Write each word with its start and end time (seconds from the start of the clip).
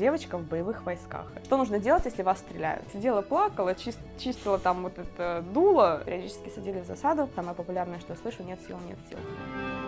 девочка 0.00 0.36
в 0.38 0.42
боевых 0.46 0.84
войсках. 0.84 1.26
Что 1.44 1.56
нужно 1.56 1.78
делать, 1.78 2.04
если 2.04 2.22
вас 2.22 2.38
стреляют? 2.38 2.84
Сидела, 2.92 3.22
плакала, 3.22 3.70
чис- 3.74 3.98
чистила 4.18 4.58
там 4.58 4.82
вот 4.82 4.98
это 4.98 5.44
дуло, 5.54 6.02
периодически 6.04 6.48
садили 6.50 6.80
в 6.80 6.84
засаду. 6.86 7.28
Самое 7.34 7.54
популярное, 7.54 7.98
что 8.00 8.12
я 8.12 8.18
слышу, 8.18 8.42
нет 8.42 8.60
сил, 8.66 8.78
нет 8.88 8.98
сил. 9.08 9.18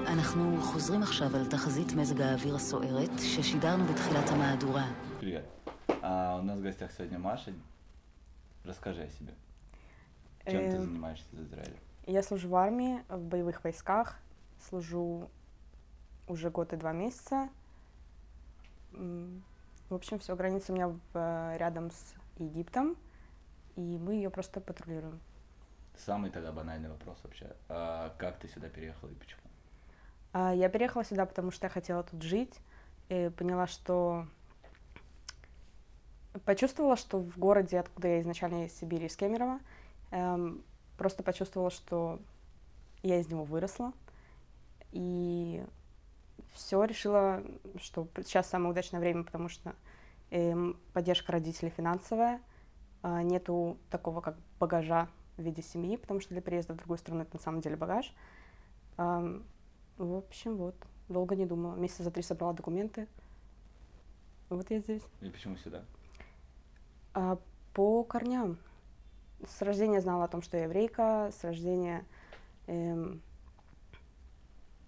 אנחנו 0.06 0.60
חוזרים 0.62 1.02
עכשיו 1.02 1.36
על 1.36 1.46
тахазит 1.50 1.92
מזג 1.92 2.20
האוויר 2.20 2.56
הסוערת 2.56 3.10
ששידרנו 3.18 3.84
בתחילת 3.84 4.28
המהדורה. 4.30 4.84
Привет. 5.20 5.44
А, 6.02 6.38
у 6.40 6.42
нас 6.42 6.58
в 6.58 6.62
гостях 6.62 6.90
сегодня 6.96 7.18
Маша. 7.18 7.52
Расскажи 8.64 9.02
о 9.02 9.08
себе. 9.08 9.34
Чем 10.46 10.70
ты 10.70 10.76
Эм, 10.76 10.82
занимаешься 10.84 11.26
в 11.32 11.42
Израиле? 11.42 11.76
Я 12.06 12.22
служу 12.22 12.48
в 12.48 12.54
армии, 12.56 13.02
в 13.08 13.18
боевых 13.20 13.62
войсках. 13.64 14.16
Служу 14.70 15.28
уже 16.26 16.50
год 16.50 16.72
и 16.72 16.76
два 16.76 16.92
месяца. 16.92 17.48
В 19.93 19.95
общем, 19.95 20.17
все, 20.17 20.35
граница 20.35 20.71
у 20.71 20.75
меня 20.75 20.87
в- 20.87 21.55
рядом 21.57 21.91
с 21.91 22.15
Египтом, 22.39 22.97
и 23.75 23.99
мы 23.99 24.15
ее 24.15 24.31
просто 24.31 24.59
патрулируем. 24.59 25.19
Самый 25.95 26.31
тогда 26.31 26.51
банальный 26.51 26.89
вопрос 26.89 27.19
вообще. 27.23 27.55
А 27.69 28.11
как 28.17 28.39
ты 28.39 28.47
сюда 28.47 28.69
переехала 28.69 29.11
и 29.11 29.13
почему? 29.13 29.41
А, 30.31 30.51
Я 30.51 30.67
переехала 30.69 31.05
сюда, 31.05 31.27
потому 31.27 31.51
что 31.51 31.67
я 31.67 31.69
хотела 31.69 32.01
тут 32.01 32.23
жить. 32.23 32.59
И 33.09 33.29
поняла, 33.37 33.67
что... 33.67 34.25
Почувствовала, 36.43 36.95
что 36.95 37.19
в 37.19 37.37
городе, 37.37 37.79
откуда 37.79 38.07
я 38.07 38.21
изначально 38.21 38.65
из 38.65 38.73
Сибири, 38.75 39.05
из 39.05 39.15
Кемерово, 39.15 39.59
эм, 40.09 40.63
просто 40.97 41.21
почувствовала, 41.21 41.69
что 41.69 42.19
я 43.03 43.19
из 43.19 43.27
него 43.27 43.43
выросла. 43.43 43.93
И 44.91 45.63
все 46.53 46.83
решила, 46.83 47.43
что 47.77 48.07
сейчас 48.17 48.49
самое 48.49 48.71
удачное 48.71 48.99
время, 48.99 49.23
потому 49.23 49.49
что 49.49 49.75
эм, 50.31 50.79
поддержка 50.93 51.31
родителей 51.31 51.69
финансовая, 51.69 52.41
а, 53.01 53.23
нету 53.23 53.77
такого 53.89 54.21
как 54.21 54.37
багажа 54.59 55.07
в 55.37 55.41
виде 55.41 55.61
семьи, 55.61 55.97
потому 55.97 56.19
что 56.19 56.29
для 56.33 56.41
переезда 56.41 56.73
в 56.73 56.77
другую 56.77 56.97
страну 56.97 57.21
это 57.21 57.35
на 57.35 57.41
самом 57.41 57.61
деле 57.61 57.75
багаж. 57.75 58.13
В 58.95 59.41
общем, 59.97 60.57
вот. 60.57 60.75
Долго 61.09 61.35
не 61.35 61.45
думала. 61.45 61.75
Месяца 61.75 62.03
за 62.03 62.11
три 62.11 62.23
собрала 62.23 62.53
документы. 62.53 63.07
Вот 64.49 64.69
я 64.71 64.79
здесь. 64.79 65.03
И 65.21 65.29
почему 65.29 65.57
сюда? 65.57 65.83
А, 67.13 67.37
по 67.73 68.03
корням. 68.03 68.57
С 69.45 69.61
рождения 69.61 69.99
знала 69.99 70.25
о 70.25 70.27
том, 70.27 70.41
что 70.41 70.57
я 70.57 70.63
еврейка. 70.63 71.29
С 71.37 71.43
рождения, 71.43 72.05
эм, 72.67 73.21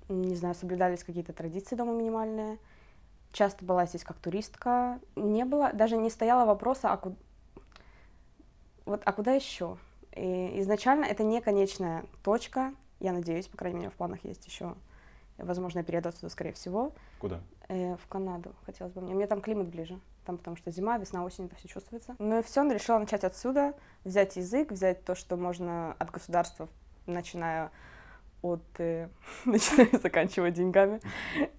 не 0.09 0.35
знаю, 0.35 0.55
соблюдались 0.55 1.03
какие-то 1.03 1.33
традиции 1.33 1.75
дома 1.75 1.93
минимальные. 1.93 2.57
Часто 3.31 3.65
была 3.65 3.85
здесь 3.85 4.03
как 4.03 4.17
туристка. 4.17 4.99
Не 5.15 5.45
было, 5.45 5.71
даже 5.73 5.97
не 5.97 6.09
стояло 6.09 6.45
вопроса, 6.45 6.91
а, 6.93 6.97
ку- 6.97 7.15
вот, 8.85 9.01
а 9.03 9.11
куда 9.11 9.33
еще? 9.33 9.77
И 10.15 10.59
изначально 10.61 11.05
это 11.05 11.23
не 11.23 11.41
конечная 11.41 12.05
точка. 12.23 12.73
Я 12.99 13.11
надеюсь, 13.11 13.47
по 13.47 13.57
крайней 13.57 13.79
мере, 13.79 13.91
в 13.91 13.95
планах 13.95 14.23
есть 14.23 14.45
еще, 14.45 14.75
возможно, 15.37 15.79
я 15.79 15.83
перееду 15.83 16.09
отсюда, 16.09 16.29
скорее 16.29 16.53
всего. 16.53 16.93
Куда? 17.19 17.41
Э, 17.67 17.97
в 17.97 18.07
Канаду 18.07 18.53
хотелось 18.65 18.93
бы 18.93 19.01
мне. 19.01 19.13
Мне 19.13 19.27
там 19.27 19.41
климат 19.41 19.67
ближе. 19.67 19.99
Там 20.25 20.37
потому 20.37 20.55
что 20.55 20.71
зима, 20.71 20.97
весна, 20.97 21.23
осень, 21.23 21.45
это 21.45 21.55
все 21.55 21.67
чувствуется. 21.67 22.15
Ну 22.19 22.39
и 22.39 22.43
все, 22.43 22.63
решила 22.69 22.97
начать 22.99 23.23
отсюда, 23.23 23.73
взять 24.03 24.37
язык, 24.37 24.71
взять 24.71 25.03
то, 25.03 25.13
что 25.13 25.35
можно 25.35 25.93
от 25.99 26.09
государства, 26.09 26.67
начиная 27.05 27.71
от... 28.45 28.79
э, 28.79 29.09
начиная 29.45 29.87
и 29.87 29.97
заканчивая 29.97 30.51
деньгами. 30.51 30.99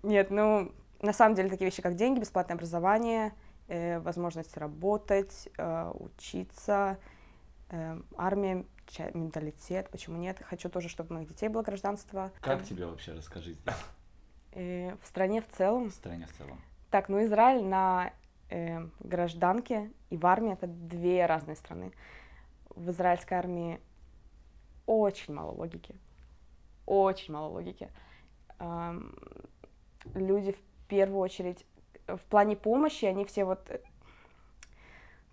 Нет, 0.02 0.30
ну, 0.30 0.72
на 1.00 1.12
самом 1.12 1.34
деле 1.34 1.48
такие 1.50 1.66
вещи, 1.66 1.82
как 1.82 1.94
деньги, 1.94 2.20
бесплатное 2.20 2.56
образование, 2.56 3.32
э, 3.68 3.98
возможность 4.00 4.56
работать, 4.56 5.48
э, 5.58 5.92
учиться, 5.94 6.98
э, 7.70 8.00
армия, 8.16 8.64
ча- 8.86 9.10
менталитет, 9.14 9.88
почему 9.90 10.16
нет. 10.18 10.40
Хочу 10.44 10.68
тоже, 10.68 10.88
чтобы 10.88 11.10
у 11.10 11.18
моих 11.18 11.28
детей 11.28 11.48
было 11.48 11.62
гражданство. 11.62 12.30
Как 12.40 12.62
тебе 12.64 12.86
вообще, 12.86 13.12
расскажи 13.12 13.56
Э, 14.52 14.94
в 15.02 15.06
стране 15.06 15.42
в 15.42 15.48
целом 15.48 15.90
в 15.90 15.92
стране 15.94 16.26
в 16.26 16.32
целом? 16.32 16.58
Так, 16.90 17.10
ну 17.10 17.22
Израиль 17.24 17.62
на 17.62 18.12
э, 18.48 18.78
гражданке 19.00 19.90
и 20.08 20.16
в 20.16 20.24
армии 20.24 20.54
это 20.54 20.66
две 20.66 21.26
разные 21.26 21.56
страны. 21.56 21.92
В 22.70 22.90
израильской 22.90 23.36
армии 23.36 23.80
очень 24.86 25.34
мало 25.34 25.50
логики. 25.50 25.94
Очень 26.86 27.34
мало 27.34 27.48
логики. 27.48 27.90
Люди 30.14 30.52
в 30.52 30.88
первую 30.88 31.20
очередь 31.20 31.66
в 32.06 32.20
плане 32.28 32.56
помощи, 32.56 33.04
они 33.04 33.24
все 33.24 33.44
вот 33.44 33.68
э, 33.68 33.80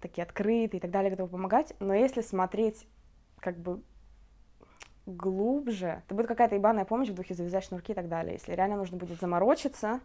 такие 0.01 0.23
открытые 0.23 0.79
и 0.79 0.79
так 0.79 0.89
далее, 0.89 1.11
готовы 1.11 1.29
помогать. 1.29 1.73
Но 1.79 1.93
если 1.93 2.21
смотреть 2.21 2.87
как 3.39 3.57
бы 3.59 3.81
глубже, 5.05 6.01
то 6.07 6.15
будет 6.15 6.27
какая-то 6.27 6.55
ебаная 6.55 6.85
помощь 6.85 7.09
в 7.09 7.13
духе 7.13 7.33
завязать 7.33 7.65
шнурки 7.65 7.91
и 7.91 7.95
так 7.95 8.07
далее. 8.07 8.33
Если 8.33 8.53
реально 8.53 8.77
нужно 8.77 8.97
будет 8.97 9.19
заморочиться, 9.19 9.99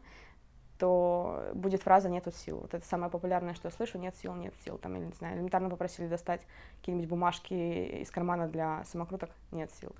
то 0.78 1.50
будет 1.54 1.82
фраза 1.82 2.08
«нету 2.08 2.30
сил». 2.30 2.58
Вот 2.60 2.74
это 2.74 2.86
самое 2.86 3.10
популярное, 3.10 3.54
что 3.54 3.68
я 3.68 3.72
слышу 3.72 3.98
«нет 3.98 4.14
сил, 4.16 4.34
нет 4.34 4.54
сил». 4.64 4.78
Там, 4.78 4.94
я 4.94 5.00
не 5.00 5.12
знаю, 5.12 5.36
элементарно 5.36 5.70
попросили 5.70 6.06
достать 6.06 6.42
какие-нибудь 6.78 7.08
бумажки 7.08 7.54
из 8.02 8.10
кармана 8.10 8.46
для 8.46 8.84
самокруток 8.84 9.30
«нет 9.50 9.72
сил». 9.72 9.94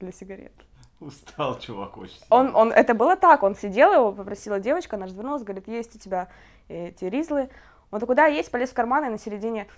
Для 0.00 0.12
сигарет. 0.12 0.52
Устал, 1.00 1.58
чувак, 1.60 1.96
очень. 1.96 2.20
Он, 2.28 2.54
он, 2.56 2.72
это 2.72 2.94
было 2.94 3.16
так, 3.16 3.42
он 3.42 3.54
сидел, 3.54 3.92
его 3.92 4.12
попросила 4.12 4.58
девочка, 4.58 4.96
она 4.96 5.06
развернулась, 5.06 5.44
говорит, 5.44 5.68
есть 5.68 5.94
у 5.94 5.98
тебя 5.98 6.28
эти 6.68 7.04
ризлы. 7.04 7.50
Он 7.90 8.00
такой, 8.00 8.16
да, 8.16 8.26
есть, 8.26 8.50
полез 8.50 8.70
в 8.70 8.74
карман, 8.74 9.04
и 9.06 9.08
на 9.08 9.18
середине 9.18 9.68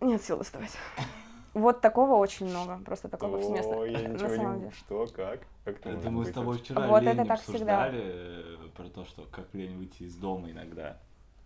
нет 0.00 0.22
сил 0.22 0.38
доставать. 0.38 0.76
Вот 1.54 1.80
такого 1.80 2.16
очень 2.16 2.50
много, 2.50 2.78
просто 2.84 3.08
такого 3.08 3.38
повсеместно. 3.38 3.78
Ой, 3.78 3.92
я 3.92 4.00
на 4.08 4.12
ничего 4.12 4.28
самом 4.28 4.54
не... 4.56 4.60
деле. 4.60 4.72
Что, 4.72 5.06
как? 5.06 5.40
Как 5.64 5.78
это 5.78 5.88
Это 5.88 6.10
мы 6.10 6.26
с 6.26 6.30
тобой 6.30 6.58
вчера 6.58 6.86
Вот 6.86 7.02
лень 7.02 7.12
это 7.12 7.24
так 7.24 7.40
всегда. 7.40 7.84
обсуждали 7.84 8.02
э, 8.04 8.68
про 8.76 8.88
то, 8.90 9.04
что 9.06 9.22
как 9.22 9.54
лень 9.54 9.78
выйти 9.78 10.02
из 10.02 10.16
дома 10.16 10.50
иногда. 10.50 10.98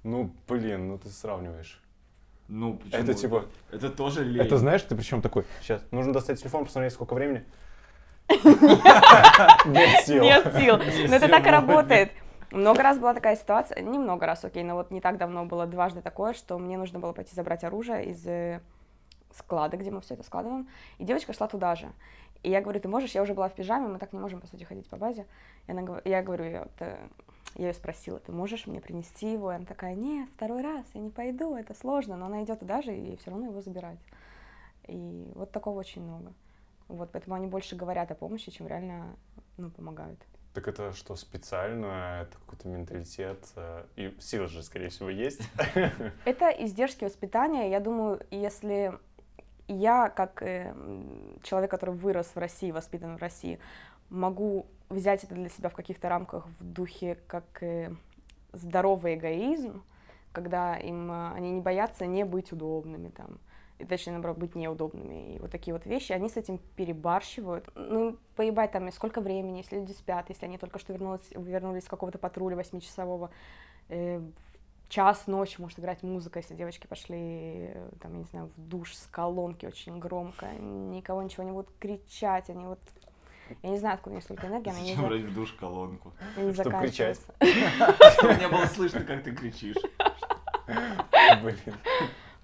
Ну, 0.03 0.35
блин, 0.49 0.89
ну 0.89 0.99
ты 0.99 1.11
сравниваешь. 1.11 1.81
Ну, 2.49 2.79
почему? 2.79 3.01
Это 3.01 3.15
типа... 3.15 3.45
Это 3.71 3.89
тоже 3.89 4.25
лень. 4.25 4.45
Это 4.45 4.57
знаешь, 4.57 4.83
ты 4.83 4.97
причем 4.97 5.23
такой, 5.23 5.45
сейчас, 5.63 5.81
нужно 5.93 6.13
достать 6.13 6.41
телефон, 6.41 6.65
посмотреть, 6.65 6.93
сколько 6.93 7.15
времени. 7.15 7.45
Нет 9.67 10.05
сил. 10.05 10.23
Нет 10.23 10.55
сил. 10.57 10.79
Но 11.09 11.17
это 11.17 11.29
так 11.29 11.47
и 11.47 11.51
работает. 11.51 12.13
Много 12.51 12.83
раз 12.83 12.99
была 12.99 13.15
такая 13.15 13.37
ситуация, 13.37 13.81
не 13.81 13.99
много 13.99 14.27
раз, 14.27 14.45
окей, 14.45 14.65
но 14.65 14.75
вот 14.75 14.91
не 14.91 15.01
так 15.01 15.19
давно 15.19 15.45
было 15.45 15.67
дважды 15.67 16.03
такое, 16.03 16.33
что 16.33 16.59
мне 16.59 16.77
нужно 16.77 16.99
было 16.99 17.13
пойти 17.13 17.33
забрать 17.33 17.63
оружие 17.63 18.07
из 18.07 18.27
э, 18.27 18.61
склада, 19.33 19.77
где 19.77 19.93
мы 19.93 20.01
все 20.01 20.15
это 20.15 20.25
складываем, 20.25 20.69
и 20.99 21.05
девочка 21.05 21.33
шла 21.33 21.47
туда 21.47 21.77
же. 21.77 21.93
И 22.43 22.51
я 22.51 22.61
говорю, 22.61 22.81
ты 22.81 22.89
можешь, 22.89 23.13
я 23.13 23.23
уже 23.23 23.35
была 23.35 23.49
в 23.49 23.55
пижаме, 23.55 23.87
мы 23.87 23.99
так 23.99 24.13
не 24.13 24.19
можем, 24.19 24.41
по 24.41 24.49
сути, 24.49 24.65
ходить 24.65 24.89
по 24.89 24.97
базе. 24.97 25.27
И 25.69 25.71
она, 25.71 26.01
я 26.05 26.23
говорю, 26.23 26.45
я, 26.45 26.61
вот, 26.61 26.73
э, 26.81 26.97
я 27.55 27.69
ее 27.69 27.75
спросила, 27.75 28.19
ты 28.19 28.33
можешь 28.33 28.67
мне 28.67 28.81
принести 28.81 29.31
его? 29.33 29.53
И 29.53 29.55
она 29.55 29.65
такая, 29.65 29.95
нет, 29.95 30.29
второй 30.35 30.63
раз, 30.63 30.85
я 30.95 31.01
не 31.01 31.11
пойду, 31.11 31.55
это 31.55 31.75
сложно, 31.75 32.17
но 32.17 32.27
она 32.27 32.43
идет 32.43 32.61
туда 32.61 32.83
же 32.83 32.97
и 32.97 33.17
все 33.19 33.31
равно 33.31 33.47
его 33.47 33.61
забирать. 33.61 33.99
И 34.89 35.31
вот 35.37 35.53
такого 35.53 35.79
очень 35.79 36.03
много. 36.03 36.33
Вот, 36.91 37.11
поэтому 37.13 37.37
они 37.37 37.47
больше 37.47 37.77
говорят 37.77 38.11
о 38.11 38.15
помощи, 38.15 38.51
чем 38.51 38.67
реально 38.67 39.17
ну, 39.57 39.71
помогают. 39.71 40.19
Так 40.55 40.67
это 40.67 40.93
что, 40.93 41.15
специально? 41.15 42.23
Это 42.23 42.37
какой-то 42.39 42.67
менталитет? 42.67 43.39
э, 43.55 43.85
И 43.95 44.17
сила 44.19 44.49
же, 44.49 44.65
скорее 44.65 44.89
всего, 44.89 45.09
есть. 45.09 45.41
Это 46.25 46.51
издержки 46.51 47.05
воспитания. 47.05 47.71
Я 47.71 47.79
думаю, 47.79 48.21
если 48.33 48.93
я, 49.69 50.09
как 50.09 50.43
э, 50.43 50.75
человек, 51.45 51.71
который 51.71 51.95
вырос 51.95 52.33
в 52.35 52.39
России, 52.39 52.73
воспитан 52.73 53.17
в 53.17 53.21
России, 53.21 53.61
могу 54.09 54.67
взять 54.89 55.23
это 55.23 55.37
для 55.37 55.49
себя 55.49 55.69
в 55.69 55.75
каких-то 55.75 56.09
рамках 56.09 56.49
в 56.59 56.65
духе 56.65 57.17
как 57.29 57.63
э, 57.63 57.95
здоровый 58.53 59.15
эгоизм, 59.15 59.85
когда 60.33 60.77
им 60.77 61.13
они 61.13 61.53
не 61.53 61.61
боятся 61.61 62.07
не 62.07 62.25
быть 62.25 62.51
удобными 62.51 63.11
там, 63.11 63.39
и 63.81 63.85
точнее, 63.85 64.13
наоборот, 64.13 64.39
быть 64.39 64.55
неудобными. 64.55 65.35
И 65.35 65.39
вот 65.39 65.51
такие 65.51 65.73
вот 65.75 65.87
вещи, 65.87 66.13
они 66.13 66.29
с 66.29 66.37
этим 66.37 66.59
перебарщивают. 66.77 67.69
Ну, 67.75 68.17
поебать 68.37 68.73
там, 68.73 68.89
и 68.89 68.93
сколько 68.93 69.21
времени, 69.21 69.59
если 69.59 69.77
люди 69.77 69.93
спят, 69.93 70.27
если 70.29 70.45
они 70.47 70.59
только 70.59 70.79
что 70.79 70.93
вернулись, 70.93 71.31
вернулись 71.31 71.85
с 71.85 71.89
какого-то 71.89 72.19
патруля 72.19 72.57
восьмичасового, 72.57 73.31
э, 73.89 74.21
час 74.89 75.27
ночи 75.27 75.61
может 75.61 75.79
играть 75.79 76.03
музыка, 76.03 76.39
если 76.41 76.55
девочки 76.55 76.87
пошли, 76.87 77.19
э, 77.75 77.91
там, 78.01 78.13
я 78.13 78.19
не 78.19 78.25
знаю, 78.25 78.51
в 78.57 78.61
душ 78.69 78.95
с 78.95 79.07
колонки 79.07 79.67
очень 79.67 79.99
громко, 79.99 80.47
никого 80.53 81.23
ничего 81.23 81.45
не 81.45 81.53
будут 81.53 81.71
кричать, 81.79 82.51
они 82.51 82.65
вот... 82.67 82.81
Я 83.63 83.71
не 83.71 83.79
знаю, 83.79 83.95
откуда 83.97 84.13
у 84.13 84.15
них 84.17 84.23
столько 84.25 84.47
энергии, 84.47 84.71
она 84.71 84.79
не, 84.81 84.91
Зачем 84.91 85.01
за- 85.03 85.09
брать 85.09 85.23
в 85.23 85.35
душ 85.35 85.53
колонку? 85.55 86.13
не 86.37 86.53
Чтоб 86.53 86.67
кричать. 86.81 87.19
заканчивается. 87.19 88.13
Чтобы 88.19 88.35
не 88.35 88.49
было 88.49 88.67
слышно, 88.67 89.01
как 89.01 89.25
ты 89.25 89.35
кричишь. 89.35 89.77
Блин. 91.43 91.59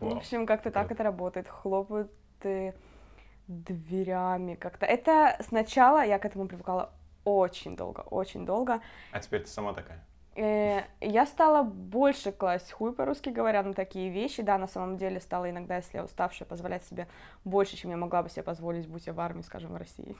В 0.01 0.07
Вау. 0.07 0.17
общем, 0.17 0.47
как-то 0.47 0.71
так 0.71 0.91
это 0.91 1.03
работает. 1.03 1.49
Хлопают 1.49 2.13
дверями 3.49 4.55
как-то. 4.55 4.87
Это 4.87 5.37
сначала 5.41 6.05
я 6.05 6.19
к 6.19 6.25
этому 6.25 6.49
привыкала 6.49 6.93
очень 7.25 7.77
долго, 7.77 8.01
очень 8.01 8.45
долго. 8.45 8.81
А 9.13 9.21
теперь 9.21 9.43
ты 9.43 9.49
сама 9.49 9.73
такая. 9.73 10.05
Э, 10.37 10.83
я 11.01 11.27
стала 11.27 11.63
больше 11.63 12.31
класть 12.31 12.73
хуй 12.73 12.93
по-русски 12.93 13.31
говоря 13.31 13.63
на 13.63 13.73
такие 13.73 14.11
вещи. 14.11 14.43
Да, 14.43 14.59
на 14.59 14.67
самом 14.67 14.97
деле 14.97 15.21
стала 15.21 15.49
иногда, 15.51 15.77
если 15.77 15.97
я 15.97 16.05
уставшая, 16.05 16.47
позволять 16.47 16.85
себе 16.85 17.09
больше, 17.45 17.77
чем 17.77 17.91
я 17.91 17.97
могла 17.97 18.23
бы 18.23 18.29
себе 18.29 18.43
позволить, 18.43 18.87
будь 18.87 19.07
я 19.07 19.13
в 19.13 19.21
армии, 19.21 19.43
скажем, 19.43 19.73
в 19.73 19.77
России. 19.77 20.15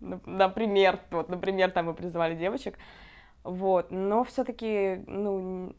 Нап- 0.00 0.22
Например, 0.24 0.98
вот, 1.10 1.28
например, 1.28 1.70
там 1.72 1.86
мы 1.86 1.94
призывали 1.94 2.34
девочек. 2.34 2.78
Вот, 3.42 3.90
но 3.90 4.24
все-таки, 4.24 5.02
ну, 5.06 5.74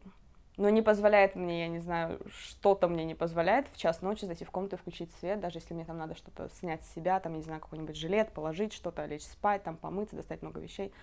н- 0.61 0.63
ну, 0.63 0.69
не 0.69 0.81
позволяет 0.81 1.35
мне, 1.35 1.61
я 1.61 1.67
не 1.67 1.79
знаю, 1.79 2.19
что-то 2.29 2.87
мне 2.87 3.03
не 3.03 3.15
позволяет 3.15 3.67
в 3.69 3.77
час 3.77 4.01
ночи 4.01 4.25
зайти 4.25 4.45
в 4.45 4.51
комнату 4.51 4.75
и 4.75 4.79
включить 4.79 5.11
свет, 5.19 5.39
даже 5.39 5.57
если 5.57 5.73
мне 5.73 5.85
там 5.85 5.97
надо 5.97 6.15
что-то 6.15 6.49
снять 6.49 6.83
с 6.85 6.93
себя, 6.93 7.19
там, 7.19 7.33
не 7.33 7.41
знаю, 7.41 7.61
какой-нибудь 7.61 7.95
жилет, 7.95 8.31
положить 8.31 8.73
что-то, 8.73 9.05
лечь 9.05 9.23
спать, 9.23 9.63
там, 9.63 9.77
помыться, 9.77 10.15
достать 10.15 10.41
много 10.41 10.59
вещей. 10.59 10.93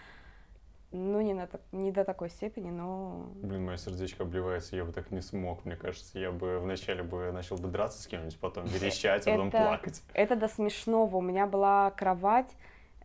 Ну, 0.90 1.20
не, 1.20 1.34
на, 1.34 1.46
не 1.72 1.93
до 1.93 2.02
такой 2.02 2.31
степени, 2.31 2.70
но... 2.70 3.31
Блин, 3.43 3.66
мое 3.66 3.76
сердечко 3.76 4.22
обливается, 4.22 4.75
я 4.75 4.87
бы 4.87 4.93
так 4.93 5.10
не 5.10 5.20
смог, 5.20 5.66
мне 5.66 5.76
кажется. 5.76 6.19
Я 6.19 6.32
бы 6.32 6.60
вначале 6.60 7.02
бы 7.02 7.31
начал 7.31 7.56
бы 7.56 7.69
драться 7.69 8.02
с 8.02 8.06
кем-нибудь, 8.06 8.38
потом 8.40 8.64
верещать, 8.64 9.26
а 9.26 9.32
потом 9.32 9.50
плакать. 9.50 10.02
Это 10.14 10.34
до 10.34 10.49
смешного. 10.49 11.16
У 11.16 11.20
меня 11.20 11.46
была 11.46 11.90
кровать, 11.90 12.50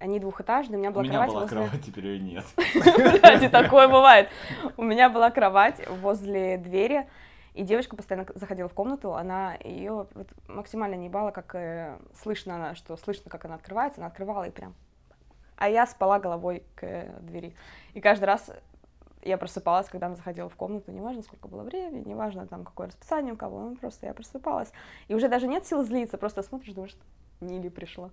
они 0.03 0.19
двухэтажные, 0.19 0.77
у 0.77 0.79
меня 0.79 0.89
У 0.89 0.93
была 0.93 1.03
меня 1.03 1.13
кровать 1.13 1.29
была 1.29 1.41
возле... 1.41 1.57
кровать, 1.57 1.85
теперь 1.85 2.07
ее 2.07 2.19
нет. 2.19 2.43
Кстати, 3.13 3.47
такое 3.47 3.87
бывает. 3.87 4.27
У 4.75 4.83
меня 4.83 5.09
была 5.09 5.31
кровать 5.31 5.81
возле 5.87 6.57
двери, 6.57 7.07
и 7.53 7.63
девочка 7.63 7.95
постоянно 7.95 8.27
заходила 8.35 8.67
в 8.67 8.73
комнату, 8.73 9.15
она 9.15 9.55
ее 9.63 10.07
максимально 10.49 10.95
не 10.95 11.05
ебала, 11.05 11.31
как 11.31 11.55
э, 11.55 11.97
слышно 12.21 12.55
она, 12.55 12.75
что 12.75 12.97
слышно, 12.97 13.31
как 13.31 13.45
она 13.45 13.55
открывается, 13.55 14.01
она 14.01 14.07
открывала 14.07 14.43
и 14.43 14.51
прям... 14.51 14.75
А 15.55 15.69
я 15.69 15.87
спала 15.87 16.19
головой 16.19 16.63
к 16.75 16.83
э, 16.83 17.19
двери. 17.21 17.55
И 17.93 18.01
каждый 18.01 18.25
раз 18.25 18.51
я 19.21 19.37
просыпалась, 19.37 19.87
когда 19.87 20.07
она 20.07 20.17
заходила 20.17 20.49
в 20.49 20.55
комнату, 20.55 20.91
неважно, 20.91 21.23
сколько 21.23 21.47
было 21.47 21.63
времени, 21.63 22.03
неважно, 22.05 22.45
там, 22.45 22.65
какое 22.65 22.87
расписание 22.87 23.33
у 23.33 23.37
кого, 23.37 23.69
ну, 23.69 23.75
просто 23.77 24.07
я 24.07 24.13
просыпалась. 24.13 24.73
И 25.07 25.15
уже 25.15 25.29
даже 25.29 25.47
нет 25.47 25.65
сил 25.65 25.81
злиться, 25.85 26.17
просто 26.17 26.43
смотришь, 26.43 26.73
думаешь, 26.73 26.97
Нили 27.39 27.69
пришла. 27.69 28.09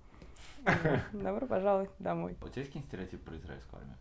Добро 1.12 1.46
пожаловать 1.46 1.90
домой. 1.98 2.36
У 2.42 2.48
тебя 2.48 2.62
есть 2.62 2.68
какие-нибудь 2.72 2.88
стереотипы 2.88 3.24
про 3.30 3.36
израильскую 3.36 3.78
армию? 3.80 3.96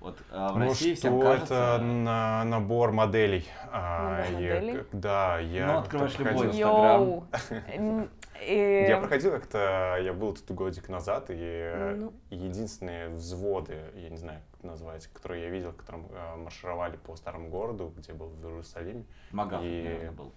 Вот 0.00 0.18
а, 0.32 0.52
в 0.52 0.58
Ну, 0.58 0.64
России 0.68 0.94
всем 0.94 1.16
что 1.20 1.22
кажется... 1.30 1.54
это 1.76 1.84
на 1.84 2.44
набор 2.44 2.90
моделей. 2.90 3.46
А, 3.70 4.24
Набор 4.24 4.40
я 4.40 4.54
моделей? 4.56 4.84
да, 4.92 5.38
я... 5.38 5.66
Ну, 5.66 5.78
открываешь 5.78 6.18
любой 6.18 6.32
проходил- 6.32 7.24
Инстаграм. 7.30 8.08
Э, 8.44 8.88
Я 8.88 8.96
проходил 8.98 9.30
как-то, 9.30 9.98
я 10.02 10.12
был 10.12 10.34
тут 10.34 10.50
годик 10.56 10.88
назад, 10.88 11.26
и 11.28 11.94
Ну. 11.96 12.12
единственные 12.30 13.10
взводы, 13.10 13.76
я 13.94 14.10
не 14.10 14.16
знаю, 14.16 14.40
как 14.50 14.58
это 14.58 14.66
назвать, 14.66 15.06
которые 15.06 15.44
я 15.44 15.50
видел, 15.50 15.72
которым 15.72 16.08
э, 16.10 16.36
маршировали 16.36 16.96
по 16.96 17.14
старому 17.14 17.48
городу, 17.48 17.92
где 17.96 18.12
был 18.12 18.30
в 18.30 18.44
Иерусалиме, 18.44 19.04
Магав, 19.30 19.62
И- 19.62 19.82
наверное, 19.84 20.10
был. 20.10 20.32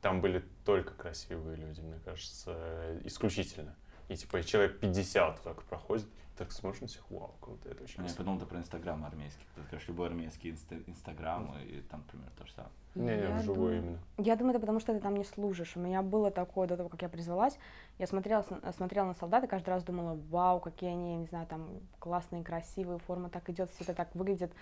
там 0.00 0.22
были 0.22 0.42
только 0.64 0.94
красивые 0.94 1.56
люди, 1.56 1.82
мне 1.82 1.98
кажется, 2.06 2.54
э, 2.56 3.00
исключительно. 3.04 3.74
И 4.08 4.16
типа 4.16 4.42
человек 4.42 4.80
50 4.80 5.42
так 5.42 5.62
проходит, 5.64 6.06
так 6.36 6.50
смотришь 6.52 6.80
на 6.82 6.86
всех, 6.88 7.08
вау, 7.10 7.34
круто, 7.40 7.68
это 7.68 7.84
очень 7.84 7.94
Ну, 7.98 8.02
Я 8.02 8.08
красиво. 8.08 8.18
подумал, 8.18 8.40
ты 8.40 8.46
про 8.46 8.58
Инстаграм 8.58 9.04
армейский. 9.04 9.46
Ты 9.54 9.62
скажешь, 9.62 9.88
любой 9.88 10.08
армейский 10.08 10.50
инста- 10.50 10.82
Инстаграм, 10.88 11.54
и 11.64 11.80
там, 11.82 12.00
например, 12.00 12.28
то 12.36 12.44
же 12.46 12.52
самое. 12.52 12.72
Не, 12.96 13.02
не, 13.16 13.22
я 13.22 13.30
вживую 13.36 13.54
думаю- 13.54 13.78
именно. 13.82 13.98
Я 14.18 14.36
думаю, 14.36 14.50
это 14.52 14.60
потому, 14.60 14.80
что 14.80 14.92
ты 14.94 15.00
там 15.00 15.16
не 15.16 15.24
служишь. 15.24 15.76
У 15.76 15.80
меня 15.80 16.02
было 16.02 16.30
такое 16.30 16.66
до 16.68 16.76
того, 16.76 16.88
как 16.88 17.02
я 17.02 17.08
призвалась. 17.08 17.56
Я 17.98 18.06
смотрела, 18.06 18.44
смотрела 18.76 19.06
на 19.06 19.14
солдат 19.14 19.44
и 19.44 19.46
каждый 19.46 19.70
раз 19.70 19.84
думала, 19.84 20.18
вау, 20.30 20.60
какие 20.60 20.90
они, 20.90 21.12
я 21.12 21.16
не 21.18 21.26
знаю, 21.26 21.46
там 21.46 21.68
классные, 22.00 22.42
красивые, 22.44 22.98
форма 22.98 23.30
так 23.30 23.48
идет, 23.50 23.70
все 23.70 23.84
это 23.84 23.94
так 23.94 24.14
выглядит, 24.14 24.52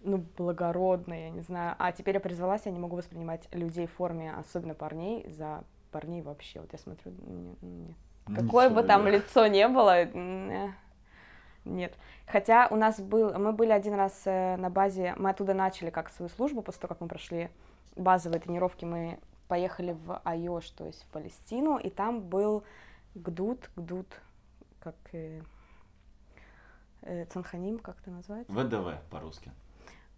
ну, 0.00 0.24
благородно, 0.38 1.14
я 1.14 1.30
не 1.30 1.40
знаю. 1.42 1.74
А 1.78 1.90
теперь 1.92 2.14
я 2.14 2.20
призвалась, 2.20 2.66
я 2.66 2.72
не 2.72 2.78
могу 2.80 2.96
воспринимать 2.96 3.48
людей 3.52 3.86
в 3.86 3.92
форме, 3.92 4.32
особенно 4.34 4.74
парней, 4.74 5.28
за 5.30 5.64
парней 5.90 6.22
вообще. 6.22 6.60
Вот 6.60 6.72
я 6.72 6.78
смотрю, 6.78 7.12
не- 7.12 7.56
нет. 7.62 7.96
Какое 8.26 8.68
бы 8.68 8.76
Ничего 8.76 8.88
там 8.88 9.02
себе. 9.02 9.10
лицо 9.12 9.46
не 9.46 9.68
было, 9.68 10.04
э, 10.04 10.68
нет. 11.64 11.94
Хотя 12.26 12.68
у 12.70 12.76
нас 12.76 13.00
был, 13.00 13.38
мы 13.38 13.52
были 13.52 13.70
один 13.70 13.94
раз 13.94 14.22
э, 14.24 14.56
на 14.56 14.70
базе, 14.70 15.14
мы 15.16 15.30
оттуда 15.30 15.52
начали 15.52 15.90
как 15.90 16.08
свою 16.08 16.30
службу, 16.30 16.62
после 16.62 16.80
того, 16.80 16.94
как 16.94 17.00
мы 17.00 17.08
прошли 17.08 17.50
базовые 17.96 18.40
тренировки, 18.40 18.84
мы 18.84 19.18
поехали 19.48 19.92
в 19.92 20.20
Айош, 20.24 20.70
то 20.70 20.86
есть 20.86 21.02
в 21.02 21.06
Палестину, 21.08 21.76
и 21.76 21.90
там 21.90 22.20
был 22.20 22.64
ГДУД, 23.14 23.70
ГДУД, 23.76 24.20
как 24.80 24.94
э, 25.12 25.42
э, 27.02 27.26
Цанханим, 27.26 27.78
как 27.78 28.00
это 28.00 28.10
называется? 28.10 28.52
ВДВ 28.52 28.98
по-русски. 29.10 29.52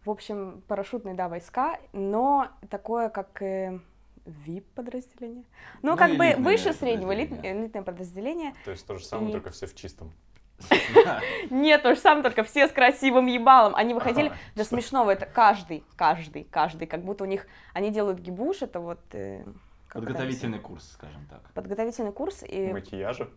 В 0.04 0.10
общем, 0.10 0.62
парашютные, 0.68 1.14
да, 1.14 1.28
войска, 1.28 1.80
но 1.92 2.48
такое, 2.70 3.08
как 3.08 3.42
э, 3.42 3.80
ВИП-подразделение. 4.26 5.44
Ну, 5.82 5.92
Ну, 5.92 5.96
как 5.96 6.16
бы 6.16 6.26
элитное 6.26 6.44
выше 6.44 6.72
среднего, 6.72 7.12
элит- 7.14 7.28
подразделение. 7.30 7.62
элитное 7.62 7.82
подразделение. 7.82 8.54
То 8.64 8.70
есть 8.72 8.86
то 8.86 8.98
же 8.98 9.04
самое, 9.04 9.30
И- 9.30 9.32
только 9.32 9.50
все 9.50 9.66
в 9.66 9.74
чистом. 9.74 10.12
Нет, 11.50 11.82
то 11.82 11.94
же 11.94 12.00
самое, 12.00 12.22
только 12.22 12.42
все 12.42 12.66
с 12.66 12.72
красивым 12.72 13.26
ебалом. 13.26 13.74
Они 13.76 13.92
выходили 13.94 14.32
до 14.54 14.64
смешного, 14.64 15.10
это 15.10 15.26
каждый, 15.26 15.84
каждый, 15.96 16.44
каждый, 16.44 16.86
как 16.86 17.02
будто 17.04 17.24
у 17.24 17.26
них, 17.26 17.46
они 17.74 17.90
делают 17.90 18.18
гибуш, 18.20 18.62
это 18.62 18.80
вот... 18.80 19.00
э, 19.12 19.44
Подготовительный 19.92 20.58
курс, 20.58 20.90
скажем 20.92 21.26
так. 21.30 21.40
Подготовительный 21.52 22.12
курс, 22.12 22.42
и 22.42 22.72
Макияжа. 22.72 23.28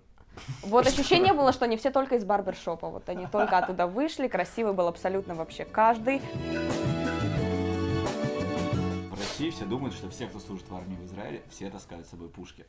вот 0.63 0.87
ощущение 0.87 1.33
было, 1.33 1.51
что 1.51 1.65
они 1.65 1.75
все 1.77 1.91
только 1.91 2.15
из 2.15 2.23
барбершопа, 2.23 2.89
вот 2.89 3.07
они 3.09 3.27
только 3.27 3.57
оттуда 3.57 3.85
вышли, 3.87 4.27
красивый 4.27 4.73
был 4.73 4.87
абсолютно 4.87 5.35
вообще 5.35 5.65
каждый. 5.65 6.21
России 9.39 9.51
все 9.51 9.63
думают, 9.63 9.95
что 9.95 10.09
все, 10.09 10.27
кто 10.27 10.37
служит 10.37 10.67
в 10.69 10.75
армии 10.75 10.95
в 10.95 11.05
Израиле, 11.05 11.41
все 11.49 11.69
таскают 11.69 12.05
с 12.05 12.09
собой 12.09 12.27
пушки. 12.27 12.65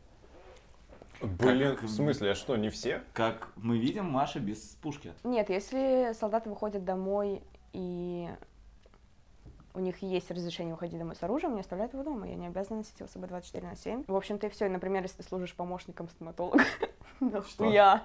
Блин, 1.20 1.74
Как- 1.74 1.82
в 1.82 1.88
смысле, 1.88 2.30
а 2.30 2.34
что, 2.36 2.56
не 2.56 2.70
все? 2.70 3.02
Как 3.12 3.48
мы 3.56 3.76
видим, 3.76 4.08
Маша 4.08 4.38
без 4.38 4.58
пушки. 4.80 5.12
Нет, 5.24 5.50
если 5.50 6.12
солдаты 6.14 6.48
выходят 6.48 6.84
домой 6.84 7.42
и 7.72 8.28
у 9.74 9.80
них 9.80 10.00
есть 10.00 10.30
разрешение 10.30 10.74
выходить 10.74 10.96
домой 10.96 11.16
с 11.16 11.22
оружием, 11.24 11.52
они 11.52 11.60
оставляют 11.62 11.92
его 11.92 12.04
дома. 12.04 12.28
Я 12.28 12.36
не 12.36 12.46
обязана 12.46 12.78
носить 12.78 13.00
его 13.00 13.08
с 13.08 13.12
собой 13.12 13.28
24 13.28 13.66
на 13.66 13.74
7. 13.74 14.04
В 14.06 14.14
общем-то 14.14 14.46
и 14.46 14.50
все. 14.50 14.68
Например, 14.68 15.02
если 15.02 15.16
ты 15.16 15.22
служишь 15.24 15.54
помощником 15.56 16.08
стоматолога. 16.08 16.62
Нахуя? 17.20 18.04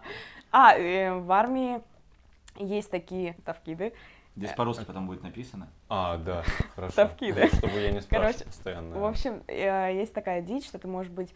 А, 0.52 0.76
э, 0.76 1.14
в 1.14 1.32
армии 1.32 1.84
есть 2.58 2.90
такие 2.90 3.36
тавкиды. 3.46 3.94
Здесь 4.36 4.52
по-русски 4.52 4.84
потом 4.84 5.08
будет 5.08 5.24
написано. 5.24 5.70
А, 5.90 6.18
да, 6.18 6.44
хорошо. 6.76 6.94
Совки, 6.94 7.32
да? 7.32 7.48
Чтобы 7.54 7.80
я 7.80 7.92
не 7.92 8.02
спрашивал 8.02 8.46
постоянно. 8.48 9.00
В 9.00 9.06
общем, 9.06 9.44
э, 9.48 9.92
есть 9.96 10.14
такая 10.14 10.42
дичь, 10.42 10.66
что 10.66 10.78
ты 10.78 10.88
можешь 10.88 11.12
быть 11.12 11.34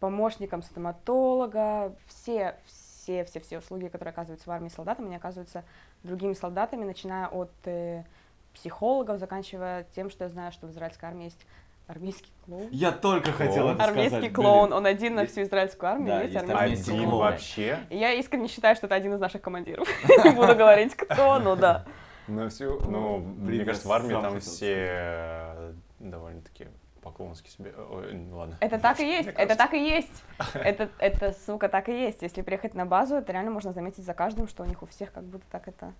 помощником 0.00 0.62
стоматолога. 0.62 1.94
Все, 2.06 2.56
все, 2.66 3.24
все, 3.24 3.40
все 3.40 3.58
услуги, 3.58 3.88
которые 3.88 4.10
оказываются 4.12 4.48
в 4.48 4.52
армии 4.52 4.68
солдатам, 4.68 5.06
они 5.06 5.16
оказываются 5.16 5.64
другими 6.02 6.34
солдатами, 6.34 6.84
начиная 6.84 7.28
от 7.28 7.50
э, 7.64 8.04
психологов, 8.52 9.18
заканчивая 9.18 9.84
тем, 9.94 10.10
что 10.10 10.24
я 10.24 10.30
знаю, 10.30 10.52
что 10.52 10.66
в 10.66 10.70
израильской 10.70 11.08
армии 11.08 11.24
есть 11.24 11.46
армейский 11.86 12.30
клоун. 12.44 12.68
Я 12.70 12.92
только 12.92 13.32
хотел 13.32 13.70
это 13.70 13.82
Армейский 13.82 14.10
сказать. 14.18 14.32
клоун, 14.34 14.66
блин. 14.66 14.76
он 14.76 14.86
один 14.86 15.14
на 15.14 15.24
всю 15.26 15.42
израильскую 15.42 15.90
армию, 15.90 16.08
Да, 16.08 16.20
есть 16.22 16.34
есть 16.34 16.44
армейский 16.44 16.62
армейский 16.64 16.92
Один 16.92 17.04
клоун. 17.04 17.10
клоун. 17.18 17.32
вообще? 17.32 17.78
Я 17.88 18.12
искренне 18.12 18.48
считаю, 18.48 18.76
что 18.76 18.86
это 18.86 18.94
один 18.94 19.14
из 19.14 19.20
наших 19.20 19.40
командиров. 19.40 19.88
Не 20.24 20.32
буду 20.32 20.54
говорить, 20.54 20.94
кто, 20.94 21.38
но 21.38 21.56
да. 21.56 21.86
На 22.28 22.48
всю, 22.48 22.78
ну, 22.80 23.18
Блин, 23.20 23.56
мне 23.56 23.64
кажется, 23.64 23.88
в 23.88 23.92
армии 23.92 24.12
там 24.12 24.38
все 24.40 24.74
э, 24.76 25.72
довольно-таки 25.98 26.66
поклонски 27.02 27.48
себе. 27.48 27.72
Ой, 27.90 28.12
ну 28.12 28.36
ладно. 28.36 28.56
Это 28.60 28.78
так 28.78 29.00
и 29.00 29.06
есть, 29.06 29.28
это 29.28 29.56
так 29.56 29.72
и 29.72 29.82
есть. 29.82 30.24
Это, 30.54 30.90
это, 30.98 31.32
сука, 31.46 31.68
так 31.68 31.88
и 31.88 31.92
есть. 31.92 32.22
Если 32.22 32.42
приехать 32.42 32.74
на 32.74 32.84
базу, 32.86 33.16
это 33.16 33.32
реально 33.32 33.50
можно 33.50 33.72
заметить 33.72 34.04
за 34.04 34.14
каждым, 34.14 34.46
что 34.46 34.62
у 34.62 34.66
них 34.66 34.82
у 34.82 34.86
всех 34.86 35.12
как 35.12 35.24
будто 35.24 35.46
так 35.50 35.68
это... 35.68 35.92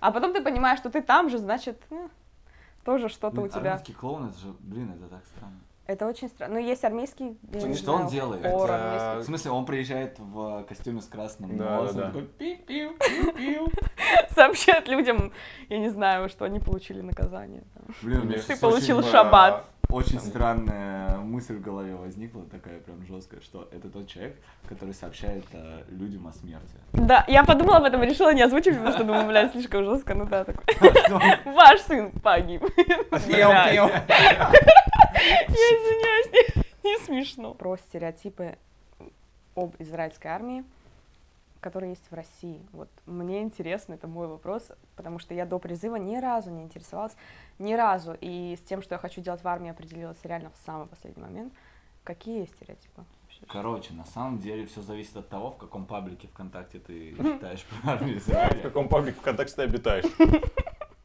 А 0.00 0.10
потом 0.10 0.32
ты 0.32 0.42
понимаешь, 0.42 0.78
что 0.78 0.90
ты 0.90 1.02
там 1.02 1.28
же, 1.30 1.38
значит, 1.38 1.80
э, 1.90 2.08
тоже 2.84 3.08
что-то 3.08 3.40
у 3.42 3.48
тебя. 3.48 3.72
Армейский 3.72 3.94
клоун, 3.94 4.28
это 4.28 4.38
же, 4.38 4.54
блин, 4.60 4.92
это 4.92 5.08
так 5.08 5.24
странно. 5.26 5.60
Это 5.90 6.06
очень 6.06 6.28
странно. 6.28 6.54
Ну, 6.54 6.60
есть 6.60 6.84
армейский, 6.84 7.36
не 7.52 7.74
Что 7.74 7.94
он 7.94 8.06
делает? 8.06 8.46
хор 8.46 8.70
Это-. 8.70 9.18
В 9.20 9.24
смысле, 9.24 9.50
он 9.50 9.66
приезжает 9.66 10.18
в 10.20 10.62
костюме 10.68 11.00
с 11.00 11.06
красным 11.06 11.58
Да, 11.58 11.78
носом, 11.78 11.96
да, 11.96 12.02
да. 12.02 12.06
такой 12.08 12.22
пиу-пиу, 12.38 12.90
пиу-пиу. 12.96 13.68
Сообщает 14.34 14.86
людям, 14.86 15.32
я 15.68 15.78
не 15.78 15.88
знаю, 15.88 16.28
что 16.28 16.44
они 16.44 16.60
получили 16.60 17.00
наказание. 17.00 17.64
Блин, 18.02 18.32
Ты 18.46 18.56
получил 18.56 19.02
шаббат. 19.02 19.64
Очень 19.90 20.20
странная 20.20 21.16
мысль 21.18 21.56
в 21.56 21.62
голове 21.62 21.94
возникла, 21.94 22.44
такая 22.44 22.78
прям 22.80 23.04
жесткая, 23.06 23.40
что 23.40 23.68
это 23.72 23.88
тот 23.88 24.06
человек, 24.08 24.36
который 24.68 24.94
сообщает 24.94 25.44
э, 25.52 25.82
людям 25.88 26.26
о 26.28 26.32
смерти. 26.32 26.76
Да, 26.92 27.24
я 27.28 27.44
подумала 27.44 27.78
об 27.78 27.84
этом 27.84 28.02
и 28.02 28.06
решила 28.06 28.32
не 28.32 28.42
озвучивать, 28.42 28.78
потому 28.78 28.94
что 28.94 29.04
думаю, 29.04 29.26
блядь, 29.26 29.52
слишком 29.52 29.84
жестко, 29.84 30.14
ну 30.14 30.26
да, 30.26 30.44
такой. 30.44 30.64
Ваш 31.44 31.80
сын 31.80 32.12
погиб. 32.12 32.62
Я 32.78 33.48
извиняюсь, 35.52 36.54
не 36.84 36.98
смешно. 37.04 37.54
Про 37.54 37.76
стереотипы 37.76 38.56
об 39.56 39.74
израильской 39.78 40.30
армии. 40.30 40.64
Которые 41.60 41.90
есть 41.90 42.10
в 42.10 42.14
России? 42.14 42.60
Вот 42.72 42.88
мне 43.06 43.42
интересно, 43.42 43.94
это 43.94 44.08
мой 44.08 44.26
вопрос, 44.26 44.70
потому 44.96 45.18
что 45.18 45.34
я 45.34 45.46
до 45.46 45.58
призыва 45.58 45.96
ни 45.96 46.16
разу 46.16 46.50
не 46.50 46.62
интересовалась, 46.62 47.16
ни 47.58 47.74
разу, 47.74 48.16
и 48.20 48.56
с 48.56 48.66
тем, 48.66 48.82
что 48.82 48.94
я 48.94 48.98
хочу 48.98 49.20
делать 49.20 49.42
в 49.42 49.48
армии, 49.48 49.70
определилась 49.70 50.18
реально 50.24 50.50
в 50.50 50.66
самый 50.66 50.86
последний 50.86 51.22
момент. 51.22 51.52
Какие 52.04 52.46
стереотипы? 52.46 53.04
Короче, 53.48 53.94
на 53.94 54.04
самом 54.04 54.38
деле 54.38 54.66
все 54.66 54.82
зависит 54.82 55.16
от 55.16 55.28
того, 55.28 55.50
в 55.50 55.56
каком 55.56 55.86
паблике 55.86 56.28
ВКонтакте 56.28 56.78
ты 56.78 57.14
читаешь 57.16 57.64
про 57.64 57.92
армию. 57.92 58.20
В 58.20 58.62
каком 58.62 58.88
паблике 58.88 59.18
ВКонтакте 59.20 59.54
ты 59.56 59.62
обитаешь? 59.62 60.04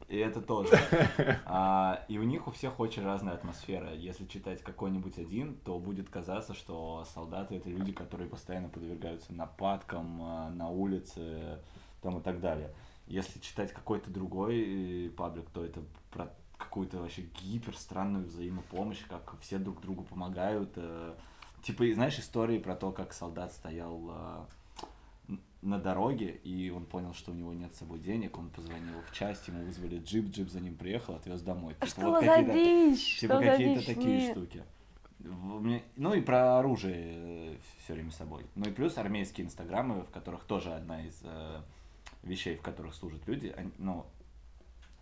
И 0.08 0.16
это 0.16 0.40
тоже. 0.40 0.78
А, 1.44 2.04
и 2.08 2.18
у 2.18 2.22
них 2.22 2.46
у 2.46 2.50
всех 2.50 2.80
очень 2.80 3.04
разная 3.04 3.34
атмосфера. 3.34 3.92
Если 3.94 4.26
читать 4.26 4.62
какой-нибудь 4.62 5.18
один, 5.18 5.54
то 5.64 5.78
будет 5.78 6.08
казаться, 6.08 6.54
что 6.54 7.04
солдаты 7.12 7.56
это 7.56 7.70
люди, 7.70 7.92
которые 7.92 8.28
постоянно 8.28 8.68
подвергаются 8.68 9.32
нападкам 9.32 10.20
а, 10.22 10.50
на 10.50 10.68
улице 10.68 11.60
там, 12.02 12.18
и 12.18 12.22
так 12.22 12.40
далее. 12.40 12.72
Если 13.06 13.38
читать 13.40 13.72
какой-то 13.72 14.10
другой 14.10 15.06
э, 15.06 15.10
паблик, 15.10 15.48
то 15.50 15.64
это 15.64 15.80
про 16.10 16.32
какую-то 16.58 16.98
вообще 16.98 17.22
гипер 17.22 17.76
странную 17.76 18.26
взаимопомощь, 18.26 19.04
как 19.08 19.36
все 19.40 19.58
друг 19.58 19.80
другу 19.80 20.02
помогают. 20.04 20.72
э, 20.76 21.14
Типа, 21.62 21.84
знаешь, 21.92 22.18
истории 22.18 22.58
про 22.58 22.76
то, 22.76 22.92
как 22.92 23.12
солдат 23.12 23.52
стоял 23.52 24.00
а, 24.10 24.46
на 25.66 25.78
дороге, 25.78 26.30
и 26.44 26.70
он 26.70 26.86
понял, 26.86 27.12
что 27.14 27.32
у 27.32 27.34
него 27.34 27.52
нет 27.52 27.74
с 27.74 27.78
собой 27.78 27.98
денег, 27.98 28.38
он 28.38 28.48
позвонил 28.50 29.00
в 29.10 29.12
часть, 29.12 29.48
ему 29.48 29.64
вызвали 29.64 29.98
джип, 29.98 30.30
джип 30.30 30.48
за 30.50 30.60
ним 30.60 30.76
приехал, 30.76 31.14
отвез 31.16 31.42
домой. 31.42 31.74
Типа, 31.74 31.86
Что 31.86 32.00
вот 32.10 32.24
за 32.24 32.42
дичь? 32.42 33.18
Типа 33.18 33.34
Что 33.34 33.44
за 33.44 33.50
какие-то 33.50 33.86
такие 33.86 34.18
Нет. 34.20 34.30
штуки. 34.32 34.64
Ну 35.18 36.14
и 36.14 36.20
про 36.20 36.58
оружие 36.58 37.58
все 37.82 37.94
время 37.94 38.10
с 38.10 38.16
собой. 38.16 38.46
Ну 38.54 38.68
и 38.68 38.72
плюс 38.72 38.96
армейские 38.96 39.46
инстаграмы, 39.46 40.02
в 40.02 40.10
которых 40.10 40.44
тоже 40.44 40.72
одна 40.72 41.04
из 41.04 41.20
э, 41.24 41.60
вещей, 42.22 42.56
в 42.56 42.62
которых 42.62 42.94
служат 42.94 43.26
люди, 43.26 43.52
они- 43.56 43.72
ну, 43.78 44.06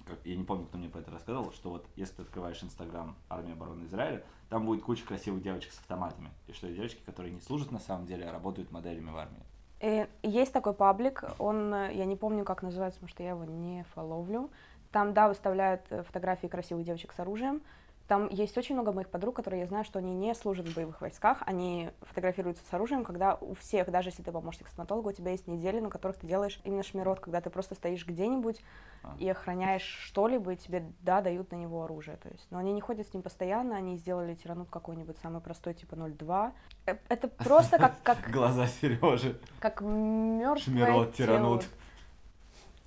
как- 0.07 0.25
я 0.25 0.37
не 0.37 0.45
помню, 0.45 0.65
кто 0.67 0.79
мне 0.79 0.89
про 0.89 1.01
это 1.01 1.11
рассказывал, 1.11 1.53
что 1.53 1.71
вот 1.71 1.87
если 1.97 2.15
ты 2.17 2.23
открываешь 2.23 2.63
инстаграм 2.63 3.17
армии 3.29 3.53
обороны 3.53 3.85
Израиля, 3.85 4.23
там 4.49 4.65
будет 4.67 4.83
куча 4.83 5.05
красивых 5.05 5.43
девочек 5.43 5.73
с 5.73 5.79
автоматами. 5.79 6.31
И 6.47 6.53
что 6.53 6.69
это 6.69 6.77
девочки, 6.77 7.01
которые 7.05 7.33
не 7.35 7.41
служат 7.41 7.71
на 7.73 7.81
самом 7.81 8.07
деле, 8.07 8.27
а 8.27 8.33
работают 8.33 8.71
моделями 8.71 9.11
в 9.11 9.17
армии. 9.17 9.43
Э, 9.81 10.07
Есть 10.23 10.53
такой 10.53 10.73
паблик, 10.75 11.25
он, 11.39 11.73
э, 11.75 11.93
я 11.95 12.05
не 12.05 12.17
помню, 12.17 12.45
как 12.45 12.63
называется, 12.63 13.01
потому 13.01 13.11
что 13.11 13.23
я 13.23 13.31
его 13.31 13.45
не 13.45 13.85
фоловлю. 13.95 14.51
Там, 14.93 15.13
да, 15.13 15.29
выставляют 15.29 15.83
э, 15.91 16.03
фотографии 16.05 16.47
красивых 16.47 16.85
девочек 16.85 17.13
с 17.13 17.21
оружием. 17.21 17.63
Там 18.07 18.29
есть 18.29 18.57
очень 18.59 18.75
много 18.75 18.93
моих 18.93 19.09
подруг, 19.09 19.35
которые 19.37 19.61
я 19.63 19.67
знаю, 19.67 19.83
что 19.85 19.99
они 19.99 20.13
не 20.15 20.35
служат 20.35 20.69
в 20.69 20.75
боевых 20.75 21.01
войсках, 21.01 21.39
они 21.47 21.91
фотографируются 22.03 22.63
с 22.69 22.75
оружием, 22.75 23.03
когда 23.03 23.37
у 23.37 23.55
всех, 23.55 23.91
даже 23.91 24.11
если 24.11 24.23
ты 24.23 24.31
помощник 24.31 24.69
стоматолога, 24.69 25.09
у 25.09 25.13
тебя 25.13 25.31
есть 25.31 25.47
недели, 25.47 25.81
на 25.81 25.89
которых 25.89 26.19
ты 26.19 26.27
делаешь 26.27 26.61
именно 26.65 26.83
шмирот, 26.83 27.21
когда 27.21 27.41
ты 27.41 27.49
просто 27.49 27.75
стоишь 27.75 28.07
где-нибудь 28.07 28.61
А. 29.03 29.15
и 29.19 29.27
охраняешь 29.27 29.83
что-либо, 30.05 30.53
и 30.53 30.57
тебе, 30.57 30.85
да, 31.01 31.23
дают 31.23 31.51
на 31.51 31.57
него 31.57 31.83
оружие. 31.83 32.19
То 32.19 32.29
есть, 32.29 32.47
но 32.51 32.59
они 32.59 32.75
не 32.75 32.83
ходят 32.83 33.09
с 33.09 33.15
ним 33.15 33.23
постоянно, 33.23 33.75
они 33.75 33.97
сделали 33.97 34.35
тиранут 34.35 34.69
какой-нибудь 34.69 35.17
самый 35.23 35.41
простой, 35.41 35.73
типа 35.73 35.95
0.2. 35.95 36.53
Э, 36.85 36.97
Это 37.09 37.29
просто 37.45 37.79
как, 37.79 37.95
как 38.03 38.31
Глаза 38.31 38.67
Сережи. 38.67 39.41
как 39.61 39.81
мертвое 39.81 40.63
Шмирот, 40.63 41.15
тиранут. 41.15 41.67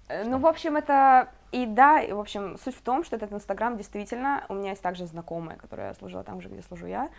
Ну, 0.09 0.37
в 0.37 0.45
общем, 0.45 0.77
это 0.77 1.29
и 1.51 1.65
да, 1.65 2.01
и, 2.01 2.11
в 2.11 2.19
общем, 2.19 2.57
суть 2.57 2.75
в 2.75 2.81
том, 2.81 3.03
что 3.03 3.15
этот 3.15 3.31
Инстаграм 3.31 3.77
действительно, 3.77 4.45
у 4.49 4.53
меня 4.53 4.71
есть 4.71 4.81
также 4.81 5.05
знакомая, 5.05 5.57
которая 5.57 5.93
служила 5.95 6.23
там 6.23 6.41
же, 6.41 6.49
где 6.49 6.61
служу 6.61 6.87
я, 6.87 7.09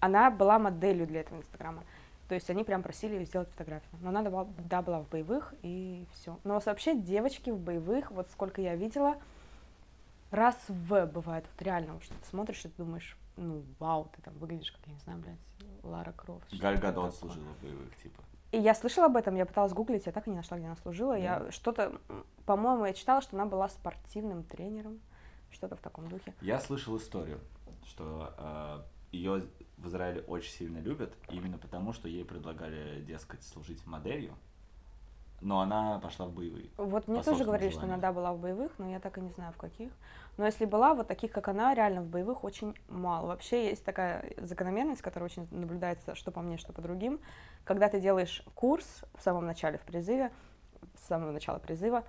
она 0.00 0.30
была 0.30 0.58
моделью 0.58 1.06
для 1.06 1.20
этого 1.20 1.38
Инстаграма. 1.38 1.82
То 2.28 2.34
есть 2.34 2.48
они 2.50 2.62
прям 2.62 2.82
просили 2.82 3.14
ее 3.14 3.24
сделать 3.24 3.48
фотографию. 3.50 3.90
Но 4.02 4.10
она, 4.10 4.22
была- 4.22 4.46
да, 4.58 4.82
была 4.82 5.00
в 5.00 5.08
боевых, 5.08 5.54
и 5.62 6.06
все. 6.12 6.38
Но 6.44 6.60
вообще 6.64 6.94
девочки 6.94 7.50
в 7.50 7.58
боевых, 7.58 8.10
вот 8.10 8.28
сколько 8.30 8.60
я 8.60 8.74
видела, 8.76 9.16
раз 10.30 10.56
в 10.68 11.06
бывает, 11.06 11.44
вот 11.50 11.62
реально, 11.62 11.94
вот 11.94 12.02
что 12.04 12.14
ты 12.14 12.26
смотришь, 12.26 12.64
и 12.64 12.68
ты 12.68 12.74
думаешь, 12.82 13.16
ну, 13.36 13.62
вау, 13.78 14.10
ты 14.14 14.20
там 14.22 14.34
выглядишь, 14.34 14.72
как, 14.72 14.80
я 14.86 14.92
не 14.92 14.98
знаю, 15.00 15.18
блядь, 15.20 15.38
Лара 15.82 16.12
Крофт. 16.12 16.50
Галь 16.52 16.76
что-то 16.76 16.88
Гадот 16.88 17.04
такое. 17.14 17.18
служила 17.18 17.52
в 17.54 17.62
боевых, 17.62 17.96
типа. 18.02 18.22
И 18.50 18.58
я 18.58 18.74
слышала 18.74 19.06
об 19.06 19.16
этом, 19.16 19.34
я 19.36 19.44
пыталась 19.44 19.72
гуглить, 19.72 20.06
я 20.06 20.12
так 20.12 20.26
и 20.26 20.30
не 20.30 20.36
нашла, 20.36 20.56
где 20.56 20.66
она 20.66 20.76
служила. 20.76 21.12
Я 21.16 21.40
Да. 21.40 21.52
что-то, 21.52 22.00
м, 22.08 22.24
по-моему, 22.46 22.86
я 22.86 22.94
читала, 22.94 23.20
что 23.20 23.36
она 23.36 23.44
была 23.46 23.68
спортивным 23.68 24.42
тренером, 24.42 25.00
что-то 25.50 25.76
в 25.76 25.80
таком 25.80 26.08
духе. 26.08 26.34
Я 26.40 26.58
слышал 26.60 26.96
историю, 26.96 27.40
что 27.84 28.84
ее 29.12 29.46
в 29.76 29.86
Израиле 29.86 30.22
очень 30.22 30.50
сильно 30.50 30.78
любят, 30.78 31.14
именно 31.30 31.58
потому, 31.58 31.92
что 31.92 32.08
ей 32.08 32.24
предлагали, 32.24 33.02
дескать, 33.02 33.42
служить 33.42 33.86
моделью, 33.86 34.34
но 35.40 35.60
она 35.60 35.98
пошла 36.00 36.26
в 36.26 36.32
боевые. 36.32 36.68
Вот 36.76 37.06
мне 37.06 37.22
тоже 37.22 37.44
говорили, 37.44 37.70
что 37.70 37.80
она 37.80 37.96
желанию. 37.96 38.02
да, 38.02 38.12
была 38.12 38.32
в 38.32 38.38
боевых, 38.38 38.72
но 38.78 38.90
я 38.90 38.98
так 38.98 39.18
и 39.18 39.20
не 39.20 39.30
знаю, 39.30 39.52
в 39.52 39.56
каких. 39.56 39.90
Но 40.36 40.46
если 40.46 40.64
была, 40.64 40.94
вот 40.94 41.06
таких, 41.06 41.32
как 41.32 41.48
она, 41.48 41.74
реально 41.74 42.02
в 42.02 42.06
боевых 42.06 42.44
очень 42.44 42.74
мало. 42.88 43.26
Вообще 43.26 43.70
есть 43.70 43.84
такая 43.84 44.32
закономерность, 44.38 45.02
которая 45.02 45.28
очень 45.28 45.46
наблюдается, 45.50 46.14
что 46.14 46.30
по 46.30 46.40
мне, 46.40 46.58
что 46.58 46.72
по 46.72 46.80
другим. 46.80 47.20
Когда 47.64 47.88
ты 47.88 48.00
делаешь 48.00 48.42
курс 48.54 49.04
в 49.16 49.22
самом 49.22 49.46
начале 49.46 49.78
в 49.78 49.82
призыве, 49.82 50.32
с 50.96 51.06
самого 51.06 51.32
начала 51.32 51.58
призыва, 51.58 52.04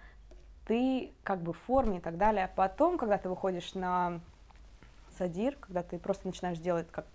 ты 0.66 1.12
как 1.24 1.42
бы 1.42 1.54
в 1.54 1.58
форме 1.58 1.98
и 1.98 2.02
так 2.02 2.18
далее. 2.18 2.52
Потом, 2.56 2.98
когда 2.98 3.18
ты 3.18 3.30
выходишь 3.30 3.74
на 3.74 4.22
садир, 5.18 5.56
когда 5.56 5.84
ты 5.84 6.00
просто 6.00 6.28
начинаешь 6.28 6.60
делать 6.60 6.88
как 6.92 7.06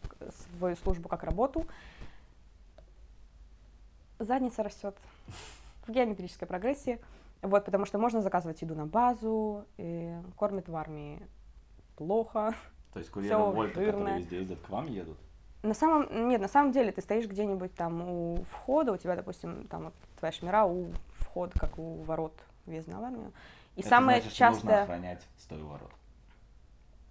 свою 0.58 0.76
службу 0.76 1.08
как 1.08 1.22
работу, 1.24 1.66
задница 4.18 4.62
растет 4.62 4.96
в 5.86 5.90
геометрической 5.90 6.46
прогрессии. 6.46 7.00
Вот, 7.42 7.64
потому 7.64 7.84
что 7.84 7.98
можно 7.98 8.22
заказывать 8.22 8.62
еду 8.62 8.74
на 8.74 8.86
базу, 8.86 9.66
и 9.76 10.14
кормят 10.36 10.68
в 10.68 10.76
армии 10.76 11.20
плохо. 11.96 12.54
То 12.92 13.00
есть 13.00 13.10
курьеры 13.10 13.38
Вольта, 13.38 13.74
жирное. 13.80 13.92
которые 13.92 14.18
везде 14.18 14.38
ездят, 14.38 14.60
к 14.60 14.68
вам 14.70 14.86
едут? 14.86 15.18
На 15.62 15.74
самом, 15.74 16.28
нет, 16.28 16.40
на 16.40 16.48
самом 16.48 16.72
деле 16.72 16.92
ты 16.92 17.00
стоишь 17.00 17.26
где-нибудь 17.26 17.74
там 17.74 18.02
у 18.02 18.44
входа, 18.50 18.92
у 18.92 18.96
тебя, 18.96 19.16
допустим, 19.16 19.66
там 19.68 19.84
вот 19.84 19.94
твоя 20.18 20.32
шмира 20.32 20.64
у 20.64 20.90
входа, 21.18 21.58
как 21.58 21.78
у 21.78 22.02
ворот 22.02 22.34
въезда 22.66 22.96
в 22.96 23.04
армию. 23.04 23.32
И 23.76 23.80
Это 23.80 23.88
самое 23.88 24.20
значит, 24.20 24.36
что 24.36 24.46
нужно 24.46 24.60
частое... 24.60 24.82
охранять 24.82 25.26
стой 25.38 25.62
у 25.62 25.66
ворот. 25.66 25.90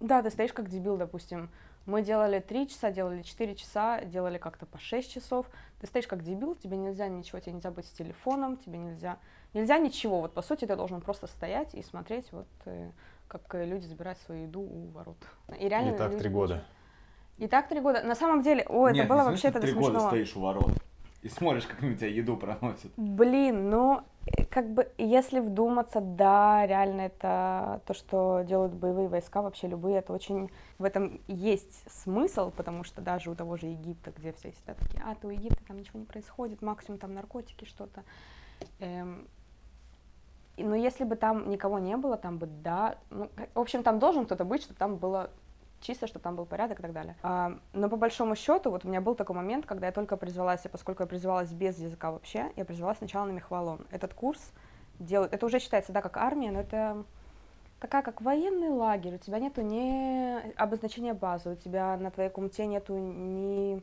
Да, 0.00 0.22
ты 0.22 0.30
стоишь 0.30 0.52
как 0.52 0.68
дебил, 0.68 0.96
допустим. 0.96 1.50
Мы 1.86 2.02
делали 2.02 2.40
3 2.40 2.68
часа, 2.68 2.90
делали 2.90 3.22
4 3.22 3.54
часа, 3.56 4.00
делали 4.04 4.38
как-то 4.38 4.66
по 4.66 4.78
6 4.78 5.12
часов. 5.12 5.46
Ты 5.80 5.86
стоишь 5.86 6.06
как 6.06 6.22
дебил, 6.22 6.54
тебе 6.54 6.76
нельзя 6.76 7.08
ничего, 7.08 7.40
тебе 7.40 7.52
нельзя 7.52 7.70
быть 7.70 7.86
с 7.86 7.90
телефоном, 7.90 8.56
тебе 8.56 8.78
нельзя... 8.78 9.18
Нельзя 9.52 9.78
ничего. 9.78 10.20
Вот 10.20 10.32
по 10.32 10.42
сути 10.42 10.64
ты 10.64 10.76
должен 10.76 11.00
просто 11.00 11.26
стоять 11.26 11.74
и 11.74 11.82
смотреть, 11.82 12.32
вот 12.32 12.48
э, 12.64 12.90
как 13.28 13.54
э, 13.54 13.64
люди 13.64 13.84
забирают 13.86 14.18
свою 14.18 14.44
еду 14.44 14.60
у 14.62 14.88
ворот. 14.88 15.16
И 15.60 15.68
реально 15.68 15.94
И 15.94 15.98
так 15.98 16.16
три 16.16 16.28
года. 16.28 16.64
И 17.36 17.46
так 17.46 17.68
три 17.68 17.80
года. 17.80 18.02
На 18.02 18.14
самом 18.14 18.42
деле, 18.42 18.64
о, 18.68 18.88
это 18.88 18.96
Нет, 18.96 19.08
было 19.08 19.30
это 19.30 19.40
ты 19.40 19.52
до 19.52 19.60
три 19.60 19.72
года 19.72 20.00
стоишь 20.00 20.34
у 20.36 20.40
ворот 20.40 20.72
и 21.24 21.28
смотришь, 21.28 21.66
как 21.66 21.82
у 21.82 21.94
тебя 21.94 22.08
еду 22.08 22.36
проносят. 22.36 22.92
Блин, 22.96 23.70
ну, 23.70 24.02
как 24.50 24.72
бы, 24.72 24.90
если 24.98 25.40
вдуматься, 25.40 26.00
да, 26.00 26.66
реально 26.66 27.02
это 27.02 27.82
то, 27.86 27.94
что 27.94 28.42
делают 28.46 28.72
боевые 28.72 29.08
войска, 29.08 29.42
вообще 29.42 29.66
любые, 29.66 29.98
это 29.98 30.12
очень, 30.12 30.50
в 30.78 30.84
этом 30.84 31.20
есть 31.26 31.84
смысл, 31.90 32.50
потому 32.50 32.84
что 32.84 33.02
даже 33.02 33.30
у 33.30 33.34
того 33.34 33.56
же 33.56 33.66
Египта, 33.66 34.12
где 34.16 34.32
все 34.32 34.52
сидят 34.52 34.78
такие, 34.78 35.02
а, 35.04 35.14
ты 35.14 35.26
у 35.26 35.30
Египта, 35.30 35.62
там 35.66 35.78
ничего 35.78 35.98
не 35.98 36.06
происходит, 36.06 36.62
максимум 36.62 36.98
там 36.98 37.14
наркотики, 37.14 37.64
что-то. 37.64 38.04
Эм, 38.78 39.26
но 40.56 40.74
если 40.74 41.04
бы 41.04 41.16
там 41.16 41.50
никого 41.50 41.78
не 41.78 41.96
было, 41.96 42.16
там 42.16 42.38
бы, 42.38 42.46
да, 42.46 42.96
ну, 43.10 43.28
в 43.54 43.58
общем, 43.58 43.82
там 43.82 43.98
должен 43.98 44.24
кто-то 44.24 44.44
быть, 44.44 44.62
чтобы 44.62 44.78
там 44.78 44.96
было 44.96 45.30
чисто, 45.84 46.06
чтобы 46.06 46.22
там 46.22 46.34
был 46.34 46.46
порядок 46.46 46.80
и 46.80 46.82
так 46.82 46.92
далее. 46.92 47.14
А, 47.22 47.58
но 47.72 47.88
по 47.88 47.96
большому 47.96 48.34
счету, 48.34 48.70
вот 48.70 48.84
у 48.84 48.88
меня 48.88 49.00
был 49.00 49.14
такой 49.14 49.36
момент, 49.36 49.66
когда 49.66 49.86
я 49.86 49.92
только 49.92 50.16
призвалась, 50.16 50.64
и 50.64 50.68
поскольку 50.68 51.02
я 51.02 51.06
призвалась 51.06 51.52
без 51.52 51.78
языка 51.78 52.10
вообще, 52.10 52.50
я 52.56 52.64
призвалась 52.64 52.98
сначала 52.98 53.26
на 53.26 53.32
мехвалон. 53.32 53.86
Этот 53.90 54.14
курс 54.14 54.52
делают, 54.98 55.32
это 55.32 55.46
уже 55.46 55.58
считается, 55.58 55.92
да, 55.92 56.00
как 56.00 56.16
армия, 56.16 56.50
но 56.50 56.60
это 56.60 57.04
такая, 57.80 58.02
как 58.02 58.22
военный 58.22 58.70
лагерь. 58.70 59.16
У 59.16 59.18
тебя 59.18 59.38
нету 59.38 59.60
ни 59.60 60.52
обозначения 60.56 61.14
базы, 61.14 61.50
у 61.50 61.56
тебя 61.56 61.96
на 61.96 62.10
твоей 62.10 62.30
кумте 62.30 62.66
нету 62.66 62.96
ни... 62.96 63.82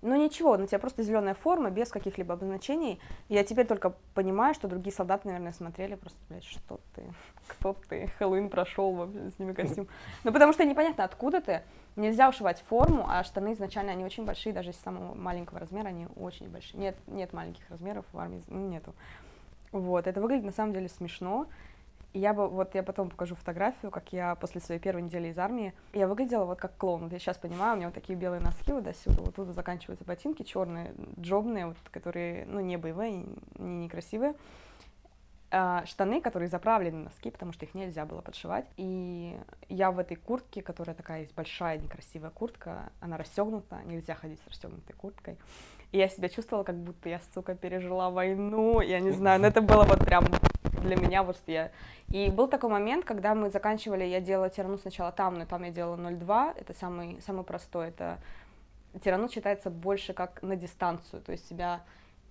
Ну 0.00 0.14
ничего, 0.14 0.56
на 0.56 0.66
тебя 0.68 0.78
просто 0.78 1.02
зеленая 1.02 1.34
форма, 1.34 1.70
без 1.70 1.88
каких-либо 1.90 2.34
обозначений. 2.34 3.00
Я 3.28 3.42
теперь 3.42 3.66
только 3.66 3.94
понимаю, 4.14 4.54
что 4.54 4.68
другие 4.68 4.94
солдаты, 4.94 5.26
наверное, 5.26 5.52
смотрели 5.52 5.96
просто, 5.96 6.18
блядь, 6.28 6.44
что 6.44 6.78
ты, 6.94 7.02
кто 7.48 7.74
ты, 7.88 8.06
Хэллоуин 8.18 8.48
прошел, 8.48 8.92
вообще, 8.92 9.30
сними 9.36 9.54
костюм. 9.54 9.88
Ну 10.24 10.32
потому 10.32 10.52
что 10.52 10.64
непонятно, 10.64 11.04
откуда 11.04 11.40
ты. 11.40 11.62
Нельзя 11.96 12.28
ушивать 12.28 12.60
форму, 12.60 13.06
а 13.08 13.24
штаны 13.24 13.54
изначально, 13.54 13.90
они 13.90 14.04
очень 14.04 14.24
большие, 14.24 14.52
даже 14.52 14.70
из 14.70 14.76
самого 14.76 15.14
маленького 15.14 15.58
размера, 15.58 15.88
они 15.88 16.06
очень 16.14 16.48
большие. 16.48 16.78
Нет, 16.78 16.96
нет 17.08 17.32
маленьких 17.32 17.68
размеров 17.68 18.04
в 18.12 18.18
армии, 18.18 18.42
ну, 18.46 18.68
нету. 18.68 18.94
Вот, 19.72 20.06
это 20.06 20.20
выглядит 20.20 20.44
на 20.44 20.52
самом 20.52 20.72
деле 20.74 20.88
смешно. 20.88 21.48
И 22.12 22.20
я 22.20 22.32
бы, 22.32 22.48
вот 22.48 22.74
я 22.74 22.82
потом 22.82 23.10
покажу 23.10 23.34
фотографию, 23.34 23.90
как 23.90 24.12
я 24.12 24.34
после 24.34 24.60
своей 24.60 24.80
первой 24.80 25.02
недели 25.02 25.28
из 25.28 25.38
армии, 25.38 25.74
я 25.92 26.08
выглядела 26.08 26.44
вот 26.44 26.58
как 26.58 26.76
клоун. 26.76 27.04
Вот 27.04 27.12
я 27.12 27.18
сейчас 27.18 27.36
понимаю, 27.36 27.74
у 27.74 27.76
меня 27.76 27.88
вот 27.88 27.94
такие 27.94 28.18
белые 28.18 28.40
носки 28.40 28.72
вот 28.72 28.84
до 28.84 28.92
вот 29.06 29.34
тут 29.34 29.48
заканчиваются 29.48 30.04
ботинки 30.04 30.42
черные, 30.42 30.94
джобные, 31.20 31.66
вот, 31.66 31.76
которые, 31.90 32.46
ну, 32.46 32.60
не 32.60 32.76
боевые, 32.78 33.26
не 33.58 33.84
некрасивые. 33.84 34.34
А, 35.50 35.86
штаны, 35.86 36.20
которые 36.20 36.48
заправлены 36.48 37.04
носки, 37.04 37.30
потому 37.30 37.52
что 37.52 37.64
их 37.64 37.72
нельзя 37.74 38.04
было 38.04 38.20
подшивать. 38.20 38.66
И 38.76 39.38
я 39.68 39.90
в 39.90 39.98
этой 39.98 40.16
куртке, 40.16 40.60
которая 40.60 40.94
такая 40.94 41.22
есть 41.22 41.34
большая, 41.34 41.78
некрасивая 41.78 42.30
куртка, 42.30 42.92
она 43.00 43.16
расстегнута, 43.16 43.80
нельзя 43.84 44.14
ходить 44.14 44.40
с 44.44 44.48
расстегнутой 44.48 44.94
курткой. 44.94 45.38
И 45.92 45.98
я 45.98 46.08
себя 46.08 46.28
чувствовала, 46.28 46.64
как 46.64 46.76
будто 46.76 47.08
я, 47.08 47.20
сука, 47.34 47.54
пережила 47.54 48.10
войну, 48.10 48.80
я 48.80 49.00
не 49.00 49.10
знаю, 49.10 49.40
но 49.40 49.46
это 49.46 49.62
было 49.62 49.84
вот 49.84 50.04
прям 50.04 50.24
для 50.82 50.96
меня 50.96 51.22
вот 51.22 51.36
что 51.36 51.50
я... 51.50 51.70
И 52.08 52.30
был 52.30 52.48
такой 52.48 52.70
момент, 52.70 53.04
когда 53.04 53.34
мы 53.34 53.50
заканчивали, 53.50 54.04
я 54.04 54.20
делала 54.20 54.50
тирану 54.50 54.78
сначала 54.78 55.12
там, 55.12 55.38
но 55.38 55.46
там 55.46 55.62
я 55.64 55.70
делала 55.70 55.96
0,2, 55.96 56.54
это 56.58 56.74
самый, 56.74 57.20
самый 57.22 57.44
простой, 57.44 57.88
это... 57.88 58.18
Тиранут 59.02 59.32
считается 59.32 59.70
больше 59.70 60.14
как 60.14 60.42
на 60.42 60.56
дистанцию, 60.56 61.22
то 61.22 61.32
есть 61.32 61.46
себя 61.48 61.82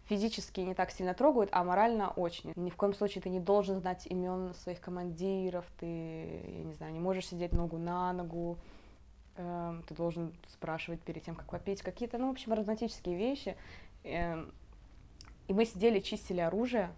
физически 0.06 0.62
не 0.62 0.74
так 0.74 0.92
сильно 0.92 1.14
трогают, 1.14 1.50
а 1.52 1.64
морально 1.64 2.10
очень. 2.10 2.54
Ни 2.56 2.70
в 2.70 2.76
коем 2.76 2.94
случае 2.94 3.22
ты 3.22 3.30
не 3.30 3.40
должен 3.40 3.80
знать 3.80 4.08
имен 4.08 4.54
своих 4.56 4.80
командиров, 4.80 5.66
ты, 5.80 5.86
я 5.86 6.64
не 6.64 6.74
знаю, 6.74 6.94
не 6.94 7.00
можешь 7.00 7.28
сидеть 7.28 7.54
ногу 7.54 7.78
на 7.78 8.14
ногу, 8.14 8.58
э, 9.38 9.82
ты 9.88 9.94
должен 9.96 10.34
спрашивать 10.48 11.02
перед 11.02 11.24
тем, 11.24 11.36
как 11.36 11.50
попить, 11.50 11.82
какие-то, 11.82 12.18
ну, 12.18 12.28
в 12.28 12.32
общем, 12.32 12.54
романтические 12.54 13.16
вещи. 13.16 13.56
Э, 14.04 14.46
и 15.48 15.54
мы 15.54 15.66
сидели, 15.66 16.00
чистили 16.00 16.42
оружие, 16.42 16.92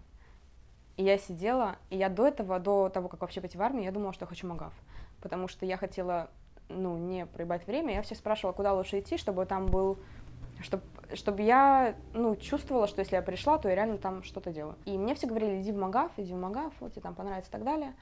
и 0.96 1.04
я 1.04 1.18
сидела, 1.18 1.76
и 1.88 1.96
я 1.96 2.08
до 2.08 2.26
этого, 2.26 2.58
до 2.58 2.88
того, 2.88 3.08
как 3.08 3.20
вообще 3.20 3.40
пойти 3.40 3.56
в 3.56 3.62
армию, 3.62 3.84
я 3.84 3.92
думала, 3.92 4.12
что 4.12 4.24
я 4.24 4.28
хочу 4.28 4.46
МАГАФ, 4.46 4.74
потому 5.20 5.48
что 5.48 5.64
я 5.64 5.76
хотела, 5.76 6.30
ну, 6.68 6.96
не 6.98 7.26
проебать 7.26 7.66
время, 7.66 7.94
я 7.94 8.02
всех 8.02 8.18
спрашивала, 8.18 8.52
куда 8.52 8.74
лучше 8.74 8.98
идти, 8.98 9.16
чтобы 9.16 9.46
там 9.46 9.66
был, 9.66 9.98
чтобы, 10.62 10.82
чтобы 11.14 11.42
я, 11.42 11.94
ну, 12.12 12.36
чувствовала, 12.36 12.86
что 12.86 13.00
если 13.00 13.16
я 13.16 13.22
пришла, 13.22 13.56
то 13.58 13.68
я 13.68 13.76
реально 13.76 13.98
там 13.98 14.22
что-то 14.22 14.52
делаю. 14.52 14.76
И 14.84 14.98
мне 14.98 15.14
все 15.14 15.26
говорили, 15.26 15.62
иди 15.62 15.72
в 15.72 15.76
МАГАФ, 15.76 16.12
иди 16.18 16.34
в 16.34 16.38
МАГАФ, 16.38 16.74
вот 16.80 16.92
тебе 16.92 17.02
там 17.02 17.14
понравится 17.14 17.50
и 17.50 17.52
так 17.52 17.64
далее. 17.64 17.94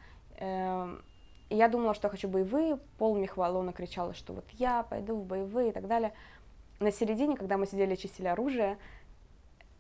И 1.51 1.57
я 1.57 1.69
думала, 1.69 1.95
что 1.95 2.09
хочу 2.09 2.29
боевые, 2.29 2.79
пол 2.99 3.17
Михвалона 3.17 3.73
кричала, 3.73 4.15
что 4.15 4.35
вот 4.35 4.45
я 4.53 4.83
пойду 4.83 5.17
в 5.17 5.25
боевые 5.25 5.71
и 5.71 5.73
так 5.73 5.87
далее. 5.87 6.13
На 6.79 6.93
середине, 6.93 7.37
когда 7.37 7.57
мы 7.57 7.67
сидели 7.67 7.95
чистили 7.95 8.29
оружие, 8.29 8.79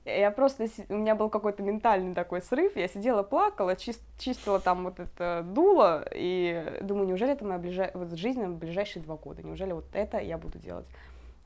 я 0.05 0.31
просто, 0.31 0.67
у 0.89 0.95
меня 0.95 1.15
был 1.15 1.29
какой-то 1.29 1.63
ментальный 1.63 2.15
такой 2.15 2.41
срыв, 2.41 2.77
я 2.77 2.89
сидела, 2.89 3.23
плакала, 3.23 3.77
чист, 3.77 4.01
чистила 4.19 4.59
там 4.59 4.85
вот 4.85 4.99
это 4.99 5.45
дуло, 5.47 6.09
и 6.15 6.79
думаю, 6.81 7.07
неужели 7.07 7.33
это 7.33 7.45
моя 7.45 7.59
ближай... 7.59 7.91
вот 7.93 8.13
жизнь 8.13 8.41
на 8.41 8.49
ближайшие 8.49 9.03
два 9.03 9.17
года, 9.17 9.43
неужели 9.43 9.73
вот 9.73 9.85
это 9.93 10.19
я 10.19 10.39
буду 10.39 10.59
делать? 10.59 10.87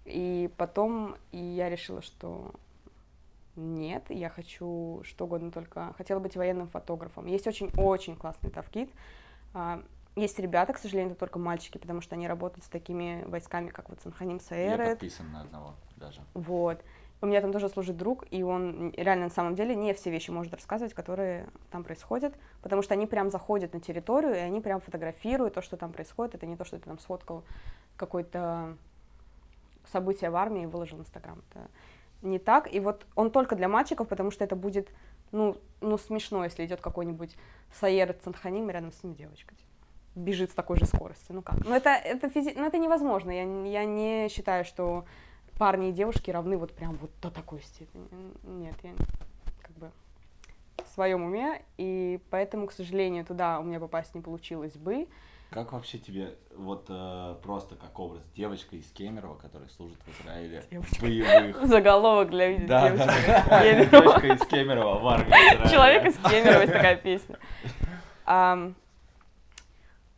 И 0.05 0.49
потом 0.57 1.17
и 1.33 1.39
я 1.39 1.69
решила, 1.69 2.03
что 2.03 2.53
нет, 3.57 4.05
я 4.09 4.29
хочу 4.29 5.03
что 5.05 5.25
угодно, 5.25 5.51
только 5.51 5.93
хотела 5.97 6.21
быть 6.21 6.37
военным 6.37 6.69
фотографом. 6.69 7.27
Есть 7.27 7.47
очень-очень 7.47 8.17
классный 8.17 8.51
тавкит, 8.51 8.91
а, 9.55 9.83
есть 10.15 10.39
ребята, 10.39 10.73
к 10.73 10.79
сожалению, 10.79 11.13
это 11.13 11.21
только 11.21 11.39
мальчики, 11.39 11.79
потому 11.79 12.01
что 12.01 12.15
они 12.15 12.29
работают 12.29 12.65
с 12.65 12.69
такими 12.69 13.25
войсками, 13.27 13.69
как 13.69 13.89
вот 13.89 14.01
Санханим 14.03 14.41
Саэрет. 14.41 14.79
Я 14.79 14.91
подписан 14.93 15.33
на 15.33 15.41
одного 15.41 15.75
даже. 15.97 16.21
Вот. 16.35 16.83
У 17.23 17.27
меня 17.27 17.41
там 17.41 17.53
тоже 17.53 17.69
служит 17.69 17.97
друг, 17.97 18.25
и 18.31 18.43
он 18.43 18.91
реально 18.97 19.27
на 19.27 19.31
самом 19.31 19.55
деле 19.55 19.77
не 19.77 19.95
все 19.95 20.11
вещи 20.11 20.31
может 20.31 20.53
рассказывать, 20.53 20.93
которые 20.93 21.49
там 21.71 21.85
происходят, 21.85 22.35
потому 22.63 22.83
что 22.83 22.95
они 22.95 23.07
прям 23.07 23.31
заходят 23.31 23.73
на 23.75 23.81
территорию, 23.81 24.35
и 24.35 24.39
они 24.39 24.61
прям 24.61 24.81
фотографируют 24.81 25.55
то, 25.55 25.63
что 25.63 25.77
там 25.77 25.93
происходит. 25.93 26.35
Это 26.35 26.47
не 26.47 26.57
то, 26.57 26.65
что 26.65 26.79
ты 26.79 26.85
там 26.85 26.99
сфоткал 26.99 27.45
какое-то 27.97 28.77
событие 29.93 30.31
в 30.31 30.37
армии 30.37 30.65
и 30.65 30.67
выложил 30.67 30.99
в 30.99 31.03
Инстаграм. 31.03 31.41
Это 31.51 31.71
не 32.23 32.39
так. 32.39 32.73
И 32.75 32.81
вот 32.81 33.07
он 33.15 33.31
только 33.31 33.55
для 33.55 33.69
мальчиков, 33.69 34.09
потому 34.09 34.33
что 34.33 34.43
это 34.43 34.57
будет, 34.57 34.91
ну, 35.31 35.57
ну 35.81 35.99
смешно, 35.99 36.45
если 36.45 36.67
идет 36.67 36.81
какой-нибудь 36.81 37.37
Саер 37.73 38.15
Цанханим 38.15 38.69
рядом 38.69 38.93
с 38.93 39.03
ним 39.05 39.15
девочка. 39.15 39.55
Бежит 40.15 40.51
с 40.51 40.55
такой 40.55 40.79
же 40.79 40.87
скоростью. 40.87 41.37
Ну 41.37 41.43
как? 41.43 41.65
Ну 41.65 41.75
это, 41.75 41.91
это, 41.91 42.29
физи... 42.29 42.53
ну, 42.55 42.67
это 42.67 42.79
невозможно. 42.79 43.31
Я, 43.31 43.45
я 43.65 43.85
не 43.85 44.29
считаю, 44.29 44.65
что 44.65 45.05
парни 45.59 45.89
и 45.91 45.93
девушки 45.93 46.31
равны 46.31 46.57
вот 46.57 46.73
прям 46.73 46.97
вот 46.97 47.11
до 47.23 47.31
такой 47.31 47.63
степени. 47.63 48.09
Нет, 48.43 48.75
я 48.83 48.91
как 49.63 49.77
бы 49.77 49.91
в 50.85 50.89
своем 50.95 51.23
уме, 51.23 51.63
и 51.79 52.21
поэтому, 52.31 52.67
к 52.67 52.73
сожалению, 52.73 53.25
туда 53.25 53.59
у 53.61 53.63
меня 53.63 53.81
попасть 53.81 54.15
не 54.15 54.21
получилось 54.21 54.77
бы. 54.77 55.09
Как 55.51 55.73
вообще 55.73 55.99
тебе, 55.99 56.35
вот 56.57 56.87
э, 56.89 57.37
просто 57.43 57.77
как 57.77 57.99
образ, 57.99 58.23
девочка 58.35 58.75
из 58.75 58.91
Кемерово, 58.91 59.35
которая 59.35 59.69
служит 59.69 59.99
в 60.07 60.23
Израиле, 60.23 60.65
девочка. 60.71 61.03
боевых. 61.03 61.63
Заголовок 61.67 62.31
для 62.31 62.49
видео. 62.49 62.69
Да, 62.69 62.89
девочка 62.89 63.45
да, 63.49 63.65
из. 63.65 63.91
Кемерово. 63.91 63.91
Девочка 63.91 64.27
из 64.29 64.47
Кемерово 64.49 64.99
в 64.99 65.07
армии. 65.07 65.71
Человек 65.71 66.07
из 66.07 66.17
Кемерово, 66.17 66.61
есть 66.63 66.73
такая 66.73 66.97
песня. 66.97 67.39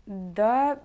Да, 0.06 0.80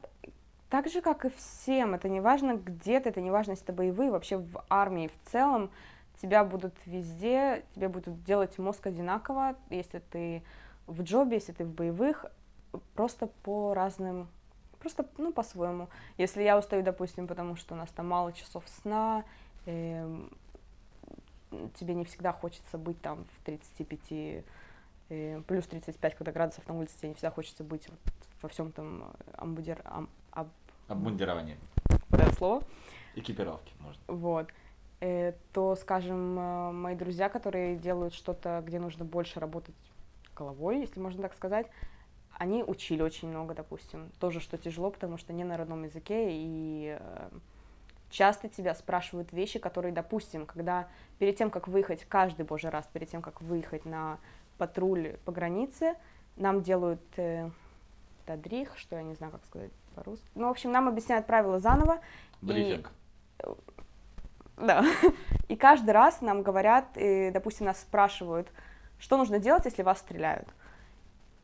так 0.70 0.88
же, 0.88 1.02
как 1.02 1.26
и 1.26 1.30
всем, 1.30 1.96
это 1.96 2.10
не 2.10 2.22
важно 2.22 2.56
где 2.56 3.00
ты, 3.00 3.10
это 3.10 3.22
не 3.22 3.32
важно, 3.32 3.52
если 3.52 3.66
это 3.66 3.74
боевые, 3.74 4.12
вообще 4.12 4.38
в 4.38 4.64
армии 4.70 5.08
в 5.10 5.32
целом 5.32 5.72
тебя 6.22 6.44
будут 6.44 6.76
везде, 6.86 7.64
тебе 7.76 7.88
будут 7.88 8.24
делать 8.24 8.58
мозг 8.58 8.86
одинаково, 8.88 9.56
если 9.70 10.00
ты 10.00 10.44
в 10.86 11.02
джобе, 11.02 11.38
если 11.38 11.54
ты 11.54 11.66
в 11.66 11.74
боевых, 11.74 12.26
просто 12.94 13.28
по 13.44 13.74
разным, 13.74 14.28
просто, 14.80 15.06
ну, 15.18 15.32
по-своему. 15.32 15.88
Если 16.18 16.44
я 16.44 16.58
устаю, 16.58 16.84
допустим, 16.84 17.28
потому 17.28 17.56
что 17.56 17.74
у 17.74 17.78
нас 17.78 17.90
там 17.90 18.08
мало 18.08 18.34
часов 18.34 18.64
сна, 18.68 19.24
эм, 19.66 20.32
тебе 21.76 21.96
не 21.96 22.06
всегда 22.06 22.32
хочется 22.32 22.78
быть 22.78 23.02
там 23.02 23.26
в 23.38 23.46
35, 23.46 24.44
э, 25.10 25.42
плюс 25.48 25.66
35, 25.68 26.16
когда 26.16 26.32
градусов 26.32 26.68
на 26.68 26.78
улице, 26.78 26.96
тебе 26.98 27.10
не 27.10 27.16
всегда 27.16 27.32
хочется 27.32 27.64
быть 27.64 27.88
вот 27.90 28.00
во 28.42 28.50
всем 28.50 28.72
там 28.72 29.12
амбудер, 29.36 29.82
ам, 29.86 30.10
об, 30.32 30.50
Обмундирование. 30.88 31.58
вот 32.10 32.20
это 32.20 32.34
слово, 32.36 32.64
Экипировки, 33.16 33.74
может. 33.80 34.00
вот, 34.08 34.48
э, 35.02 35.34
то, 35.54 35.76
скажем, 35.76 36.40
э, 36.40 36.72
мои 36.72 36.96
друзья, 36.96 37.30
которые 37.30 37.76
делают 37.76 38.14
что-то, 38.14 38.64
где 38.66 38.80
нужно 38.80 39.06
больше 39.06 39.40
работать 39.40 39.76
головой, 40.36 40.80
если 40.80 41.00
можно 41.00 41.22
так 41.22 41.34
сказать, 41.36 41.68
они 42.38 42.64
учили 42.64 43.02
очень 43.02 43.28
много, 43.28 43.54
допустим, 43.54 44.10
тоже, 44.20 44.40
что 44.40 44.58
тяжело, 44.58 44.92
потому 44.92 45.18
что 45.18 45.34
не 45.34 45.44
на 45.44 45.58
родном 45.58 45.84
языке, 45.84 46.30
и 46.32 46.98
э, 47.00 47.30
часто 48.10 48.48
тебя 48.48 48.74
спрашивают 48.74 49.34
вещи, 49.34 49.60
которые, 49.60 49.94
допустим, 49.94 50.46
когда 50.46 50.88
перед 51.18 51.36
тем, 51.36 51.50
как 51.50 51.68
выехать, 51.68 52.06
каждый 52.06 52.46
божий 52.46 52.70
раз, 52.70 52.88
перед 52.92 53.10
тем, 53.10 53.22
как 53.22 53.42
выехать 53.42 53.86
на 53.86 54.20
патруль 54.58 55.18
по 55.26 55.32
границе, 55.32 55.96
нам 56.38 56.62
делают 56.62 57.02
э, 57.18 57.50
тадрих, 58.30 58.78
что 58.78 58.96
я 58.96 59.02
не 59.02 59.16
знаю, 59.16 59.32
как 59.32 59.44
сказать 59.46 59.72
по-русски. 59.96 60.28
Ну, 60.36 60.48
в 60.48 60.52
общем, 60.52 60.72
нам 60.72 60.88
объясняют 60.88 61.26
правила 61.26 61.60
заново. 61.60 62.00
Брифинг. 62.44 62.92
Да. 64.56 64.86
И 65.48 65.56
каждый 65.56 65.92
раз 65.92 66.22
нам 66.22 66.44
говорят, 66.44 66.86
и, 66.96 67.32
допустим, 67.34 67.66
нас 67.66 67.80
спрашивают, 67.82 68.52
что 69.00 69.18
нужно 69.18 69.40
делать, 69.40 69.66
если 69.66 69.82
вас 69.82 69.98
стреляют. 70.00 70.48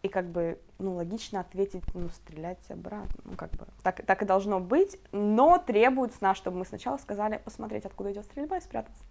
И 0.03 0.09
как 0.09 0.25
бы, 0.25 0.59
ну, 0.77 0.93
логично 0.93 1.39
ответить, 1.39 1.83
ну, 1.95 2.09
стрелять 2.09 2.59
обратно. 2.69 3.15
Ну, 3.23 3.35
как 3.35 3.49
бы, 3.51 3.65
так, 3.81 4.05
так 4.05 4.21
и 4.21 4.25
должно 4.25 4.59
быть, 4.59 4.99
но 5.11 5.57
требуют 5.57 6.13
с 6.13 6.21
нас, 6.21 6.37
чтобы 6.37 6.59
мы 6.59 6.65
сначала 6.65 6.97
сказали, 6.97 7.41
посмотреть, 7.43 7.85
откуда 7.85 8.11
идет 8.11 8.25
стрельба 8.25 8.57
и 8.57 8.61
спрятаться. 8.61 9.01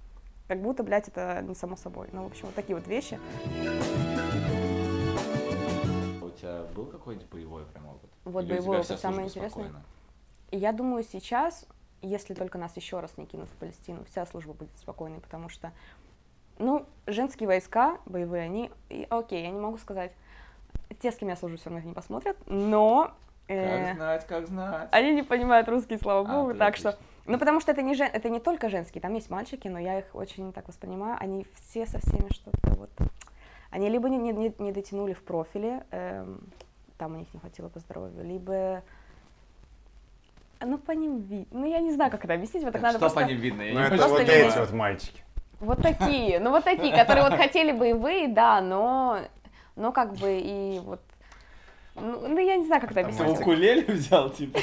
Как 0.46 0.60
будто, 0.60 0.84
блядь, 0.84 1.08
это 1.08 1.42
не 1.42 1.56
само 1.56 1.74
собой. 1.74 2.08
Ну, 2.12 2.22
в 2.22 2.26
общем, 2.26 2.46
вот 2.46 2.54
такие 2.54 2.76
вот 2.76 2.87
вещи. 2.87 3.18
Тебя 6.44 6.62
был 6.74 6.87
какой-нибудь 6.87 7.28
боевой 7.30 7.64
прям 7.64 7.87
опыт? 7.88 8.11
Вот 8.24 8.44
Или 8.44 8.50
боевой 8.52 8.80
опыт 8.80 9.00
самое 9.00 9.28
интересное. 9.28 9.72
я 10.50 10.72
думаю, 10.72 11.02
сейчас, 11.02 11.66
если 12.02 12.35
только 12.35 12.59
нас 12.59 12.76
еще 12.76 13.00
раз 13.00 13.16
не 13.16 13.24
кинут 13.26 13.48
в 13.48 13.52
Палестину, 13.57 14.04
вся 14.04 14.26
служба 14.26 14.52
будет 14.52 14.76
спокойной, 14.78 15.20
потому 15.20 15.48
что, 15.48 15.72
ну, 16.59 16.87
женские 17.07 17.46
войска 17.46 17.98
боевые, 18.04 18.42
они, 18.44 18.70
и, 18.90 19.07
окей, 19.09 19.42
я 19.42 19.50
не 19.50 19.59
могу 19.61 19.78
сказать, 19.78 20.12
те, 21.00 21.11
с 21.12 21.16
кем 21.16 21.28
я 21.28 21.37
служу, 21.37 21.57
все 21.57 21.66
равно 21.70 21.78
их 21.78 21.87
не 21.87 21.94
посмотрят, 21.94 22.37
но 22.46 23.11
э, 23.48 23.87
Как 23.87 23.96
знать, 23.96 24.26
как 24.26 24.46
знать. 24.46 24.88
они 24.92 25.12
не 25.14 25.22
понимают 25.22 25.66
русский, 25.68 25.96
слава 25.98 26.20
А, 26.28 26.33
богу, 26.33 26.48
тогда 26.50 26.66
так 26.66 26.76
что, 26.76 26.88
отлично. 26.90 27.07
ну, 27.26 27.38
потому 27.38 27.61
что 27.61 27.72
это 27.72 27.80
не, 27.83 27.94
жен- 27.94 28.11
это 28.12 28.28
не 28.28 28.38
только 28.38 28.68
женские, 28.68 29.00
там 29.00 29.14
есть 29.14 29.30
мальчики, 29.30 29.66
но 29.68 29.78
я 29.78 29.98
их 30.00 30.14
очень 30.14 30.52
так 30.52 30.68
воспринимаю, 30.68 31.16
они 31.20 31.46
все 31.54 31.87
со 31.87 31.98
всеми 32.00 32.30
что-то 32.33 32.70
вот, 32.74 32.90
они 33.74 33.90
либо 33.90 34.08
не, 34.08 34.18
не, 34.18 34.32
не- 34.32 34.54
не 34.58 34.72
дотянули 34.72 35.14
в 35.14 35.22
профиле, 35.24 35.84
эм, 35.90 36.40
там 36.96 37.14
у 37.14 37.18
них 37.18 37.26
не 37.34 37.40
хватило 37.40 37.68
по 37.68 37.80
здоровью, 37.80 38.24
либо 38.24 38.82
ну, 40.60 40.78
по 40.78 40.92
ним 40.92 41.18
видно. 41.18 41.60
Ну, 41.60 41.66
я 41.66 41.80
не 41.80 41.92
знаю, 41.92 42.10
как 42.12 42.24
это 42.24 42.34
объяснить. 42.34 42.62
Вот 42.62 42.72
так 42.72 42.80
Так 42.80 42.92
надо 42.92 42.98
что 42.98 43.00
просто... 43.00 43.20
по 43.20 43.24
ним 43.24 43.38
видно? 43.40 43.62
Я 43.62 43.72
Ну, 43.74 43.80
не 43.80 43.87
это 43.87 43.96
просто 43.96 44.12
вот 44.14 44.28
эти 44.28 44.58
вот 44.58 44.72
мальчики. 44.72 45.24
Вот 45.58 45.82
такие, 45.82 46.38
ну, 46.38 46.50
вот 46.50 46.62
такие, 46.64 46.94
которые 46.94 47.28
вот 47.28 47.34
хотели 47.34 47.72
боевые, 47.72 48.28
да, 48.28 48.60
но, 48.60 49.18
но 49.74 49.90
как 49.92 50.14
бы 50.14 50.38
и 50.40 50.78
вот 50.84 51.00
Ну, 51.96 52.28
ну, 52.28 52.38
я 52.38 52.56
не 52.56 52.66
знаю, 52.66 52.80
как 52.80 52.92
это 52.92 53.00
Ты 53.00 53.06
объяснить. 53.06 53.28
Автоматик. 53.30 53.46
укулеле 53.46 53.84
взял, 53.94 54.30
типа? 54.30 54.58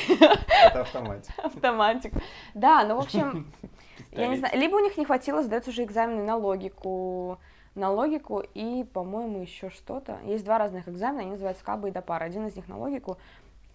Это 0.65 0.81
автоматик. 0.81 1.33
Автоматик. 1.43 2.13
Да, 2.53 2.85
ну, 2.85 2.95
в 2.95 2.99
общем, 2.99 3.51
я 4.11 4.27
не 4.27 4.37
знаю, 4.37 4.57
либо 4.57 4.75
у 4.75 4.79
них 4.79 4.97
не 4.97 5.03
хватило 5.05 5.43
сдать 5.43 5.67
уже 5.67 5.83
экзамены 5.83 6.23
на 6.23 6.37
логику, 6.37 7.39
на 7.75 7.91
логику 7.91 8.43
и, 8.53 8.83
по-моему, 8.83 9.41
еще 9.41 9.69
что-то. 9.69 10.19
Есть 10.23 10.43
два 10.43 10.57
разных 10.57 10.89
экзамена, 10.89 11.21
они 11.21 11.31
называются 11.31 11.63
КАБы 11.63 11.89
и 11.89 11.91
ДОПАР. 11.91 12.23
Один 12.23 12.47
из 12.47 12.55
них 12.55 12.67
на 12.67 12.77
логику, 12.77 13.17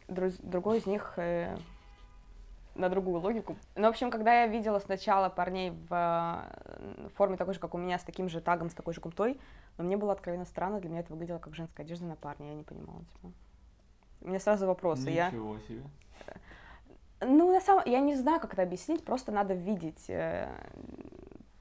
другой 0.08 0.78
из 0.78 0.86
них 0.86 1.14
э, 1.16 1.56
на 2.74 2.88
другую 2.88 3.20
логику. 3.20 3.56
Ну, 3.74 3.82
в 3.86 3.90
общем, 3.90 4.10
когда 4.10 4.42
я 4.42 4.46
видела 4.46 4.78
сначала 4.78 5.28
парней 5.28 5.70
в 5.70 5.88
э, 5.90 7.08
форме 7.16 7.36
такой 7.36 7.54
же, 7.54 7.60
как 7.60 7.74
у 7.74 7.78
меня, 7.78 7.98
с 7.98 8.02
таким 8.02 8.28
же 8.28 8.40
тагом, 8.40 8.70
с 8.70 8.74
такой 8.74 8.94
же 8.94 9.00
крутой, 9.00 9.40
но 9.78 9.84
мне 9.84 9.96
было 9.96 10.12
откровенно 10.12 10.44
странно, 10.44 10.80
для 10.80 10.90
меня 10.90 11.00
это 11.00 11.12
выглядело 11.12 11.38
как 11.38 11.54
женская 11.54 11.82
одежда 11.82 12.06
на 12.06 12.16
парня, 12.16 12.48
я 12.48 12.54
не 12.54 12.64
понимала, 12.64 13.00
типа. 13.14 13.32
У 14.22 14.28
меня 14.28 14.40
сразу 14.40 14.66
вопросы. 14.66 15.10
Я... 15.10 15.28
Ничего 15.28 15.58
себе. 15.60 15.82
Ну, 17.20 17.50
на 17.50 17.60
самом 17.60 17.82
я 17.86 18.00
не 18.00 18.14
знаю, 18.14 18.40
как 18.40 18.52
это 18.52 18.62
объяснить, 18.62 19.04
просто 19.04 19.32
надо 19.32 19.54
видеть 19.54 20.10
э, 20.10 20.48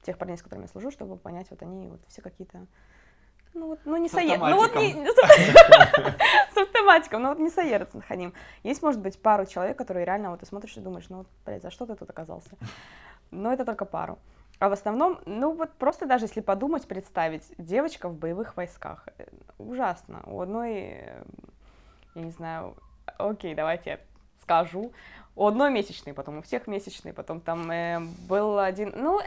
тех 0.06 0.18
парней, 0.18 0.38
с 0.38 0.42
которыми 0.42 0.64
я 0.64 0.68
служу, 0.68 0.90
чтобы 0.90 1.16
понять, 1.16 1.50
вот 1.50 1.62
они 1.62 1.88
вот 1.88 2.00
все 2.08 2.22
какие-то, 2.22 2.66
ну 3.54 3.68
вот, 3.68 3.80
ну 3.84 3.96
не 3.96 4.08
С 4.08 4.12
сое- 4.12 4.38
ну 4.38 4.56
вот 4.56 4.74
не, 4.76 4.94
с 6.54 6.56
автоматиком, 6.56 7.22
ну 7.22 7.30
вот 7.30 7.38
не 7.38 7.50
соерц 7.50 7.90
Ханим. 8.06 8.32
Есть, 8.62 8.82
может 8.82 9.00
быть, 9.00 9.20
пару 9.20 9.46
человек, 9.46 9.76
которые 9.76 10.04
реально 10.06 10.30
вот 10.30 10.40
ты 10.40 10.46
смотришь 10.46 10.76
и 10.76 10.80
думаешь, 10.80 11.08
ну 11.08 11.18
вот, 11.18 11.26
блядь, 11.44 11.62
за 11.62 11.70
что 11.70 11.86
ты 11.86 11.94
тут 11.94 12.08
оказался? 12.08 12.50
Но 13.30 13.52
это 13.52 13.64
только 13.64 13.84
пару. 13.84 14.18
А 14.58 14.68
в 14.68 14.72
основном, 14.72 15.18
ну 15.26 15.52
вот 15.52 15.72
просто 15.72 16.06
даже 16.06 16.26
если 16.26 16.40
подумать, 16.40 16.86
представить, 16.86 17.44
девочка 17.58 18.08
в 18.08 18.14
боевых 18.14 18.56
войсках, 18.56 19.08
ужасно. 19.58 20.22
У 20.24 20.40
одной, 20.40 20.72
э, 20.74 21.24
я 22.14 22.22
не 22.22 22.30
знаю, 22.30 22.74
окей, 23.18 23.54
давайте 23.54 23.90
я 23.90 24.00
скажу, 24.40 24.92
у 25.34 25.46
одной 25.46 25.70
месячные, 25.70 26.14
потом 26.14 26.38
у 26.38 26.42
всех 26.42 26.66
месячные, 26.66 27.12
потом 27.12 27.40
там 27.40 27.70
э, 27.70 28.00
был 28.28 28.58
один, 28.58 28.92
ну, 28.96 29.20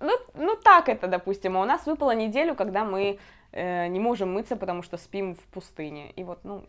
ну, 0.00 0.18
ну 0.34 0.56
так 0.56 0.88
это, 0.88 1.08
допустим, 1.08 1.56
а 1.56 1.62
у 1.62 1.64
нас 1.64 1.86
выпала 1.86 2.14
неделю, 2.14 2.54
когда 2.54 2.84
мы 2.84 3.18
э, 3.52 3.86
не 3.88 4.00
можем 4.00 4.32
мыться, 4.32 4.56
потому 4.56 4.82
что 4.82 4.96
спим 4.96 5.34
в 5.34 5.46
пустыне, 5.46 6.10
и 6.12 6.24
вот, 6.24 6.40
ну, 6.44 6.66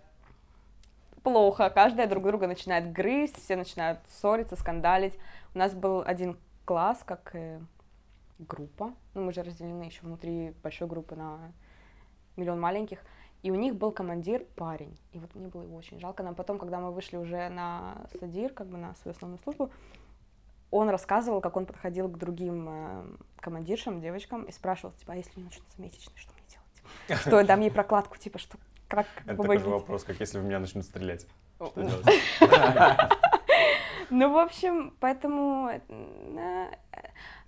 плохо, 1.24 1.70
каждая 1.70 2.08
друг 2.08 2.24
друга 2.24 2.48
начинает 2.48 2.92
грызть, 2.92 3.38
все 3.44 3.56
начинают 3.56 4.00
ссориться, 4.08 4.56
скандалить. 4.56 5.18
У 5.54 5.58
нас 5.58 5.74
был 5.74 6.02
один 6.06 6.38
класс, 6.64 7.04
как 7.06 7.36
э, 7.36 7.60
группа, 8.40 8.94
ну, 9.14 9.26
мы 9.26 9.34
же 9.34 9.44
разделены 9.44 9.84
еще 9.84 10.02
внутри 10.04 10.54
большой 10.64 10.88
группы 10.88 11.16
на 11.16 11.52
миллион 12.38 12.60
маленьких, 12.60 13.00
и 13.44 13.52
у 13.52 13.56
них 13.56 13.76
был 13.76 13.92
командир 13.92 14.46
парень, 14.56 14.98
и 15.12 15.20
вот 15.20 15.34
мне 15.36 15.48
было 15.48 15.64
его 15.64 15.76
очень 15.76 16.00
жалко. 16.00 16.24
Нам 16.24 16.36
потом, 16.36 16.58
когда 16.58 16.80
мы 16.80 16.92
вышли 16.92 17.18
уже 17.18 17.50
на 17.50 18.08
садир, 18.20 18.54
как 18.54 18.68
бы 18.68 18.78
на 18.78 18.96
свою 18.96 19.14
основную 19.14 19.40
службу, 19.44 19.70
он 20.72 20.90
рассказывал, 20.90 21.42
как 21.42 21.56
он 21.58 21.66
подходил 21.66 22.10
к 22.10 22.18
другим 22.18 22.68
э, 22.70 23.06
командиршам, 23.38 24.02
девочкам, 24.02 24.44
и 24.44 24.52
спрашивал, 24.52 24.94
типа, 24.94 25.14
а 25.14 25.16
если 25.16 25.32
у 25.36 25.40
меня 25.40 25.50
начнутся 25.50 25.82
месячные, 25.82 26.18
что 26.18 26.34
мне 26.34 26.44
делать? 26.48 27.22
Что, 27.22 27.40
я 27.40 27.46
дам 27.46 27.62
ей 27.62 27.72
прокладку, 27.72 28.18
типа, 28.18 28.40
что, 28.40 28.58
как, 28.88 29.08
Это 29.26 29.38
такой 29.38 29.58
же 29.60 29.70
вопрос, 29.70 30.04
как 30.04 30.20
если 30.20 30.40
в 30.40 30.44
меня 30.44 30.60
начнут 30.60 30.86
стрелять. 30.86 31.28
Что 31.56 31.82
делать? 31.82 32.06
Ну, 34.10 34.32
в 34.32 34.38
общем, 34.38 34.94
поэтому 35.02 35.70
э, 35.70 36.68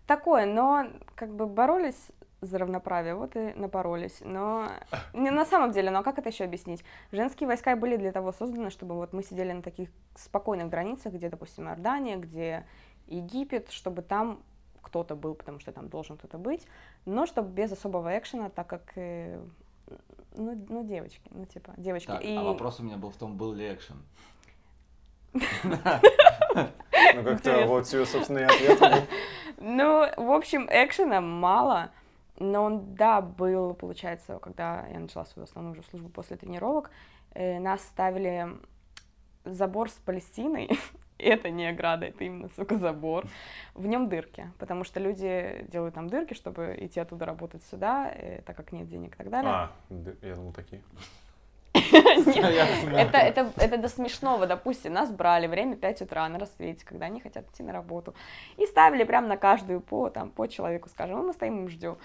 такое, 0.05 0.45
но 0.45 0.87
как 1.15 1.33
бы 1.33 1.47
боролись 1.47 2.11
за 2.41 2.57
равноправие, 2.57 3.15
вот 3.15 3.35
и 3.35 3.53
напоролись. 3.55 4.19
Но 4.21 4.69
не 5.13 5.29
на 5.29 5.45
самом 5.45 5.71
деле, 5.71 5.91
но 5.91 6.03
как 6.03 6.19
это 6.19 6.29
еще 6.29 6.43
объяснить? 6.43 6.83
Женские 7.11 7.47
войска 7.47 7.75
были 7.75 7.97
для 7.97 8.11
того 8.11 8.31
созданы, 8.31 8.69
чтобы 8.69 8.95
вот 8.95 9.13
мы 9.13 9.23
сидели 9.23 9.51
на 9.51 9.61
таких 9.61 9.89
спокойных 10.15 10.69
границах, 10.69 11.13
где, 11.13 11.29
допустим, 11.29 11.67
Иордания, 11.67 12.17
где 12.17 12.65
Египет, 13.09 13.71
чтобы 13.71 14.01
там 14.01 14.41
кто-то 14.81 15.15
был, 15.15 15.35
потому 15.35 15.59
что 15.59 15.71
там 15.71 15.87
должен 15.89 16.17
кто-то 16.17 16.37
быть, 16.37 16.65
но 17.05 17.25
чтобы 17.25 17.49
без 17.49 17.71
особого 17.71 18.17
экшена, 18.17 18.49
так 18.49 18.67
как, 18.67 18.81
э, 18.95 19.39
ну, 20.35 20.65
ну, 20.69 20.83
девочки, 20.83 21.21
ну, 21.31 21.45
типа, 21.45 21.73
девочки. 21.77 22.07
Так, 22.07 22.23
И- 22.23 22.35
а 22.35 22.43
вопрос 22.43 22.79
у 22.79 22.83
меня 22.83 22.97
был 22.97 23.09
в 23.09 23.17
том, 23.17 23.35
был 23.37 23.53
ли 23.53 23.73
экшен. 23.73 23.97
Ну, 25.33 27.23
как-то 27.23 27.65
вот 27.67 27.85
все, 27.87 28.05
собственно, 28.05 28.39
и 28.39 28.43
ответ. 28.43 29.07
Ну, 29.57 30.07
в 30.17 30.31
общем, 30.31 30.67
экшена 30.69 31.21
мало, 31.21 31.91
но 32.39 32.63
он, 32.63 32.95
да, 32.95 33.21
был, 33.21 33.73
получается, 33.73 34.39
когда 34.39 34.87
я 34.87 34.99
начала 34.99 35.25
свою 35.25 35.43
основную 35.45 35.73
уже 35.73 35.83
службу 35.83 36.09
после 36.09 36.37
тренировок, 36.37 36.91
э, 37.33 37.59
нас 37.59 37.81
ставили 37.81 38.47
забор 39.45 39.89
с 39.89 39.93
Палестиной, 39.93 40.69
это 41.19 41.49
не 41.49 41.67
ограда, 41.67 42.07
это 42.07 42.23
именно, 42.23 42.49
сука, 42.55 42.77
забор, 42.77 43.25
в 43.73 43.85
нем 43.85 44.09
дырки, 44.09 44.51
потому 44.57 44.83
что 44.83 44.99
люди 44.99 45.65
делают 45.69 45.95
там 45.95 46.09
дырки, 46.09 46.33
чтобы 46.33 46.75
идти 46.79 46.99
оттуда 46.99 47.25
работать 47.25 47.63
сюда, 47.63 48.11
э, 48.13 48.41
так 48.45 48.55
как 48.55 48.71
нет 48.71 48.87
денег 48.87 49.13
и 49.15 49.17
так 49.17 49.29
далее. 49.29 49.51
А, 49.51 49.71
я 50.21 50.35
думал, 50.35 50.53
такие. 50.53 50.81
Нет, 51.73 52.85
это, 52.91 53.17
это, 53.17 53.51
это 53.57 53.77
до 53.77 53.87
смешного. 53.89 54.47
Допустим, 54.47 54.93
нас 54.93 55.11
брали 55.11 55.47
время 55.47 55.75
5 55.75 56.01
утра 56.01 56.27
на 56.27 56.39
рассвете, 56.39 56.85
когда 56.85 57.05
они 57.05 57.19
хотят 57.19 57.47
идти 57.49 57.63
на 57.63 57.71
работу, 57.71 58.13
и 58.57 58.65
ставили 58.65 59.03
прям 59.03 59.27
на 59.27 59.37
каждую 59.37 59.81
по, 59.81 60.09
там, 60.09 60.31
по 60.31 60.47
человеку, 60.47 60.89
скажем, 60.89 61.17
ну, 61.17 61.27
мы 61.27 61.33
стоим 61.33 61.65
и 61.65 61.69
ждем. 61.69 61.97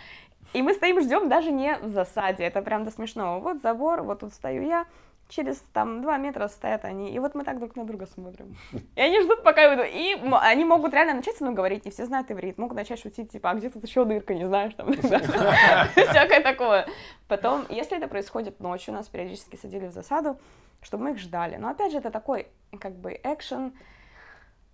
И 0.52 0.62
мы 0.62 0.74
стоим 0.74 1.00
ждем 1.00 1.28
даже 1.28 1.50
не 1.50 1.76
в 1.78 1.88
засаде, 1.88 2.44
это 2.44 2.62
прям 2.62 2.84
до 2.84 2.90
смешного. 2.90 3.40
Вот 3.40 3.62
забор, 3.62 4.02
вот 4.02 4.20
тут 4.20 4.32
стою 4.32 4.62
я, 4.62 4.86
через 5.28 5.58
там 5.72 6.02
два 6.02 6.16
метра 6.18 6.48
стоят 6.48 6.84
они, 6.84 7.12
и 7.12 7.18
вот 7.18 7.34
мы 7.34 7.44
так 7.44 7.58
друг 7.58 7.76
на 7.76 7.84
друга 7.84 8.06
смотрим. 8.06 8.56
И 8.94 9.00
они 9.00 9.20
ждут, 9.22 9.42
пока 9.42 9.62
я 9.62 9.68
выйду. 9.68 9.82
И 9.84 10.14
они 10.40 10.64
могут 10.64 10.92
реально 10.92 11.14
начать 11.14 11.36
со 11.36 11.44
мной 11.44 11.54
говорить, 11.54 11.84
не 11.84 11.90
все 11.90 12.06
знают 12.06 12.30
иврит, 12.30 12.58
могут 12.58 12.76
начать 12.76 13.00
шутить, 13.00 13.32
типа, 13.32 13.50
а 13.50 13.54
где 13.54 13.70
тут 13.70 13.82
еще 13.84 14.04
дырка, 14.04 14.34
не 14.34 14.46
знаешь, 14.46 14.74
там, 14.74 14.92
всякое 15.92 16.42
такое. 16.42 16.86
Потом, 17.28 17.64
если 17.68 17.96
это 17.96 18.08
происходит 18.08 18.60
ночью, 18.60 18.94
нас 18.94 19.08
периодически 19.08 19.56
садили 19.56 19.86
в 19.86 19.92
засаду, 19.92 20.38
чтобы 20.82 21.04
мы 21.04 21.10
их 21.12 21.18
ждали. 21.18 21.56
Но 21.56 21.68
опять 21.68 21.92
же, 21.92 21.98
это 21.98 22.10
такой, 22.10 22.48
как 22.78 22.94
бы, 22.94 23.18
экшен 23.22 23.72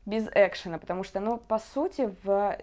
без 0.07 0.29
экшена, 0.35 0.79
потому 0.79 1.05
что, 1.05 1.21
ну, 1.21 1.37
по 1.37 1.59
сути, 1.59 2.13
в 2.23 2.59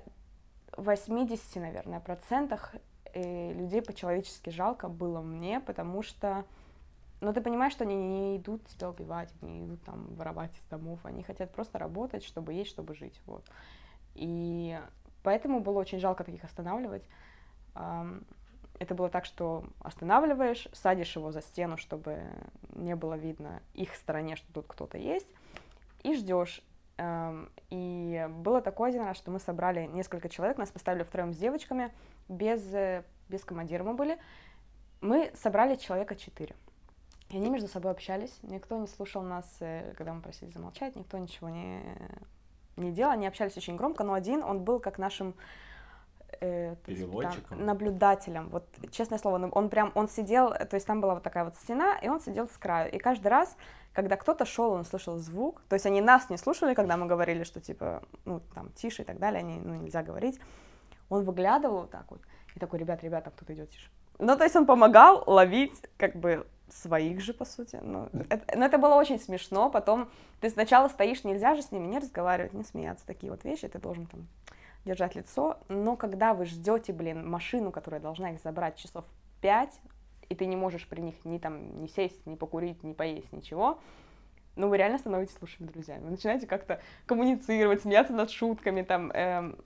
80, 0.75 1.55
наверное, 1.55 1.99
процентах 1.99 2.75
э, 3.13 3.53
людей 3.53 3.81
по-человечески 3.81 4.49
жалко 4.49 4.87
было 4.89 5.21
мне, 5.21 5.59
потому 5.59 6.03
что, 6.03 6.45
ну, 7.19 7.33
ты 7.33 7.41
понимаешь, 7.41 7.73
что 7.73 7.83
они 7.83 7.95
не 7.95 8.37
идут 8.37 8.65
тебя 8.67 8.89
убивать, 8.89 9.33
не 9.41 9.65
идут 9.65 9.83
там 9.83 10.13
воровать 10.15 10.55
из 10.57 10.65
домов, 10.65 10.99
они 11.03 11.23
хотят 11.23 11.51
просто 11.51 11.79
работать, 11.79 12.23
чтобы 12.23 12.53
есть, 12.53 12.69
чтобы 12.69 12.93
жить, 12.93 13.19
вот. 13.25 13.43
И 14.13 14.79
поэтому 15.23 15.59
было 15.59 15.79
очень 15.79 15.99
жалко 15.99 16.23
таких 16.23 16.43
останавливать. 16.43 17.03
Это 17.73 18.93
было 18.93 19.09
так, 19.09 19.25
что 19.25 19.65
останавливаешь, 19.81 20.67
садишь 20.73 21.15
его 21.15 21.31
за 21.31 21.41
стену, 21.41 21.77
чтобы 21.77 22.21
не 22.75 22.95
было 22.95 23.15
видно 23.15 23.61
их 23.73 23.95
стороне, 23.95 24.35
что 24.35 24.53
тут 24.53 24.67
кто-то 24.67 24.97
есть, 24.97 25.27
и 26.03 26.13
ждешь. 26.15 26.63
И 27.69 28.29
было 28.29 28.61
такое 28.61 28.89
один 28.89 29.03
раз, 29.03 29.17
что 29.17 29.31
мы 29.31 29.39
собрали 29.39 29.85
несколько 29.87 30.29
человек, 30.29 30.57
нас 30.57 30.69
поставили 30.69 31.03
втроем 31.03 31.33
с 31.33 31.37
девочками, 31.37 31.91
без, 32.27 32.73
э, 32.73 33.03
без 33.29 33.43
командира 33.43 33.83
мы 33.83 33.93
были. 33.93 34.17
Мы 35.01 35.31
собрали 35.35 35.75
человека 35.75 36.15
четыре. 36.15 36.55
И 37.29 37.37
они 37.37 37.49
между 37.49 37.67
собой 37.67 37.91
общались, 37.91 38.33
никто 38.43 38.77
не 38.77 38.87
слушал 38.87 39.21
нас, 39.21 39.45
э, 39.59 39.93
когда 39.97 40.13
мы 40.13 40.21
просили 40.21 40.49
замолчать, 40.49 40.95
никто 40.95 41.17
ничего 41.17 41.49
не, 41.49 41.81
не 42.77 42.91
делал, 42.91 43.11
они 43.11 43.27
общались 43.27 43.57
очень 43.57 43.75
громко, 43.75 44.03
но 44.05 44.13
один, 44.13 44.43
он 44.43 44.63
был 44.63 44.79
как 44.79 44.97
нашим 44.97 45.35
э, 46.39 46.75
Переводчиком? 46.85 47.57
там, 47.57 47.65
наблюдателем. 47.65 48.47
Вот, 48.49 48.65
честное 48.91 49.19
слово, 49.19 49.49
он 49.51 49.69
прям, 49.69 49.91
он 49.95 50.07
сидел, 50.07 50.51
то 50.51 50.75
есть 50.75 50.87
там 50.87 51.01
была 51.01 51.15
вот 51.15 51.23
такая 51.23 51.43
вот 51.43 51.57
стена, 51.57 51.97
и 51.97 52.07
он 52.07 52.21
сидел 52.21 52.47
с 52.47 52.57
краю. 52.57 52.91
И 52.93 52.97
каждый 52.97 53.27
раз, 53.27 53.57
когда 53.91 54.15
кто-то 54.15 54.45
шел, 54.45 54.71
он 54.71 54.85
слышал 54.85 55.17
звук, 55.17 55.61
то 55.67 55.73
есть 55.73 55.85
они 55.85 55.99
нас 55.99 56.29
не 56.29 56.37
слушали, 56.37 56.73
когда 56.73 56.95
мы 56.95 57.07
говорили, 57.07 57.43
что 57.43 57.59
типа, 57.59 58.03
ну, 58.23 58.41
там, 58.53 58.71
тише 58.71 59.01
и 59.01 59.05
так 59.05 59.19
далее, 59.19 59.39
они, 59.39 59.59
ну, 59.59 59.75
нельзя 59.75 60.01
говорить. 60.01 60.39
Он 61.09 61.25
выглядывал 61.25 61.81
вот 61.81 61.91
так 61.91 62.09
вот, 62.09 62.21
и 62.55 62.59
такой, 62.59 62.79
ребят, 62.79 63.03
ребят, 63.03 63.25
там 63.25 63.33
кто-то 63.35 63.53
идет 63.53 63.69
тише. 63.69 63.89
Ну, 64.19 64.35
то 64.37 64.43
есть 64.43 64.55
он 64.55 64.65
помогал 64.65 65.23
ловить, 65.27 65.81
как 65.97 66.15
бы, 66.15 66.47
своих 66.69 67.21
же, 67.21 67.33
по 67.33 67.45
сути. 67.45 67.79
Ну, 67.81 68.09
это, 68.29 68.57
но 68.57 68.65
это 68.65 68.77
было 68.77 68.95
очень 68.95 69.19
смешно. 69.19 69.69
Потом 69.69 70.09
ты 70.41 70.49
сначала 70.49 70.87
стоишь, 70.87 71.23
нельзя 71.23 71.55
же 71.55 71.61
с 71.61 71.71
ними 71.71 71.87
не 71.87 71.99
разговаривать, 71.99 72.53
не 72.53 72.63
смеяться. 72.63 73.05
Такие 73.05 73.31
вот 73.31 73.43
вещи, 73.43 73.67
ты 73.67 73.79
должен 73.79 74.05
там 74.05 74.27
держать 74.85 75.15
лицо. 75.15 75.59
Но 75.67 75.95
когда 75.95 76.33
вы 76.33 76.45
ждете, 76.45 76.93
блин, 76.93 77.29
машину, 77.29 77.71
которая 77.71 78.01
должна 78.01 78.31
их 78.31 78.41
забрать 78.41 78.75
часов 78.77 79.05
5, 79.41 79.69
и 80.29 80.35
ты 80.35 80.45
не 80.45 80.55
можешь 80.55 80.87
при 80.87 81.01
них 81.01 81.15
ни 81.23 81.37
там 81.37 81.79
не 81.81 81.87
сесть, 81.87 82.25
ни 82.25 82.35
покурить, 82.35 82.83
ни 82.83 82.93
поесть, 82.93 83.31
ничего, 83.31 83.79
ну, 84.57 84.69
вы 84.69 84.77
реально 84.77 84.97
становитесь 84.97 85.37
лучшими 85.39 85.67
друзьями. 85.67 86.03
Вы 86.03 86.11
начинаете 86.11 86.47
как-то 86.47 86.81
коммуницировать, 87.05 87.83
смеяться 87.83 88.13
над 88.13 88.31
шутками, 88.31 88.81
там, 88.81 89.11
эм, 89.11 89.57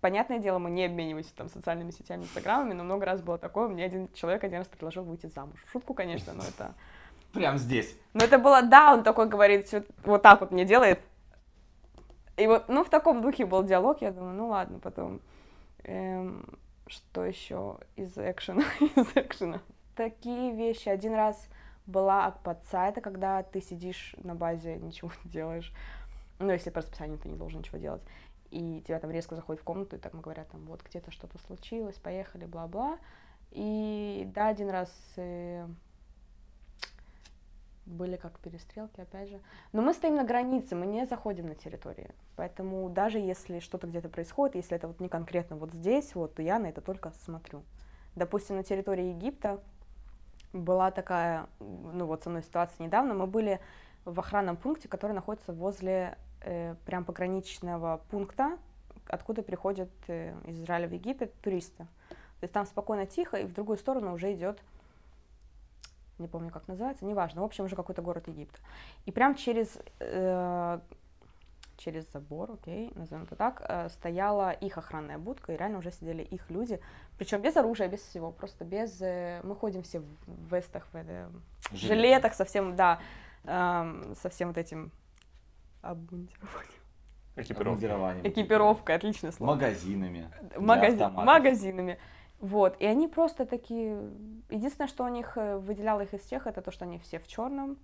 Понятное 0.00 0.38
дело, 0.38 0.58
мы 0.58 0.70
не 0.70 0.86
обмениваемся 0.86 1.34
там 1.34 1.48
социальными 1.48 1.90
сетями, 1.90 2.22
инстаграмами, 2.22 2.72
но 2.72 2.84
много 2.84 3.04
раз 3.04 3.20
было 3.20 3.36
такое. 3.36 3.68
Мне 3.68 3.84
один 3.84 4.08
человек 4.14 4.44
один 4.44 4.58
раз 4.58 4.68
предложил 4.68 5.04
выйти 5.04 5.26
замуж. 5.26 5.62
Шутку, 5.70 5.92
конечно, 5.92 6.32
но 6.32 6.42
это 6.42 6.74
Прям 7.32 7.58
здесь. 7.58 7.96
Но 8.12 8.24
это 8.24 8.38
было, 8.38 8.62
да, 8.62 8.92
он 8.92 9.02
такой 9.02 9.28
говорит, 9.28 9.72
вот 10.04 10.22
так 10.22 10.40
вот 10.40 10.50
мне 10.50 10.64
делает. 10.64 11.00
И 12.36 12.46
вот, 12.46 12.68
ну, 12.68 12.82
в 12.84 12.90
таком 12.90 13.22
духе 13.22 13.46
был 13.46 13.62
диалог, 13.62 14.00
я 14.00 14.10
думаю, 14.10 14.34
ну 14.34 14.48
ладно, 14.48 14.78
потом. 14.78 15.20
Эм, 15.84 16.44
что 16.86 17.24
еще 17.24 17.78
из 17.96 18.16
экшена? 18.16 18.64
из 18.80 19.06
экшена. 19.14 19.60
Такие 19.94 20.54
вещи. 20.54 20.88
Один 20.88 21.14
раз 21.14 21.48
была 21.86 22.26
акпаца, 22.26 22.88
это 22.88 23.00
когда 23.00 23.42
ты 23.42 23.60
сидишь 23.60 24.14
на 24.22 24.34
базе, 24.34 24.76
ничего 24.76 25.10
не 25.24 25.30
делаешь. 25.30 25.72
Ну, 26.38 26.50
если 26.50 26.70
по 26.70 26.80
расписанию 26.80 27.18
ты 27.18 27.28
не 27.28 27.36
должен 27.36 27.60
ничего 27.60 27.78
делать. 27.78 28.02
И 28.50 28.82
тебя 28.86 28.98
там 28.98 29.10
резко 29.10 29.36
заходят 29.36 29.60
в 29.60 29.64
комнату, 29.64 29.96
и 29.96 29.98
так 29.98 30.18
говорят, 30.18 30.48
там, 30.48 30.64
вот 30.66 30.82
где-то 30.82 31.10
что-то 31.10 31.38
случилось, 31.46 31.96
поехали, 31.96 32.46
бла-бла. 32.46 32.98
И 33.52 34.28
да, 34.34 34.48
один 34.48 34.70
раз 34.70 34.92
э, 35.16 35.66
были 37.86 38.16
как 38.16 38.38
перестрелки, 38.38 39.00
опять 39.00 39.28
же. 39.28 39.40
Но 39.72 39.82
мы 39.82 39.94
стоим 39.94 40.16
на 40.16 40.24
границе, 40.24 40.74
мы 40.74 40.86
не 40.86 41.06
заходим 41.06 41.46
на 41.46 41.54
территории. 41.54 42.10
Поэтому 42.36 42.88
даже 42.88 43.18
если 43.18 43.60
что-то 43.60 43.86
где-то 43.86 44.08
происходит, 44.08 44.56
если 44.56 44.76
это 44.76 44.88
вот 44.88 45.00
не 45.00 45.08
конкретно 45.08 45.56
вот 45.56 45.72
здесь, 45.72 46.14
вот, 46.14 46.34
то 46.34 46.42
я 46.42 46.58
на 46.58 46.66
это 46.66 46.80
только 46.80 47.12
смотрю. 47.24 47.62
Допустим, 48.16 48.56
на 48.56 48.64
территории 48.64 49.10
Египта 49.10 49.60
была 50.52 50.90
такая, 50.90 51.46
ну 51.60 52.06
вот 52.06 52.24
со 52.24 52.30
мной 52.30 52.42
ситуация 52.42 52.84
недавно, 52.84 53.14
мы 53.14 53.26
были 53.26 53.60
в 54.04 54.18
охранном 54.18 54.56
пункте, 54.56 54.88
который 54.88 55.12
находится 55.12 55.52
возле 55.52 56.16
э, 56.42 56.74
прям 56.86 57.04
пограничного 57.04 58.00
пункта, 58.10 58.58
откуда 59.06 59.42
приходят 59.42 59.90
э, 60.08 60.34
из 60.46 60.60
Израиля 60.60 60.88
в 60.88 60.92
Египет 60.92 61.34
туристы. 61.40 61.86
То 62.08 62.44
есть 62.44 62.52
там 62.52 62.66
спокойно, 62.66 63.06
тихо, 63.06 63.36
и 63.36 63.44
в 63.44 63.52
другую 63.52 63.76
сторону 63.76 64.14
уже 64.14 64.32
идет 64.32 64.58
не 66.20 66.28
помню, 66.28 66.50
как 66.50 66.68
называется, 66.68 67.04
неважно, 67.04 67.40
в 67.40 67.44
общем, 67.44 67.64
уже 67.64 67.74
какой-то 67.74 68.02
город 68.02 68.28
Египта. 68.28 68.58
И 69.06 69.10
прям 69.10 69.34
через, 69.34 69.78
э, 69.98 70.78
через 71.76 72.10
забор, 72.12 72.52
окей, 72.52 72.92
назовем 72.94 73.24
это 73.24 73.36
так, 73.36 73.64
э, 73.66 73.88
стояла 73.88 74.52
их 74.52 74.78
охранная 74.78 75.18
будка, 75.18 75.52
и 75.52 75.56
реально 75.56 75.78
уже 75.78 75.90
сидели 75.90 76.22
их 76.22 76.50
люди, 76.50 76.80
причем 77.18 77.40
без 77.40 77.56
оружия, 77.56 77.88
без 77.88 78.00
всего, 78.00 78.30
просто 78.30 78.64
без... 78.64 79.00
э, 79.00 79.40
мы 79.42 79.56
ходим 79.56 79.82
все 79.82 80.00
в 80.00 80.54
вестах, 80.54 80.86
в 80.92 80.96
э, 80.96 81.28
жилетах, 81.72 82.34
совсем, 82.34 82.76
да, 82.76 83.00
эм, 83.44 84.14
со 84.16 84.28
всем 84.28 84.48
вот 84.48 84.58
этим 84.58 84.92
обмундированием. 85.82 86.80
Экипировка. 87.36 87.62
Обмундированием. 87.70 88.26
Экипировка, 88.28 88.94
отличное 88.94 89.32
слово. 89.32 89.52
Магазинами. 89.54 90.30
для 90.50 90.58
Магази- 90.60 90.92
автоматов. 91.02 91.24
магазинами. 91.24 91.98
Вот, 92.40 92.76
и 92.80 92.86
они 92.86 93.06
просто 93.08 93.44
такие... 93.46 94.00
Единственное, 94.48 94.88
что 94.88 95.04
у 95.04 95.08
них 95.08 95.36
э, 95.36 95.58
выделяло 95.58 96.00
их 96.00 96.14
из 96.14 96.20
всех, 96.20 96.46
это 96.46 96.62
то, 96.62 96.70
что 96.70 96.86
они 96.86 96.98
все 96.98 97.18
в 97.18 97.28
черном, 97.28 97.76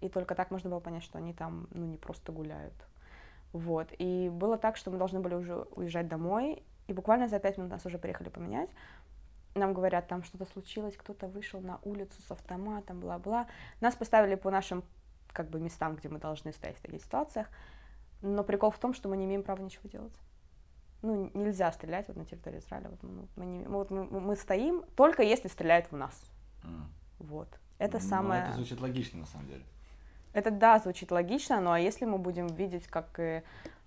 и 0.00 0.08
только 0.08 0.34
так 0.36 0.50
можно 0.52 0.70
было 0.70 0.78
понять, 0.80 1.02
что 1.02 1.18
они 1.18 1.32
там, 1.34 1.66
ну, 1.72 1.84
не 1.84 1.96
просто 1.96 2.30
гуляют. 2.30 2.74
Вот, 3.52 3.88
и 3.98 4.28
было 4.28 4.56
так, 4.56 4.76
что 4.76 4.90
мы 4.90 4.98
должны 4.98 5.20
были 5.20 5.34
уже 5.34 5.54
уезжать 5.72 6.06
домой, 6.06 6.62
и 6.86 6.92
буквально 6.92 7.28
за 7.28 7.38
пять 7.40 7.58
минут 7.58 7.72
нас 7.72 7.84
уже 7.86 7.98
приехали 7.98 8.28
поменять. 8.28 8.70
Нам 9.54 9.74
говорят, 9.74 10.06
там 10.06 10.22
что-то 10.22 10.44
случилось, 10.44 10.96
кто-то 10.96 11.26
вышел 11.26 11.60
на 11.60 11.80
улицу 11.82 12.22
с 12.22 12.30
автоматом, 12.30 13.00
бла-бла. 13.00 13.48
Нас 13.80 13.96
поставили 13.96 14.36
по 14.36 14.50
нашим, 14.50 14.84
как 15.32 15.48
бы, 15.50 15.60
местам, 15.60 15.96
где 15.96 16.08
мы 16.08 16.18
должны 16.18 16.52
стоять 16.52 16.76
в 16.78 16.82
таких 16.82 17.02
ситуациях. 17.02 17.48
Но 18.22 18.42
прикол 18.44 18.70
в 18.70 18.78
том, 18.78 18.94
что 18.94 19.08
мы 19.08 19.16
не 19.16 19.24
имеем 19.26 19.42
права 19.42 19.62
ничего 19.62 19.88
делать 19.88 20.14
ну, 21.02 21.30
нельзя 21.34 21.70
стрелять 21.72 22.08
вот 22.08 22.16
на 22.16 22.24
территории 22.24 22.58
Израиля. 22.58 22.88
Вот 22.90 23.02
мы, 23.02 23.28
мы 23.36 23.44
не- 23.46 23.66
вот 23.68 23.90
мы, 23.90 24.04
мы 24.04 24.36
стоим 24.36 24.82
только 24.96 25.22
если 25.22 25.48
стреляют 25.48 25.90
в 25.92 25.96
нас. 25.96 26.20
М. 26.64 26.90
Вот. 27.18 27.48
Это 27.78 27.98
Ну, 27.98 28.08
самое... 28.08 28.42
Это 28.44 28.54
звучит 28.54 28.80
логично, 28.80 29.20
на 29.20 29.26
самом 29.26 29.46
деле. 29.46 29.62
Это 30.32 30.50
да, 30.50 30.78
звучит 30.78 31.10
логично, 31.10 31.60
ну 31.60 31.70
а 31.72 31.80
если 31.80 32.04
мы 32.04 32.18
будем 32.18 32.48
видеть, 32.48 32.86
как, 32.86 33.18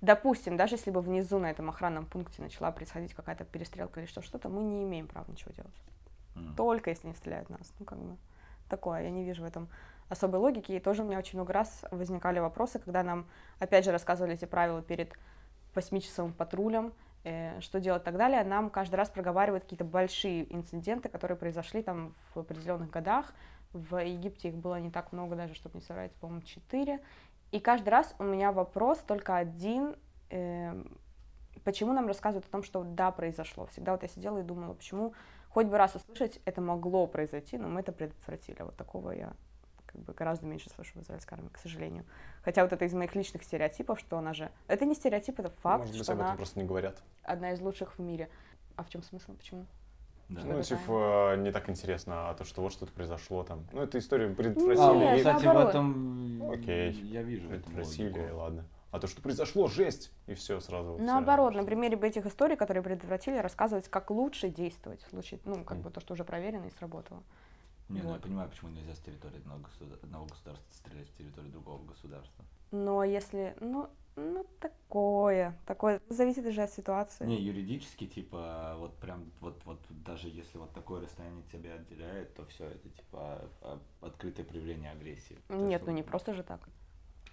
допустим, 0.02 0.58
даже 0.58 0.76
если 0.76 0.90
бы 0.90 1.02
внизу 1.02 1.38
на 1.38 1.52
этом 1.52 1.70
охранном 1.70 2.06
пункте 2.06 2.42
начала 2.42 2.72
происходить 2.72 3.14
какая-то 3.14 3.46
перестрелка 3.46 4.00
или 4.00 4.08
что- 4.08 4.22
что-то, 4.22 4.50
мы 4.50 4.64
не 4.64 4.84
имеем 4.84 5.08
права 5.08 5.30
ничего 5.30 5.52
делать. 5.52 5.76
М. 6.36 6.56
Только 6.56 6.90
если 6.90 7.08
не 7.08 7.14
стреляют 7.14 7.50
в 7.50 7.52
нас. 7.52 7.74
Ну, 7.80 7.86
как 7.86 8.00
бы 8.00 8.18
такое, 8.70 9.04
я 9.04 9.12
не 9.12 9.24
вижу 9.24 9.44
в 9.44 9.46
этом 9.46 9.68
особой 10.12 10.40
логики. 10.40 10.74
И 10.74 10.80
тоже 10.80 11.04
у 11.04 11.06
меня 11.06 11.18
очень 11.18 11.38
много 11.38 11.54
раз 11.54 11.86
возникали 11.90 12.40
вопросы, 12.40 12.80
когда 12.80 13.02
нам, 13.02 13.26
опять 13.60 13.86
же, 13.86 13.92
рассказывали 13.92 14.34
эти 14.34 14.46
правила 14.46 14.82
перед 14.82 15.14
восьмичасовым 15.74 16.34
патрулем, 16.34 16.94
э, 17.24 17.60
что 17.62 17.80
делать 17.80 18.02
и 18.02 18.06
так 18.06 18.18
далее. 18.18 18.44
Нам 18.44 18.70
каждый 18.70 18.96
раз 18.96 19.10
проговаривают 19.10 19.64
какие-то 19.64 19.86
большие 19.86 20.54
инциденты, 20.54 21.08
которые 21.08 21.38
произошли 21.38 21.82
там 21.82 22.14
в 22.36 22.40
определенных 22.40 22.90
годах. 22.90 23.34
В 23.72 24.04
Египте 24.04 24.50
их 24.50 24.56
было 24.56 24.80
не 24.80 24.92
так 24.92 25.14
много 25.14 25.36
даже, 25.38 25.56
чтобы 25.56 25.78
не 25.78 25.82
соврать, 25.82 26.12
по-моему, 26.16 26.42
четыре. 26.42 27.00
И 27.52 27.60
каждый 27.60 27.90
раз 27.90 28.14
у 28.20 28.24
меня 28.24 28.52
вопрос 28.52 29.00
только 29.00 29.38
один, 29.38 29.96
эм, 30.30 30.98
почему 31.64 31.94
нам 31.94 32.08
рассказывают 32.08 32.46
о 32.48 32.52
том, 32.52 32.64
что 32.64 32.84
да, 32.84 33.12
произошло. 33.12 33.66
Всегда 33.68 33.94
вот 33.94 34.04
я 34.04 34.10
сидела 34.10 34.40
и 34.40 34.44
думала, 34.44 34.74
почему 34.74 35.14
хоть 35.50 35.68
бы 35.68 35.78
раз 35.78 35.96
услышать, 35.96 36.42
это 36.44 36.60
могло 36.60 37.08
произойти, 37.08 37.58
но 37.58 37.70
мы 37.70 37.80
это 37.80 37.94
предотвратили. 37.94 38.62
Вот 38.62 38.76
такого 38.76 39.12
я 39.12 39.34
как 39.92 40.02
бы 40.02 40.14
гораздо 40.14 40.46
меньше 40.46 40.70
слышу 40.70 41.00
в 41.00 41.02
израильской 41.04 41.38
армии, 41.38 41.50
к 41.50 41.58
сожалению. 41.58 42.06
Хотя 42.44 42.64
вот 42.64 42.74
это 42.74 42.86
из 42.86 42.94
моих 42.94 43.16
личных 43.16 43.44
стереотипов, 43.44 44.00
что 44.00 44.18
она 44.18 44.34
же... 44.34 44.52
Это 44.68 44.86
не 44.86 44.96
стереотип, 44.96 45.40
это 45.40 45.50
факт, 45.50 45.80
Может 45.82 45.96
быть, 45.96 46.04
что 46.04 46.14
об 46.14 46.20
этом 46.20 46.28
она 46.30 46.36
просто 46.38 46.60
не 46.60 46.66
говорят. 46.66 47.02
одна 47.24 47.52
из 47.52 47.62
лучших 47.62 47.98
в 47.98 48.02
мире. 48.02 48.30
А 48.76 48.84
в 48.84 48.90
чем 48.90 49.04
смысл? 49.04 49.34
Почему? 49.34 49.66
Да. 50.30 50.42
Ну, 50.46 50.62
типа, 50.62 51.36
не 51.38 51.52
так 51.52 51.70
интересно, 51.70 52.30
а 52.30 52.34
то, 52.36 52.46
что 52.46 52.62
вот 52.62 52.72
что-то 52.72 52.94
произошло 52.94 53.44
там. 53.44 53.66
Ну, 53.74 53.82
это 53.82 53.98
история 54.00 54.28
А, 54.28 54.34
предотвратили. 54.34 55.16
и- 55.16 55.18
кстати, 55.18 55.46
в 55.46 55.58
этом 55.58 56.52
Окей. 56.52 56.92
я 56.94 57.22
вижу 57.22 57.50
Предотвратили, 57.50 58.30
ладно. 58.32 58.66
А 58.92 59.00
то, 59.00 59.08
что 59.08 59.22
произошло, 59.22 59.68
жесть, 59.68 60.12
и 60.28 60.34
все 60.34 60.60
сразу. 60.60 60.98
Наоборот, 61.00 61.54
на 61.56 61.64
примере 61.64 61.96
бы 61.98 62.08
этих 62.08 62.26
историй, 62.26 62.56
которые 62.58 62.84
предотвратили, 62.84 63.38
рассказывать, 63.38 63.88
как 63.90 64.10
лучше 64.12 64.50
действовать 64.50 65.04
в 65.04 65.10
случае, 65.10 65.40
ну, 65.46 65.64
как 65.64 65.78
Мгм. 65.78 65.82
бы 65.84 65.92
то, 65.92 66.00
что 66.02 66.14
уже 66.14 66.24
проверено 66.26 66.66
и 66.66 66.72
сработало. 66.72 67.24
Не, 67.92 68.02
ну 68.02 68.08
я 68.08 68.14
Вот. 68.14 68.22
понимаю, 68.22 68.50
почему 68.50 68.72
нельзя 68.72 68.96
с 68.96 69.00
территории 69.00 69.38
одного, 69.38 69.60
государ- 69.60 70.00
одного 70.02 70.26
государства 70.26 70.66
стрелять 70.72 71.10
в 71.10 71.18
территорию 71.18 71.52
другого 71.52 71.84
государства. 71.84 72.46
Но 72.72 73.04
если, 73.04 73.56
ну, 73.60 73.90
ну, 74.16 74.46
такое, 74.60 75.58
такое, 75.66 76.02
зависит 76.10 76.46
уже 76.46 76.62
от 76.64 76.72
ситуации. 76.72 77.26
Не, 77.26 77.42
юридически, 77.42 78.08
типа, 78.08 78.76
вот 78.78 78.96
прям, 78.98 79.30
вот, 79.42 79.62
вот 79.66 79.80
даже 79.90 80.30
если 80.30 80.58
вот 80.58 80.72
такое 80.74 81.02
расстояние 81.02 81.44
тебя 81.52 81.76
отделяет, 81.76 82.34
то 82.34 82.46
все 82.46 82.66
это, 82.68 82.90
типа, 82.90 83.50
а, 83.62 83.80
открытое 84.02 84.46
проявление 84.46 84.92
агрессии. 84.92 85.38
Нет, 85.50 85.86
ну 85.86 85.92
не 85.92 86.04
просто 86.04 86.34
же 86.34 86.44
так. 86.44 86.62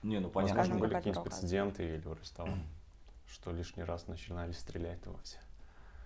Не, 0.02 0.18
ну 0.18 0.28
Возможно, 0.28 0.54
понятно, 0.54 0.64
что- 0.74 0.80
были 0.80 0.92
какие-нибудь 0.94 1.24
прецеденты 1.24 1.82
или 1.84 2.24
стало, 2.24 2.58
что 3.26 3.52
лишний 3.52 3.84
раз 3.84 4.08
начинали 4.08 4.52
стрелять-то 4.52 5.10
во 5.10 5.18
все. 5.18 5.38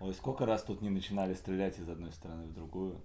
Ой, 0.00 0.12
сколько 0.14 0.46
раз 0.46 0.64
тут 0.64 0.82
не 0.82 0.90
начинали 0.90 1.32
стрелять 1.34 1.78
из 1.78 1.88
одной 1.88 2.10
стороны 2.12 2.44
в 2.46 2.52
другую. 2.52 3.00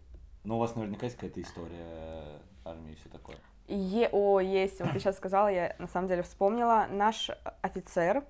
Ну, 0.48 0.56
у 0.56 0.60
вас 0.60 0.78
наверняка 0.78 1.08
есть 1.08 1.18
какая-то 1.18 1.42
история 1.42 2.40
армии 2.64 2.94
и 2.94 2.96
все 2.96 3.10
такое. 3.10 3.36
Е- 3.68 4.08
о, 4.14 4.40
есть, 4.40 4.80
вот 4.80 4.94
ты 4.94 5.00
сейчас 5.02 5.18
сказала, 5.18 5.50
я 5.50 5.76
на 5.78 5.88
самом 5.88 6.08
деле 6.08 6.24
вспомнила. 6.24 6.88
Наш 6.90 7.30
офицер, 7.62 8.24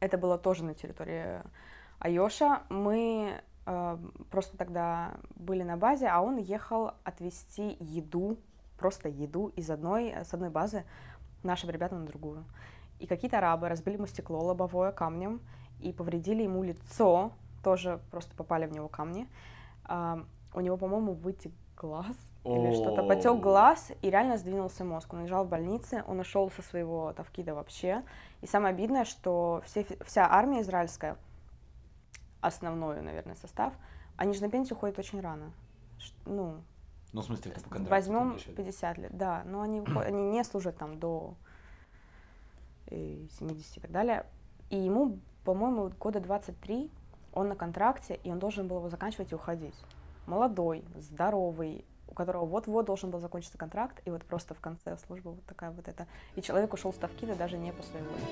это 0.00 0.18
было 0.18 0.36
тоже 0.36 0.62
на 0.62 0.74
территории 0.74 1.40
Айоша, 2.00 2.64
мы 2.68 3.40
э, 3.64 3.98
просто 4.30 4.58
тогда 4.58 5.14
были 5.34 5.62
на 5.62 5.78
базе, 5.78 6.08
а 6.08 6.20
он 6.20 6.36
ехал 6.36 6.92
отвезти 7.02 7.78
еду, 7.80 8.36
просто 8.76 9.08
еду 9.08 9.48
из 9.56 9.70
одной, 9.70 10.12
с 10.12 10.34
одной 10.34 10.50
базы 10.50 10.84
нашим 11.42 11.70
ребятам 11.70 12.00
на 12.00 12.06
другую. 12.06 12.44
И 12.98 13.06
какие-то 13.06 13.38
арабы 13.38 13.70
разбили 13.70 13.94
ему 13.94 14.06
стекло 14.06 14.38
лобовое 14.38 14.92
камнем 14.92 15.40
и 15.80 15.94
повредили 15.94 16.42
ему 16.42 16.62
лицо, 16.62 17.32
тоже 17.64 18.02
просто 18.10 18.36
попали 18.36 18.66
в 18.66 18.72
него 18.72 18.88
камни. 18.88 19.26
У 20.54 20.60
него, 20.60 20.76
по-моему, 20.76 21.12
вытек 21.14 21.52
глаз 21.76 22.16
или 22.44 22.74
что-то, 22.74 23.02
потек 23.04 23.40
глаз 23.40 23.92
и 24.02 24.10
реально 24.10 24.36
сдвинулся 24.36 24.84
мозг. 24.84 25.12
Он 25.12 25.22
лежал 25.24 25.44
в 25.44 25.48
больнице, 25.48 26.02
он 26.06 26.20
ушел 26.20 26.50
со 26.50 26.62
своего 26.62 27.12
тавкида 27.12 27.54
вообще. 27.54 28.02
И 28.40 28.46
самое 28.46 28.74
обидное, 28.74 29.04
что 29.04 29.62
все, 29.64 29.86
вся 30.04 30.26
армия 30.30 30.62
израильская, 30.62 31.16
основной, 32.40 33.00
наверное, 33.00 33.36
состав, 33.36 33.72
они 34.16 34.34
же 34.34 34.42
на 34.42 34.50
пенсию 34.50 34.76
ходят 34.76 34.98
очень 34.98 35.20
рано. 35.20 35.52
Ну, 36.26 36.56
Ну, 37.12 37.20
в 37.20 37.24
смысле, 37.24 37.52
это 37.52 37.60
по 37.60 37.70
контракту. 37.70 37.90
возьмем 37.90 38.20
ты 38.20 38.26
имеешь 38.28 38.42
в 38.42 38.48
виду? 38.48 38.56
50 38.56 38.98
лет, 38.98 39.16
да, 39.16 39.42
но 39.46 39.60
они, 39.60 39.80
они 40.04 40.30
не 40.30 40.42
служат 40.44 40.76
там 40.76 40.98
до 40.98 41.34
э, 42.88 43.26
70 43.38 43.76
и 43.76 43.80
так 43.80 43.90
далее. 43.92 44.26
И 44.70 44.76
ему, 44.76 45.18
по-моему, 45.44 45.92
года 46.00 46.18
23, 46.18 46.90
он 47.34 47.48
на 47.48 47.54
контракте, 47.54 48.18
и 48.24 48.30
он 48.32 48.38
должен 48.38 48.66
был 48.66 48.78
его 48.78 48.88
заканчивать 48.88 49.30
и 49.32 49.34
уходить. 49.34 49.74
Молодой, 50.26 50.84
здоровый, 50.96 51.84
у 52.08 52.14
которого 52.14 52.44
вот-вот 52.44 52.84
должен 52.84 53.10
был 53.10 53.18
закончиться 53.18 53.58
контракт, 53.58 54.00
и 54.04 54.10
вот 54.10 54.24
просто 54.24 54.54
в 54.54 54.60
конце 54.60 54.96
службы 55.06 55.32
вот 55.32 55.44
такая 55.46 55.70
вот 55.70 55.88
эта. 55.88 56.06
И 56.36 56.42
человек 56.42 56.72
ушел 56.72 56.92
с 56.92 56.96
Тавкида 56.96 57.34
даже 57.36 57.56
не 57.58 57.72
по 57.72 57.82
своей 57.82 58.04
воле. 58.04 58.22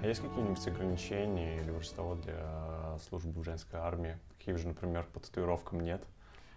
А 0.00 0.06
есть 0.06 0.20
какие-нибудь 0.20 0.66
ограничения 0.66 1.58
или 1.58 1.72
того 1.94 2.16
для 2.16 2.98
службы 3.08 3.40
в 3.40 3.44
женской 3.44 3.78
армии? 3.78 4.18
Каких 4.38 4.58
же, 4.58 4.68
например, 4.68 5.06
по 5.12 5.20
татуировкам 5.20 5.80
нет? 5.80 6.02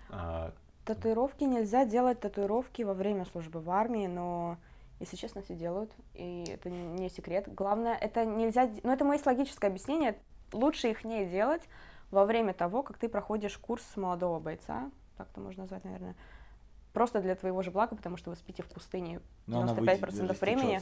А, 0.09 0.51
Татуировки 0.85 1.43
нельзя 1.43 1.85
делать 1.85 2.19
татуировки 2.19 2.83
во 2.83 2.93
время 2.93 3.25
службы 3.25 3.59
в 3.59 3.69
армии, 3.71 4.05
но 4.05 4.57
если 4.99 5.15
честно, 5.15 5.41
все 5.41 5.55
делают, 5.55 5.91
и 6.13 6.45
это 6.47 6.69
не 6.69 7.09
секрет. 7.09 7.45
Главное, 7.53 7.95
это 7.95 8.23
нельзя, 8.23 8.69
ну 8.83 8.91
это 8.91 9.03
мое 9.03 9.19
логическое 9.25 9.67
объяснение, 9.67 10.15
лучше 10.53 10.89
их 10.89 11.03
не 11.03 11.25
делать 11.25 11.63
во 12.11 12.25
время 12.25 12.53
того, 12.53 12.83
как 12.83 12.97
ты 12.97 13.09
проходишь 13.09 13.57
курс 13.57 13.83
молодого 13.95 14.39
бойца, 14.39 14.91
так 15.17 15.27
это 15.31 15.39
можно 15.39 15.63
назвать, 15.63 15.83
наверное, 15.83 16.15
просто 16.93 17.21
для 17.21 17.35
твоего 17.35 17.61
же 17.61 17.71
блага, 17.71 17.95
потому 17.95 18.15
что 18.15 18.29
вы 18.29 18.35
спите 18.37 18.63
в 18.63 18.67
пустыне 18.67 19.21
Но 19.47 19.61
она 19.61 19.73
95% 19.73 20.11
выйдет, 20.11 20.41
времени. 20.41 20.81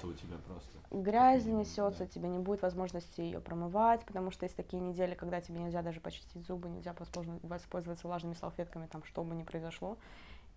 грязь 0.92 1.46
несется, 1.46 2.00
да. 2.00 2.08
тебе 2.08 2.30
не 2.30 2.38
будет 2.38 2.62
возможности 2.62 3.22
ее 3.22 3.40
промывать, 3.40 4.06
потому 4.06 4.30
что 4.30 4.46
есть 4.46 4.56
такие 4.56 4.82
недели, 4.82 5.16
когда 5.16 5.42
тебе 5.42 5.60
нельзя 5.60 5.82
даже 5.82 6.00
почистить 6.00 6.46
зубы, 6.46 6.70
нельзя 6.70 6.94
воспользоваться, 6.98 7.48
воспользоваться 7.48 8.08
влажными 8.08 8.36
салфетками, 8.36 8.86
там, 8.86 9.04
что 9.04 9.24
бы 9.24 9.34
ни 9.34 9.44
произошло. 9.44 9.98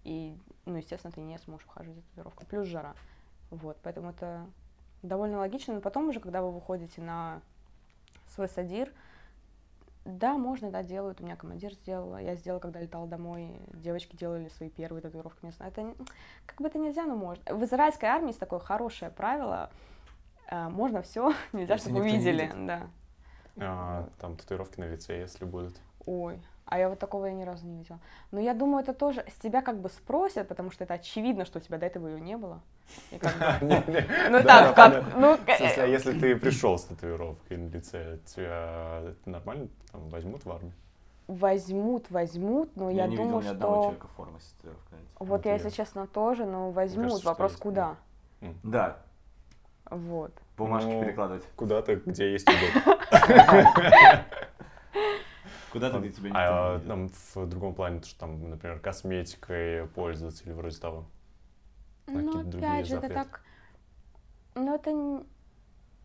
И, 0.04 0.36
ну, 0.66 0.76
естественно, 0.76 1.12
ты 1.12 1.20
не 1.20 1.38
сможешь 1.38 1.66
ухаживать 1.66 1.96
за 1.96 2.02
татуировкой. 2.02 2.46
Плюс 2.46 2.68
жара. 2.68 2.94
Вот, 3.50 3.78
поэтому 3.82 4.10
это 4.10 4.46
довольно 5.02 5.38
логично. 5.38 5.74
Но 5.74 5.80
потом 5.80 6.08
уже, 6.10 6.20
когда 6.20 6.42
вы 6.42 6.52
выходите 6.52 7.00
на 7.00 7.40
свой 8.28 8.48
садир, 8.48 8.92
да, 10.06 10.38
можно, 10.38 10.70
да, 10.70 10.82
делают. 10.82 11.20
У 11.20 11.24
меня 11.24 11.36
командир 11.36 11.72
сделала. 11.74 12.18
Я 12.18 12.36
сделала, 12.36 12.60
когда 12.60 12.80
летала 12.80 13.06
домой. 13.06 13.50
Девочки 13.74 14.16
делали 14.16 14.48
свои 14.48 14.70
первые 14.70 15.02
татуировки. 15.02 15.50
Знаю, 15.50 15.72
это 15.72 15.94
как 16.46 16.60
бы 16.60 16.68
это 16.68 16.78
нельзя, 16.78 17.04
но 17.04 17.16
можно. 17.16 17.54
В 17.54 17.64
израильской 17.64 18.08
армии 18.08 18.28
есть 18.28 18.40
такое 18.40 18.58
хорошее 18.60 19.10
правило. 19.10 19.70
а, 20.48 20.70
Можно 20.70 21.02
все, 21.02 21.32
нельзя, 21.52 21.74
Если 21.74 21.88
чтобы 21.90 22.00
увидели. 22.02 22.50
Да. 22.66 22.86
А, 23.58 24.08
там 24.20 24.36
татуировки 24.36 24.80
на 24.80 24.84
лице, 24.84 25.18
если 25.18 25.44
будут. 25.44 25.76
Ой, 26.06 26.40
а 26.66 26.78
я 26.78 26.88
вот 26.88 26.98
такого 26.98 27.26
я 27.26 27.32
ни 27.32 27.42
разу 27.42 27.66
не 27.66 27.78
видела. 27.78 27.98
Но 28.30 28.38
я 28.40 28.54
думаю, 28.54 28.82
это 28.82 28.94
тоже 28.94 29.24
с 29.28 29.34
тебя 29.40 29.60
как 29.60 29.80
бы 29.80 29.88
спросят, 29.88 30.48
потому 30.48 30.70
что 30.70 30.84
это 30.84 30.94
очевидно, 30.94 31.44
что 31.44 31.58
у 31.58 31.62
тебя 31.62 31.78
до 31.78 31.86
этого 31.86 32.06
ее 32.08 32.20
не 32.20 32.36
было. 32.36 32.60
Ну 33.60 34.42
Да, 34.42 34.72
так, 34.72 34.74
как, 34.74 35.16
ну, 35.16 35.38
а 35.46 35.52
э, 35.52 35.90
если 35.90 36.18
ты 36.18 36.36
пришел 36.36 36.78
с 36.78 36.84
татуировкой 36.84 37.56
на 37.56 37.68
лице, 37.68 38.18
тебя 38.24 39.14
нормально 39.24 39.68
там 39.92 40.08
возьмут 40.08 40.44
в 40.44 40.50
армию? 40.50 40.72
возьмут, 41.28 42.10
возьмут, 42.10 42.76
но 42.76 42.90
я 42.90 43.06
не 43.06 43.16
видел 43.16 43.24
думаю, 43.24 43.44
ни 43.44 43.48
одного 43.48 43.74
что... 43.74 43.82
человека 43.82 44.06
в 44.06 44.10
форме 44.12 44.40
с 44.40 44.44
татуировкой 44.52 44.98
на 44.98 45.02
лице. 45.02 45.10
Вот 45.18 45.28
Вот 45.28 45.46
я, 45.46 45.54
если 45.54 45.70
честно, 45.70 46.06
тоже, 46.06 46.44
но 46.46 46.70
возьмут. 46.70 47.04
кажется, 47.04 47.26
Вопрос 47.28 47.56
куда? 47.56 47.96
Да, 48.62 48.98
Вот. 49.90 50.32
бумажки 50.56 50.88
Ну, 50.88 51.00
перекладывать. 51.04 51.44
Куда-то, 51.56 51.96
где 51.96 52.32
есть 52.32 52.48
удобно. 52.48 52.98
Куда-то, 55.70 55.98
где 55.98 56.10
тебя 56.10 56.30
никто 56.30 56.40
А 56.42 56.68
не 56.68 56.74
видит. 56.74 56.88
там 56.88 57.08
в 57.34 57.46
другом 57.48 57.74
плане, 57.74 58.00
то, 58.00 58.06
что 58.06 58.20
там, 58.20 58.50
например, 58.50 58.78
косметикой 58.78 59.86
пользоваться 59.88 60.44
или 60.44 60.52
вроде 60.52 60.78
того. 60.78 61.06
Ну, 62.06 62.48
опять 62.48 62.86
же, 62.86 62.96
это 62.96 63.08
запреты. 63.08 63.14
так... 63.14 63.42
Ну, 64.54 64.74
это... 64.74 65.24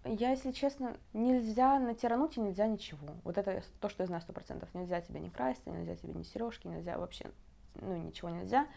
Я, 0.03 0.31
если 0.31 0.51
честно, 0.51 0.97
нельзя 1.13 1.79
натирануть 1.79 2.37
и 2.37 2.41
нельзя 2.41 2.67
ничего. 2.67 3.07
Вот 3.23 3.37
это 3.37 3.61
то, 3.79 3.87
что 3.87 4.03
я 4.03 4.07
знаю 4.07 4.21
сто 4.21 4.33
процентов. 4.33 4.69
Нельзя 4.73 4.99
тебе 5.01 5.19
не 5.19 5.29
краситься, 5.29 5.69
нельзя 5.69 5.95
тебе 5.95 6.13
ни 6.13 6.23
сережки, 6.23 6.67
нельзя 6.67 6.97
вообще... 6.97 7.29
Ну, 7.75 7.95
ничего 7.95 8.29
нельзя. 8.29 8.67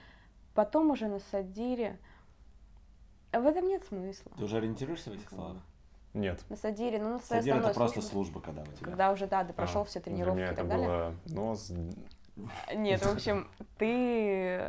Потом 0.54 0.90
уже 0.90 1.08
на 1.08 1.18
садире... 1.18 1.98
В 3.32 3.46
этом 3.46 3.66
нет 3.66 3.82
смысла. 3.84 4.30
Ты 4.36 4.44
уже 4.44 4.58
ориентируешься 4.58 5.10
в 5.10 5.14
этих 5.14 5.28
словах? 5.30 5.56
Нет. 6.14 6.44
На 6.48 6.56
садире, 6.56 7.02
ну, 7.02 7.14
на 7.14 7.18
своей 7.18 7.42
Садир 7.42 7.56
это 7.56 7.74
просто 7.74 8.00
служба, 8.00 8.40
когда 8.40 8.62
у 8.62 8.66
тебя. 8.66 8.84
Когда 8.84 9.10
уже, 9.10 9.26
да, 9.26 9.44
ты 9.44 9.52
прошел 9.52 9.82
А, 9.82 9.84
все 9.84 9.98
Для 9.98 10.12
тренировки 10.12 10.36
меня 10.36 10.46
и 10.46 10.52
это 10.52 10.56
так 10.58 10.68
далее. 10.68 10.86
было 10.86 11.14
нос, 11.26 11.72
Нет, 12.74 13.00
в 13.04 13.12
общем, 13.12 13.48
ты, 13.78 14.60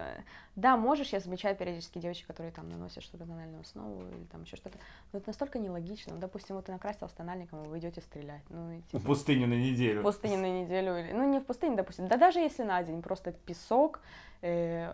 да, 0.55 0.77
можешь, 0.77 1.09
я 1.09 1.19
замечаю 1.19 1.55
периодически 1.55 1.97
девочек, 1.97 2.27
которые 2.27 2.51
там 2.51 2.69
наносят 2.69 3.03
что-то 3.03 3.25
тональную 3.25 3.61
основу 3.61 4.07
или 4.07 4.23
там 4.25 4.43
еще 4.43 4.55
что-то, 4.55 4.77
но 5.11 5.17
это 5.19 5.29
настолько 5.29 5.57
нелогично. 5.57 6.13
Ну, 6.13 6.19
допустим, 6.19 6.55
вот 6.55 6.65
ты 6.65 6.71
накрасил 6.71 7.09
тональником, 7.09 7.63
и 7.65 7.67
вы 7.67 7.79
идете 7.79 8.01
стрелять, 8.01 8.43
ну, 8.49 8.71
и 8.71 8.81
В 8.81 8.87
типа, 8.91 9.03
пустыню 9.05 9.47
на 9.47 9.55
в 9.55 9.57
неделю. 9.57 10.03
пустыне 10.03 10.37
на 10.37 10.61
неделю, 10.61 10.95
или, 10.97 11.11
ну, 11.11 11.27
не 11.27 11.39
в 11.39 11.45
пустыне, 11.45 11.75
допустим, 11.75 12.07
да 12.07 12.17
даже 12.17 12.39
если 12.39 12.63
на 12.63 12.83
день, 12.83 13.01
просто 13.01 13.31
песок, 13.31 13.99
э, 14.41 14.93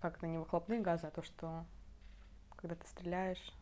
как 0.00 0.16
это, 0.16 0.26
не 0.26 0.38
выхлопные 0.38 0.80
газы, 0.80 1.06
а 1.08 1.10
то, 1.10 1.22
что 1.22 1.64
когда 2.56 2.74
ты 2.76 2.86
стреляешь, 2.86 3.52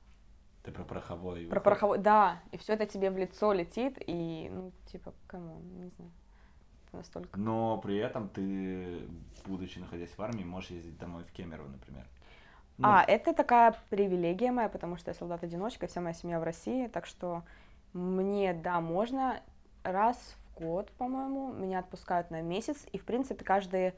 Ты 0.62 0.71
про 0.71 0.85
пороховой. 0.85 1.47
про 1.47 1.61
пороховой, 1.61 1.99
да, 1.99 2.40
и 2.53 2.57
все 2.57 2.75
это 2.75 2.87
тебе 2.87 3.11
в 3.11 3.18
лицо 3.18 3.53
летит, 3.53 3.99
и, 4.07 4.49
ну, 4.53 4.71
типа, 4.92 5.12
кому, 5.27 5.59
не 5.61 5.88
знаю, 5.88 6.11
настолько 6.92 7.38
Но 7.38 7.79
при 7.79 7.96
этом 7.96 8.29
ты, 8.29 9.01
будучи 9.46 9.79
находясь 9.79 10.16
в 10.16 10.20
армии, 10.22 10.44
можешь 10.44 10.70
ездить 10.70 10.98
домой 10.98 11.24
в 11.24 11.33
Кемерово, 11.33 11.68
например. 11.68 12.07
Ну, 12.79 12.88
А, 12.88 13.05
это 13.07 13.35
такая 13.35 13.74
привилегия 13.90 14.53
моя, 14.53 14.68
потому 14.68 14.96
что 14.96 15.11
я 15.11 15.14
солдат-одиночка, 15.14 15.87
вся 15.87 16.01
моя 16.01 16.14
семья 16.14 16.38
в 16.38 16.44
России, 16.44 16.87
так 16.87 17.07
что 17.07 17.42
мне, 17.92 18.55
да, 18.55 18.81
можно 18.81 19.40
раз 19.83 20.16
в 20.16 20.61
год, 20.61 20.90
по-моему, 20.92 21.53
меня 21.53 21.81
отпускают 21.81 22.31
на 22.31 22.40
месяц, 22.40 22.87
и, 22.92 22.98
в 22.98 23.05
принципе, 23.05 23.44
каждые 23.44 23.94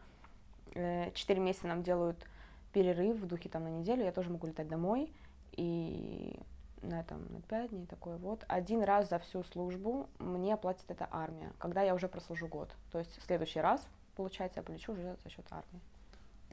э, 0.75 1.11
четыре 1.13 1.41
месяца 1.41 1.67
нам 1.67 1.83
делают 1.83 2.27
перерыв 2.73 3.19
в 3.19 3.27
духе 3.27 3.49
там 3.49 3.65
на 3.65 3.69
неделю, 3.69 4.05
я 4.05 4.13
тоже 4.13 4.31
могу 4.31 4.47
летать 4.47 4.69
домой, 4.69 5.13
и 5.53 6.39
на 6.83 7.01
этом 7.01 7.27
на 7.33 7.41
пять 7.43 7.71
дней 7.71 7.87
такое 7.87 8.17
вот. 8.17 8.45
Один 8.49 8.83
раз 8.83 9.09
за 9.09 9.19
всю 9.19 9.43
службу 9.43 10.09
мне 10.19 10.57
платит 10.57 10.91
эта 10.91 11.09
армия, 11.11 11.53
когда 11.59 11.83
я 11.83 11.95
уже 11.95 12.09
прослужу 12.09 12.49
год. 12.49 12.75
То 12.91 12.99
есть 12.99 13.17
в 13.19 13.23
следующий 13.23 13.61
раз, 13.61 13.87
получается, 14.17 14.61
я 14.61 14.63
полечу 14.65 14.93
уже 14.93 15.17
за 15.23 15.31
счет 15.31 15.47
армии. 15.51 15.81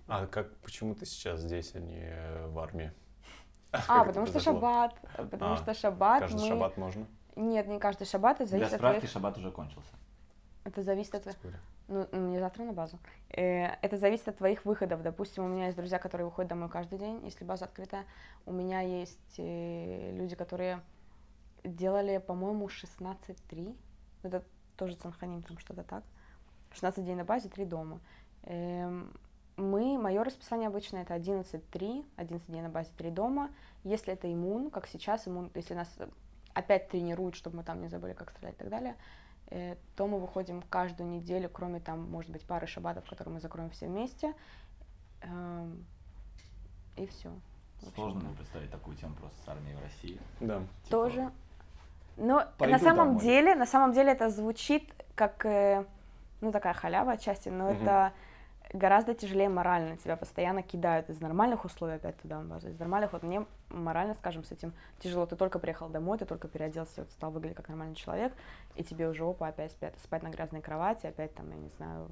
А 0.08 0.26
как, 0.28 0.56
почему 0.58 0.96
ты 0.96 1.06
сейчас 1.06 1.42
здесь, 1.42 1.76
а 1.76 1.80
не 1.80 2.48
в 2.48 2.60
армии? 2.60 2.92
А, 3.72 4.06
потому 4.06 4.26
что 4.26 4.40
шаббат. 4.40 4.96
Потому 5.16 5.54
А, 5.54 5.58
что 5.58 5.74
шаббат 5.74 6.22
Каждый 6.22 6.42
мы... 6.42 6.48
шаббат 6.48 6.78
можно? 6.78 7.06
Нет, 7.36 7.68
не 7.68 7.80
каждый 7.80 8.08
шаббат, 8.08 8.40
это 8.40 8.50
Для 8.50 8.60
зависит 8.60 8.74
от 8.74 8.80
справки, 8.80 9.00
твоих... 9.00 9.12
шаббат 9.12 9.38
уже 9.38 9.52
кончился. 9.52 9.94
Это 10.64 10.82
зависит 10.82 11.16
от... 11.16 11.38
Ну, 11.88 12.06
мне 12.12 12.40
завтра 12.40 12.64
на 12.64 12.74
базу. 12.74 13.00
Э, 13.30 13.76
Это 13.82 13.98
зависит 13.98 14.28
от 14.28 14.38
твоих 14.38 14.66
выходов. 14.66 15.02
Допустим, 15.04 15.46
у 15.46 15.48
меня 15.48 15.66
есть 15.66 15.78
друзья, 15.78 16.00
которые 16.00 16.26
выходят 16.26 16.50
домой 16.50 16.70
каждый 16.70 17.00
день, 17.00 17.22
если 17.24 17.46
база 17.46 17.66
открыта. 17.66 18.04
У 18.46 18.52
меня 18.52 18.82
есть 18.82 19.36
э, 19.38 20.12
люди, 20.18 20.36
которые 20.36 20.82
делали, 21.64 22.18
по-моему, 22.18 22.68
16-3. 22.68 23.76
Это 24.24 24.44
тоже 24.76 24.96
Цанханим, 24.96 25.44
там 25.44 25.58
что-то 25.60 25.84
так. 25.84 26.04
16 26.72 27.04
дней 27.04 27.16
на 27.16 27.24
базе, 27.24 27.50
3 27.50 27.66
дома. 27.66 28.00
Эм, 28.44 29.14
Мы, 29.56 29.98
мое 29.98 30.24
расписание 30.24 30.68
обычно 30.68 30.98
это 30.98 31.16
11-3, 31.16 32.06
11 32.18 32.48
дней 32.48 32.62
на 32.62 32.70
базе, 32.70 32.92
3 32.98 33.10
дома. 33.12 33.50
Если 33.84 34.14
это 34.14 34.32
иммун, 34.32 34.70
как 34.70 34.88
сейчас, 34.88 35.28
иммун, 35.28 35.50
если 35.56 35.74
нас 35.74 35.98
опять 36.54 36.90
тренируют, 36.90 37.36
чтобы 37.36 37.58
мы 37.58 37.64
там 37.64 37.82
не 37.82 37.88
забыли, 37.88 38.14
как 38.14 38.30
стрелять 38.32 38.56
и 38.56 38.58
так 38.58 38.70
далее, 38.70 38.96
то 39.50 40.08
мы 40.08 40.20
выходим 40.20 40.62
каждую 40.70 41.10
неделю, 41.10 41.50
кроме 41.50 41.80
там, 41.80 42.10
может 42.10 42.32
быть, 42.32 42.44
пары 42.46 42.68
шабатов, 42.68 43.06
которые 43.10 43.36
мы 43.36 43.40
закроем 43.40 43.70
все 43.70 43.88
вместе. 43.88 44.34
Эм, 45.22 45.86
И 46.98 47.06
все. 47.08 47.32
Сложно 47.96 48.22
мне 48.22 48.36
представить 48.36 48.72
такую 48.72 48.98
тему 48.98 49.14
просто 49.16 49.38
с 49.46 49.48
армией 49.48 49.76
в 49.76 49.82
России. 49.84 50.20
Да. 50.40 50.60
Типа, 50.84 50.90
Тоже. 50.90 51.32
Но 52.18 52.44
пойду 52.58 52.74
на 52.74 52.80
самом 52.80 53.08
домой. 53.10 53.22
деле, 53.22 53.56
на 53.56 53.66
самом 53.68 53.94
деле 53.94 54.12
это 54.12 54.30
звучит 54.32 54.92
как, 55.16 55.46
э, 55.46 55.86
ну, 56.42 56.52
такая 56.52 56.74
халява 56.74 57.12
отчасти, 57.14 57.50
но 57.50 57.72
Мгм. 57.72 57.84
это 57.84 58.14
гораздо 58.74 59.14
тяжелее 59.14 59.50
морально. 59.50 59.98
Тебя 59.98 60.16
постоянно 60.16 60.62
кидают 60.62 61.10
из 61.10 61.22
нормальных 61.22 61.66
условий 61.66 61.96
опять 61.96 62.18
туда, 62.22 62.40
базу, 62.42 62.70
из 62.70 62.80
нормальных. 62.80 63.14
Вот 63.14 63.24
мне 63.24 63.46
морально, 63.70 64.14
скажем, 64.16 64.44
с 64.44 64.52
этим 64.52 64.74
тяжело. 65.00 65.26
Ты 65.26 65.36
только 65.36 65.60
приехал 65.60 65.90
домой, 65.90 66.18
ты 66.18 66.26
только 66.26 66.48
переоделся, 66.48 67.02
вот 67.02 67.12
стал 67.12 67.32
выглядеть 67.32 67.58
как 67.58 67.70
нормальный 67.70 67.96
человек, 67.96 68.34
и 68.76 68.84
тебе 68.84 69.10
уже 69.10 69.24
опа, 69.24 69.48
опять 69.48 69.72
спать, 69.72 69.94
спать 70.04 70.24
на 70.24 70.30
грязной 70.30 70.62
кровати, 70.62 71.08
опять 71.08 71.34
там, 71.36 71.50
я 71.50 71.58
не 71.58 71.70
знаю, 71.70 72.10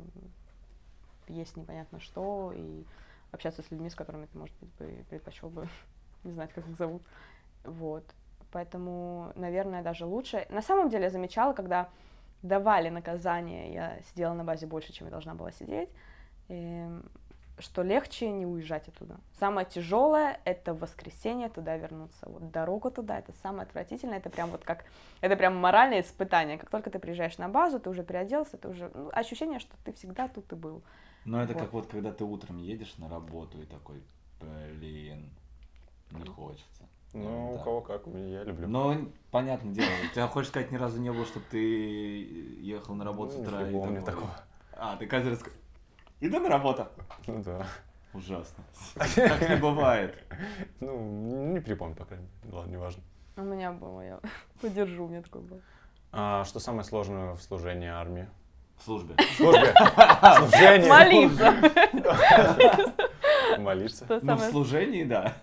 есть 1.28 1.58
непонятно 1.58 2.00
что, 2.00 2.52
и 2.56 2.86
общаться 3.32 3.62
с 3.62 3.72
людьми, 3.72 3.90
с 3.90 3.96
которыми 3.96 4.26
ты, 4.26 4.38
может 4.38 4.56
быть, 4.60 4.70
бы 4.80 5.06
предпочел 5.10 5.50
бы 5.50 5.68
не 6.24 6.32
знать, 6.32 6.54
как 6.54 6.68
их 6.68 6.76
зовут. 6.76 7.02
Вот. 7.64 8.04
Поэтому, 8.52 9.34
наверное, 9.36 9.84
даже 9.84 10.06
лучше. 10.06 10.46
На 10.50 10.62
самом 10.62 10.90
деле 10.90 11.06
я 11.06 11.10
замечала, 11.10 11.54
когда 11.54 11.90
давали 12.42 12.90
наказание, 12.90 13.74
я 13.74 14.00
сидела 14.10 14.34
на 14.34 14.44
базе 14.44 14.68
больше, 14.68 14.94
чем 14.94 15.08
я 15.08 15.12
должна 15.12 15.34
была 15.34 15.52
сидеть, 15.52 15.90
что 17.60 17.84
легче 17.84 18.30
не 18.30 18.46
уезжать 18.46 18.88
оттуда. 18.90 19.18
Самое 19.40 19.66
тяжелое— 19.66 20.40
это 20.46 20.74
в 20.74 20.80
воскресенье 20.80 21.50
туда 21.50 21.78
вернуться. 21.78 22.28
Вот 22.28 22.52
дорога 22.52 22.92
туда— 22.92 23.18
это 23.20 23.32
самое 23.42 23.64
отвратительное. 23.64 24.18
Это 24.18 24.30
прям 24.30 24.50
вот 24.50 24.64
как... 24.66 24.84
Это 25.22 25.38
прям 25.38 25.56
моральное 25.56 26.02
испытание. 26.02 26.58
Как 26.58 26.70
только 26.70 26.90
ты 26.90 27.00
приезжаешь 27.00 27.38
на 27.38 27.48
базу, 27.48 27.80
ты 27.80 27.90
уже 27.90 28.04
переоделся, 28.04 28.58
ты 28.58 28.68
уже... 28.68 28.92
ну, 28.94 29.10
ощущение, 29.14 29.60
что 29.60 29.74
ты 29.86 29.94
всегда 29.94 30.28
тут 30.28 30.52
и 30.52 30.56
был. 30.56 30.84
Но 31.24 31.42
это 31.42 31.54
Вот. 31.54 31.62
как 31.62 31.74
вот 31.74 31.88
когда 31.88 32.12
ты 32.12 32.26
утром 32.26 32.58
едешь 32.58 32.98
на 32.98 33.08
работу 33.10 33.62
и 33.62 33.66
такой, 33.66 34.04
блин, 34.42 35.30
не 36.12 36.26
хочется. 36.26 36.84
Ну, 37.14 37.54
у 37.54 37.58
Да. 37.58 37.64
кого 37.64 37.80
как, 37.82 38.06
я 38.08 38.44
люблю. 38.44 38.68
Но, 38.68 38.98
понятное 39.32 39.74
дело, 39.74 39.88
у 40.04 40.14
тебя, 40.14 40.28
хочешь 40.28 40.50
сказать, 40.50 40.72
ни 40.72 40.76
разу 40.76 41.00
не 41.00 41.10
было, 41.10 41.26
чтобы 41.26 41.46
ты 41.50 41.60
ехал 42.60 42.94
на 42.96 43.06
работу 43.06 43.32
с 43.32 43.36
Ну, 43.38 43.44
утра 43.44 43.64
не 43.64 43.72
и 43.72 43.76
у 43.76 44.04
такого. 44.04 44.30
А, 44.74 44.98
ты 44.98 45.08
каждый 45.08 45.30
раз... 45.30 45.44
Иду 46.26 46.40
на 46.40 46.50
работу. 46.50 46.88
Ну 47.28 47.44
да. 47.44 47.66
Ужасно. 48.14 48.64
Так 49.16 49.50
не 49.50 49.58
бывает. 49.58 50.16
Ну, 50.80 51.52
не 51.54 51.60
припомню, 51.60 51.96
по 51.96 52.06
крайней 52.06 52.26
мере. 52.44 52.56
Ладно, 52.56 52.72
неважно. 52.72 53.04
У 53.38 53.42
меня 53.42 53.72
было, 53.72 54.02
я 54.02 54.20
подержу, 54.62 55.06
у 55.06 55.08
меня 55.10 55.22
такой 55.22 55.42
был. 55.42 55.62
А 56.12 56.44
что 56.46 56.60
самое 56.60 56.84
сложное 56.84 57.34
в 57.36 57.42
служении 57.44 57.90
армии? 57.90 58.28
В 58.78 58.84
службе. 58.84 59.16
Службе. 59.38 59.74
Служение. 60.38 60.90
Молиться. 60.90 61.54
Молиться. 63.60 64.06
Ну, 64.22 64.36
в 64.36 64.42
служении, 64.42 65.04
да. 65.04 65.34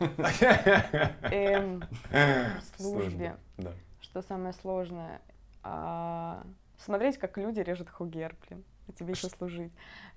эм, 1.31 1.83
В 2.11 2.81
службе. 2.81 3.37
Да. 3.57 3.71
Что 4.01 4.23
самое 4.23 4.53
сложное? 4.53 5.21
А, 5.63 6.43
Смотреть, 6.79 7.19
как 7.19 7.39
люди 7.39 7.61
режут 7.61 7.89
хугер, 7.89 8.35
блин. 8.49 8.65
Тебе 8.99 9.13
еще 9.13 9.29
служить. 9.29 9.73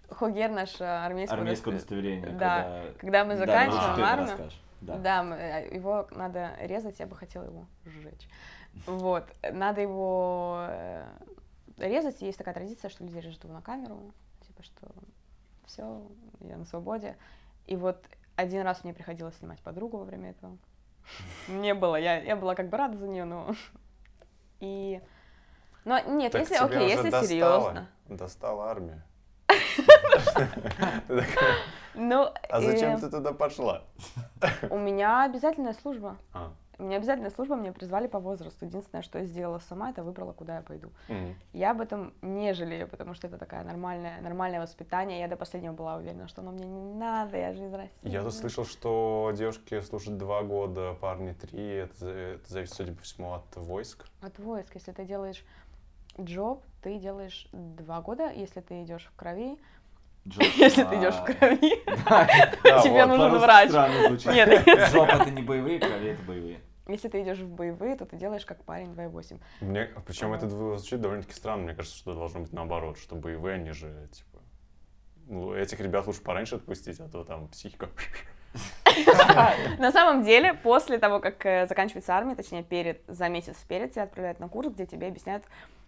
Хугер 0.09 0.49
наш 0.51 0.79
а, 0.81 1.05
армейский 1.05 1.35
Армейское 1.35 1.73
удостоверение. 1.73 2.29
удостоверение. 2.29 2.39
Да. 2.39 2.83
когда- 2.99 2.99
Когда 2.99 3.25
мы 3.25 3.33
Да, 3.33 3.37
заканчиваем 3.39 3.93
это 3.93 4.03
армию, 4.07 4.27
расскажешь. 4.29 4.61
Да. 4.81 4.97
Да, 4.97 5.37
э, 5.37 5.75
его 5.75 6.07
надо 6.11 6.51
резать, 6.59 6.99
я 6.99 7.07
бы 7.07 7.15
хотела 7.15 7.45
его 7.45 7.65
сжечь. 7.85 8.27
Вот, 8.85 9.23
надо 9.51 9.81
его 9.81 10.65
э, 10.69 11.05
резать, 11.77 12.21
есть 12.21 12.37
такая 12.37 12.53
традиция, 12.53 12.89
что 12.89 13.03
люди 13.03 13.17
режут 13.17 13.43
его 13.45 13.53
на 13.53 13.61
камеру, 13.61 14.11
типа 14.45 14.61
что 14.63 14.87
все, 15.65 16.01
я 16.41 16.57
на 16.57 16.65
свободе. 16.65 17.15
И 17.67 17.75
вот 17.75 18.03
один 18.35 18.61
раз 18.63 18.83
мне 18.83 18.93
приходилось 18.93 19.37
снимать 19.37 19.59
подругу 19.61 19.97
во 19.97 20.03
время 20.03 20.31
этого. 20.31 20.57
Мне 21.47 21.73
было, 21.73 21.95
я, 21.95 22.21
я 22.21 22.35
была 22.35 22.53
как 22.53 22.69
бы 22.69 22.77
рада 22.77 22.97
за 22.97 23.07
нее, 23.07 23.23
но... 23.25 23.55
И... 24.59 25.01
Но 25.85 25.99
нет, 25.99 26.31
Так 26.31 26.41
если, 26.41 26.55
окей, 26.55 26.89
если 26.89 27.09
достало. 27.11 27.23
серьезно. 27.27 27.89
Достала 28.09 28.69
армия. 28.69 29.03
Ну, 31.97 32.29
А 32.49 32.61
зачем 32.61 32.95
э, 32.95 32.99
ты 32.99 33.09
туда 33.09 33.31
пошла? 33.31 33.83
у 34.69 34.77
меня 34.77 35.23
обязательная 35.23 35.73
служба. 35.73 36.17
А, 36.33 36.51
У 36.77 36.83
меня 36.83 36.97
обязательная 36.97 37.29
служба, 37.31 37.55
меня 37.55 37.71
призвали 37.71 38.07
по 38.07 38.19
возрасту. 38.19 38.65
Единственное, 38.65 39.01
что 39.01 39.19
я 39.19 39.25
сделала 39.25 39.59
сама, 39.59 39.91
это 39.91 40.03
выбрала, 40.03 40.33
куда 40.33 40.57
я 40.57 40.61
пойду. 40.61 40.89
мгм. 41.07 41.35
Я 41.53 41.71
об 41.71 41.79
этом 41.79 42.13
не 42.21 42.53
жалею, 42.53 42.89
потому 42.89 43.13
что 43.13 43.27
это 43.27 43.37
такая 43.37 43.63
нормальная, 43.63 44.19
нормальное 44.19 44.59
воспитание. 44.59 45.21
Я 45.21 45.29
до 45.29 45.37
последнего 45.37 45.71
была 45.71 45.95
уверена, 45.95 46.27
что 46.27 46.41
оно 46.41 46.51
мне 46.51 46.65
не 46.65 46.93
надо, 46.95 47.37
я 47.37 47.53
же 47.53 47.63
из 47.63 47.73
России. 47.73 47.93
Я 48.01 48.23
тут 48.23 48.33
слышал, 48.33 48.65
что 48.65 49.31
девушки 49.33 49.79
служат 49.79 50.17
два 50.17 50.43
года, 50.43 50.95
парни 50.99 51.31
три. 51.31 51.65
Это, 51.65 52.07
это 52.09 52.51
зависит, 52.51 52.73
судя 52.75 52.91
по 52.93 53.03
всему, 53.03 53.33
от 53.35 53.55
войск. 53.55 54.05
От 54.21 54.37
войск, 54.39 54.75
если 54.75 54.91
ты 54.91 55.05
делаешь 55.05 55.45
джоб, 56.19 56.63
ты 56.81 56.97
делаешь 56.99 57.47
два 57.51 58.01
года, 58.01 58.31
если 58.31 58.61
ты 58.61 58.83
идешь 58.83 59.05
в 59.11 59.15
крови. 59.15 59.57
Джоб, 60.27 60.43
Если 60.57 60.83
ты 60.83 60.95
а, 60.95 60.99
идешь 60.99 61.15
в 61.15 61.23
крови, 61.23 61.83
Да, 62.63 62.81
тебе 62.83 63.05
нужен 63.05 63.37
врач. 63.37 63.69
Нет, 64.25 64.67
Джоб 64.91 65.07
это 65.09 65.29
не 65.29 65.43
боевые, 65.43 65.79
крови 65.79 66.09
это 66.09 66.23
боевые. 66.23 66.59
если 66.87 67.09
ты 67.09 67.21
идешь 67.21 67.39
в 67.39 67.47
боевые, 67.47 67.95
то 67.95 68.05
ты 68.05 68.17
делаешь 68.17 68.45
как 68.45 68.63
парень 68.63 68.91
2.8. 68.93 69.39
Мне, 69.61 69.89
причем 70.05 70.27
Ага. 70.27 70.37
это 70.37 70.49
звучит 70.49 70.99
довольно-таки 70.99 71.33
странно. 71.33 71.63
Мне 71.63 71.73
кажется, 71.75 71.97
что 71.97 72.15
должно 72.15 72.39
быть 72.41 72.53
наоборот, 72.53 72.97
что 72.97 73.15
боевые, 73.15 73.55
они 73.55 73.71
же, 73.71 74.09
типа... 74.11 74.39
Ну, 75.27 75.53
этих 75.53 75.79
ребят 75.79 76.05
лучше 76.07 76.21
пораньше 76.21 76.55
отпустить, 76.55 76.99
а 76.99 77.07
то 77.07 77.23
там 77.23 77.47
психика. 77.47 77.89
На 79.79 79.91
самом 79.91 80.23
деле, 80.23 80.53
после 80.53 80.97
того, 80.97 81.19
как 81.19 81.45
э, 81.45 81.67
заканчивается 81.67 82.13
армия, 82.13 82.35
точнее, 82.35 82.63
перед, 82.63 83.01
за 83.07 83.27
месяц 83.27 83.57
перед, 83.67 83.91
тебя 83.91 84.03
отправляют 84.03 84.39
на 84.39 84.47
курс, 84.47 84.69
где 84.69 84.85
тебе 84.85 85.07
объясняют, 85.07 85.43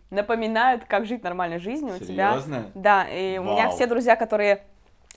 напоминают, 0.10 0.86
как 0.86 1.05
жить 1.05 1.24
нормальной 1.24 1.60
жизнью. 1.60 1.95
У 1.95 1.99
тебя 1.99 2.34
Серьезно? 2.34 2.72
Да, 2.76 3.08
и 3.08 3.38
у 3.38 3.43
меня 3.43 3.66
Вау. 3.66 3.76
все 3.76 3.88
друзья, 3.88 4.16
которые 4.16 4.64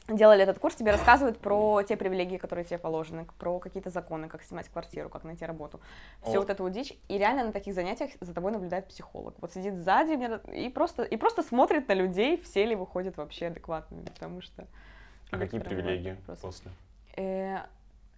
делали 0.09 0.43
этот 0.43 0.59
курс, 0.59 0.75
тебе 0.75 0.91
рассказывают 0.91 1.39
про 1.39 1.83
те 1.83 1.97
привилегии, 1.97 2.37
которые 2.37 2.65
тебе 2.65 2.79
положены, 2.79 3.27
про 3.39 3.61
какие-то 3.61 3.91
законы, 3.91 4.29
как 4.29 4.43
снимать 4.43 4.69
квартиру, 4.69 5.09
как 5.09 5.25
найти 5.25 5.45
работу. 5.45 5.81
Все 6.23 6.39
О. 6.39 6.41
вот 6.41 6.51
эту 6.51 6.65
вот 6.65 6.73
дичь. 6.73 6.93
И 7.09 7.17
реально 7.17 7.45
на 7.45 7.53
таких 7.53 7.75
занятиях 7.75 8.11
за 8.21 8.35
тобой 8.35 8.51
наблюдает 8.51 8.87
психолог. 8.87 9.35
Вот 9.41 9.53
сидит 9.53 9.77
сзади 9.77 10.19
и 10.53 10.69
просто, 10.69 11.05
и 11.05 11.17
просто 11.17 11.43
смотрит 11.43 11.87
на 11.89 11.93
людей, 11.93 12.37
все 12.37 12.67
ли 12.67 12.75
выходят 12.75 13.17
вообще 13.17 13.47
адекватными, 13.47 14.05
потому 14.05 14.41
что... 14.41 14.67
А 15.31 15.37
это 15.37 15.45
какие 15.45 15.61
привилегии 15.61 16.17
просто. 16.27 16.47
после? 16.47 16.71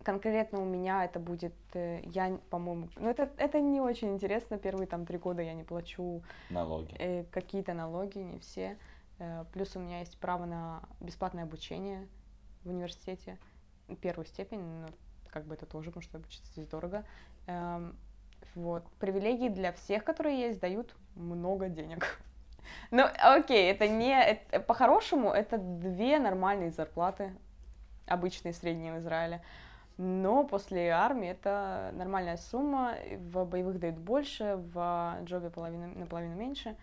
Э, 0.03 0.05
конкретно 0.05 0.61
у 0.61 0.65
меня 0.65 1.05
это 1.05 1.19
будет, 1.19 1.55
э, 1.75 2.01
я, 2.05 2.39
по-моему, 2.51 2.89
ну 2.97 3.09
это, 3.09 3.31
это 3.37 3.61
не 3.61 3.81
очень 3.81 4.13
интересно, 4.13 4.59
первые 4.59 4.87
там 4.87 5.07
три 5.07 5.19
года 5.19 5.43
я 5.43 5.55
не 5.55 5.65
плачу 5.65 6.23
Налоги. 6.51 6.95
э, 6.99 7.25
какие-то 7.31 7.73
налоги, 7.75 8.19
не 8.19 8.39
все. 8.39 8.77
Э, 9.19 9.45
плюс 9.53 9.77
у 9.77 9.81
меня 9.81 10.01
есть 10.01 10.19
право 10.19 10.45
на 10.45 10.83
бесплатное 11.01 11.45
обучение 11.45 12.07
в 12.65 12.71
университете, 12.71 13.39
первую 14.01 14.27
степень, 14.27 14.61
но 14.61 14.89
как 15.29 15.45
бы 15.47 15.55
это 15.55 15.67
тоже, 15.67 15.91
потому 15.91 16.03
что 16.03 16.19
обучиться 16.19 16.53
здесь 16.53 16.67
дорого. 16.67 17.05
Эм, 17.47 17.97
вот. 18.55 18.85
Привилегии 19.01 19.49
для 19.49 19.73
всех, 19.73 20.05
которые 20.05 20.41
есть, 20.41 20.61
дают 20.61 20.95
много 21.15 21.69
денег. 21.69 22.19
Ну, 22.93 23.05
окей, 23.19 23.73
это 23.73 23.89
не... 23.89 24.41
по-хорошему, 24.69 25.31
это 25.31 25.59
две 25.59 26.21
нормальные 26.21 26.71
зарплаты, 26.71 27.35
обычные, 28.07 28.55
средние 28.55 28.95
в 28.95 28.99
Израиле. 28.99 29.43
Но 29.99 30.45
после 30.45 30.91
армии 30.91 31.29
это 31.29 31.91
нормальная 31.95 32.37
сумма, 32.37 32.97
в 33.19 33.45
боевых 33.45 33.79
дают 33.79 33.99
больше, 33.99 34.57
в 34.57 35.19
джобе 35.25 35.51
половину, 35.51 35.89
наполовину 35.99 36.35
меньше. 36.35 36.77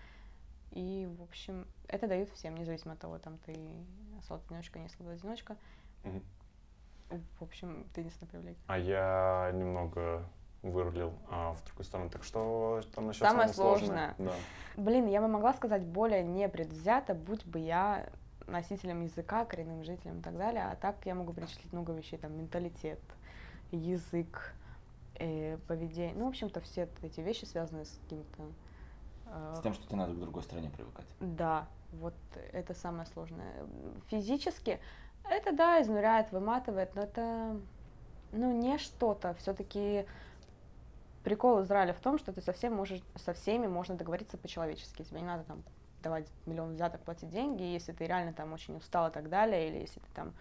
И, 0.72 1.10
в 1.18 1.24
общем, 1.24 1.68
это 1.88 2.08
дают 2.08 2.30
всем, 2.30 2.56
независимо 2.56 2.94
от 2.94 3.00
того, 3.00 3.18
там 3.18 3.38
ты 3.40 3.56
солдат-одиночка, 4.28 4.80
не 4.80 4.90
солдат-одиночка. 4.90 5.58
Мгм. 6.04 6.24
В 7.40 7.44
общем, 7.44 7.88
единственная 7.96 8.30
привилегия. 8.30 8.60
А 8.68 8.78
я 8.78 9.52
немного 9.54 10.24
вырулил 10.62 11.14
а, 11.30 11.54
в 11.54 11.64
другую 11.66 11.86
сторону. 11.86 12.10
Так 12.10 12.24
что 12.24 12.82
там 12.94 13.08
насчет 13.08 13.24
Самое 13.24 13.48
самого 13.50 13.78
сложное? 13.78 14.14
сложное. 14.16 14.40
Блин, 14.78 15.08
я 15.08 15.22
бы 15.22 15.28
могла 15.28 15.54
сказать 15.54 15.84
более 15.84 16.24
непредвзято, 16.24 17.16
будь 17.16 17.46
бы 17.46 17.60
я 17.60 18.08
носителем 18.52 19.04
языка, 19.04 19.46
коренным 19.46 19.84
жителем 19.84 20.20
и 20.20 20.22
так 20.22 20.38
далее, 20.38 20.66
а 20.66 20.76
так 20.76 21.06
я 21.06 21.16
могу 21.16 21.34
перечислить 21.34 21.72
много 21.74 21.94
вещей, 21.94 22.18
там, 22.18 22.38
менталитет, 22.38 23.00
язык, 23.72 24.54
э, 25.16 25.58
поведение, 25.68 26.16
ну, 26.16 26.26
в 26.26 26.30
общем-то, 26.30 26.60
все 26.62 26.90
эти 27.02 27.22
вещи 27.22 27.46
связаны 27.46 27.86
с 27.86 28.00
каким-то... 28.04 28.44
э, 29.28 29.56
С 29.58 29.62
тем, 29.62 29.74
что 29.74 29.86
тебе 29.88 29.98
надо 29.98 30.14
к 30.14 30.20
другой 30.20 30.44
стране 30.44 30.70
привыкать. 30.70 31.08
Да, 31.20 31.68
вот 31.94 32.16
это 32.52 32.74
самое 32.74 33.06
сложное. 33.08 33.54
Физически 34.08 34.80
это, 35.24 35.56
да, 35.56 35.82
изнуряет, 35.82 36.32
выматывает, 36.32 36.96
но 36.96 37.04
это, 37.04 37.60
ну, 38.32 38.52
не 38.52 38.78
что-то. 38.78 39.34
Все-таки 39.36 40.06
прикол 41.24 41.62
Израиля 41.64 41.94
в 41.94 42.00
том, 42.00 42.18
что 42.18 42.32
ты 42.34 42.42
совсем 42.42 42.74
можешь, 42.74 43.02
со 43.16 43.34
всеми 43.34 43.68
можно 43.68 43.96
договориться 43.96 44.38
по-человечески. 44.38 45.04
Тебе 45.04 45.22
не 45.22 45.28
надо 45.28 45.44
там 45.44 45.64
давать 46.02 46.28
миллион 46.46 46.76
взяток, 46.76 47.02
платить 47.02 47.30
деньги, 47.30 47.64
если 47.64 47.92
ты 47.92 48.06
реально 48.06 48.34
там 48.34 48.54
очень 48.54 48.76
устал 48.76 49.10
и 49.10 49.12
так 49.12 49.30
далее, 49.30 49.70
или 49.70 49.78
если 49.78 50.00
ты 50.00 50.08
там 50.14 50.34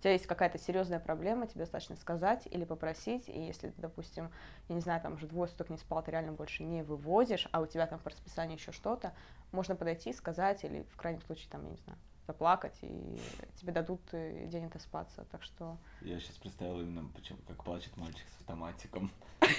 у 0.00 0.02
тебя 0.02 0.12
есть 0.12 0.26
какая-то 0.26 0.56
серьезная 0.56 0.98
проблема, 0.98 1.46
тебе 1.46 1.60
достаточно 1.60 1.94
сказать 1.94 2.48
или 2.50 2.64
попросить, 2.64 3.28
и 3.28 3.38
если 3.38 3.68
ты, 3.68 3.82
допустим, 3.82 4.30
я 4.70 4.74
не 4.74 4.80
знаю, 4.80 5.02
там 5.02 5.12
уже 5.12 5.26
двое 5.26 5.46
суток 5.46 5.68
не 5.68 5.76
спал, 5.76 6.02
ты 6.02 6.10
реально 6.10 6.32
больше 6.32 6.64
не 6.64 6.82
вывозишь, 6.82 7.46
а 7.52 7.60
у 7.60 7.66
тебя 7.66 7.86
там 7.86 7.98
по 7.98 8.08
расписанию 8.08 8.56
еще 8.56 8.72
что-то, 8.72 9.12
можно 9.52 9.76
подойти, 9.76 10.14
сказать, 10.14 10.64
или 10.64 10.86
в 10.90 10.96
крайнем 10.96 11.20
случае, 11.20 11.50
там, 11.50 11.64
я 11.64 11.72
не 11.72 11.76
знаю, 11.76 11.98
заплакать, 12.26 12.78
и 12.80 13.20
тебе 13.56 13.72
дадут 13.72 14.00
э, 14.12 14.46
день 14.46 14.64
отоспаться, 14.64 15.26
так 15.30 15.42
что... 15.42 15.76
Я 16.00 16.18
сейчас 16.18 16.36
представил 16.36 16.80
именно, 16.80 17.06
почему, 17.14 17.38
как 17.46 17.62
плачет 17.62 17.94
мальчик 17.98 18.24
с 18.38 18.40
автоматиком. 18.40 19.12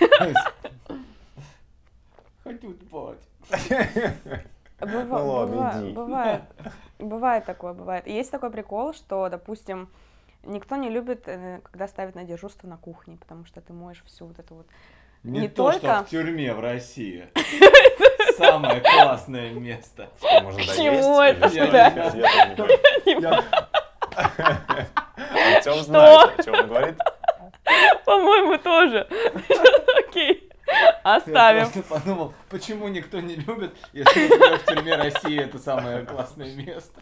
Хочу 2.43 2.73
спать. 2.73 3.29
Быва- 4.81 5.19
Ну 5.19 5.29
ладно, 5.31 5.55
быва- 5.55 5.81
иди. 5.83 5.91
Бывает, 5.93 6.41
бывает 6.99 7.45
такое, 7.45 7.73
бывает. 7.73 8.07
И 8.07 8.13
есть 8.13 8.31
такой 8.31 8.49
прикол, 8.51 8.93
что, 8.93 9.29
допустим, 9.29 9.89
никто 10.43 10.75
не 10.75 10.89
любит, 10.89 11.23
э, 11.27 11.59
когда 11.63 11.87
ставят 11.87 12.15
на 12.15 12.23
дежурство 12.23 12.67
на 12.67 12.77
кухне, 12.77 13.17
потому 13.17 13.45
что 13.45 13.61
ты 13.61 13.73
моешь 13.73 14.03
всю 14.05 14.25
вот 14.25 14.39
эту 14.39 14.55
вот... 14.55 14.67
Не, 15.23 15.41
Не 15.41 15.47
то, 15.49 15.71
только- 15.71 15.79
что 15.79 16.03
в 16.03 16.09
тюрьме 16.09 16.51
в 16.53 16.59
России. 16.59 17.27
Самое 18.37 18.81
классное 18.81 19.51
место. 19.51 20.09
Что, 20.17 20.41
можно 20.41 20.59
Почему 20.59 21.17
доесть? 21.17 21.37
это, 21.37 21.49
что? 21.49 21.67
блядь? 21.67 22.15
Я 23.05 23.43
Артём 25.55 25.79
знает, 25.83 26.39
о 26.39 26.43
чем 26.43 26.53
он 26.55 26.67
говорит. 26.67 26.97
По-моему, 28.05 28.57
тоже. 28.57 29.07
Окей, 30.81 31.01
Я 31.03 31.15
оставим. 31.15 31.71
просто 31.71 31.83
подумал, 31.83 32.33
почему 32.49 32.87
никто 32.87 33.19
не 33.19 33.35
любит, 33.35 33.75
если 33.93 34.57
в 34.57 34.65
тюрьме 34.65 34.95
России 34.95 35.39
это 35.39 35.57
самое 35.59 36.05
классное 36.05 36.53
место. 36.55 37.01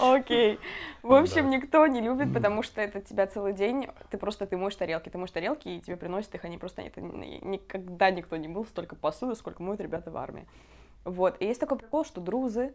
Окей. 0.00 0.58
В 1.02 1.10
Да. 1.10 1.20
общем, 1.20 1.50
никто 1.50 1.86
не 1.86 2.00
любит, 2.00 2.32
потому 2.32 2.62
что 2.62 2.80
это 2.80 3.00
тебя 3.00 3.26
целый 3.26 3.52
день, 3.52 3.88
ты 4.10 4.16
просто, 4.18 4.46
ты 4.46 4.56
моешь 4.56 4.74
тарелки, 4.74 5.08
ты 5.10 5.18
моешь 5.18 5.30
тарелки, 5.30 5.68
и 5.68 5.80
тебе 5.80 5.96
приносят 5.96 6.34
их, 6.34 6.44
они 6.44 6.56
просто, 6.58 6.82
это 6.82 7.00
ни- 7.00 7.44
никогда 7.44 8.10
никто 8.10 8.36
не 8.36 8.48
был 8.48 8.64
столько 8.64 8.96
посуды, 8.96 9.34
сколько 9.34 9.62
моют 9.62 9.80
ребята 9.80 10.10
в 10.10 10.16
армии. 10.16 10.46
Вот, 11.04 11.36
и 11.40 11.46
есть 11.46 11.60
такой 11.60 11.78
прикол, 11.78 12.04
что 12.06 12.20
друзы 12.22 12.74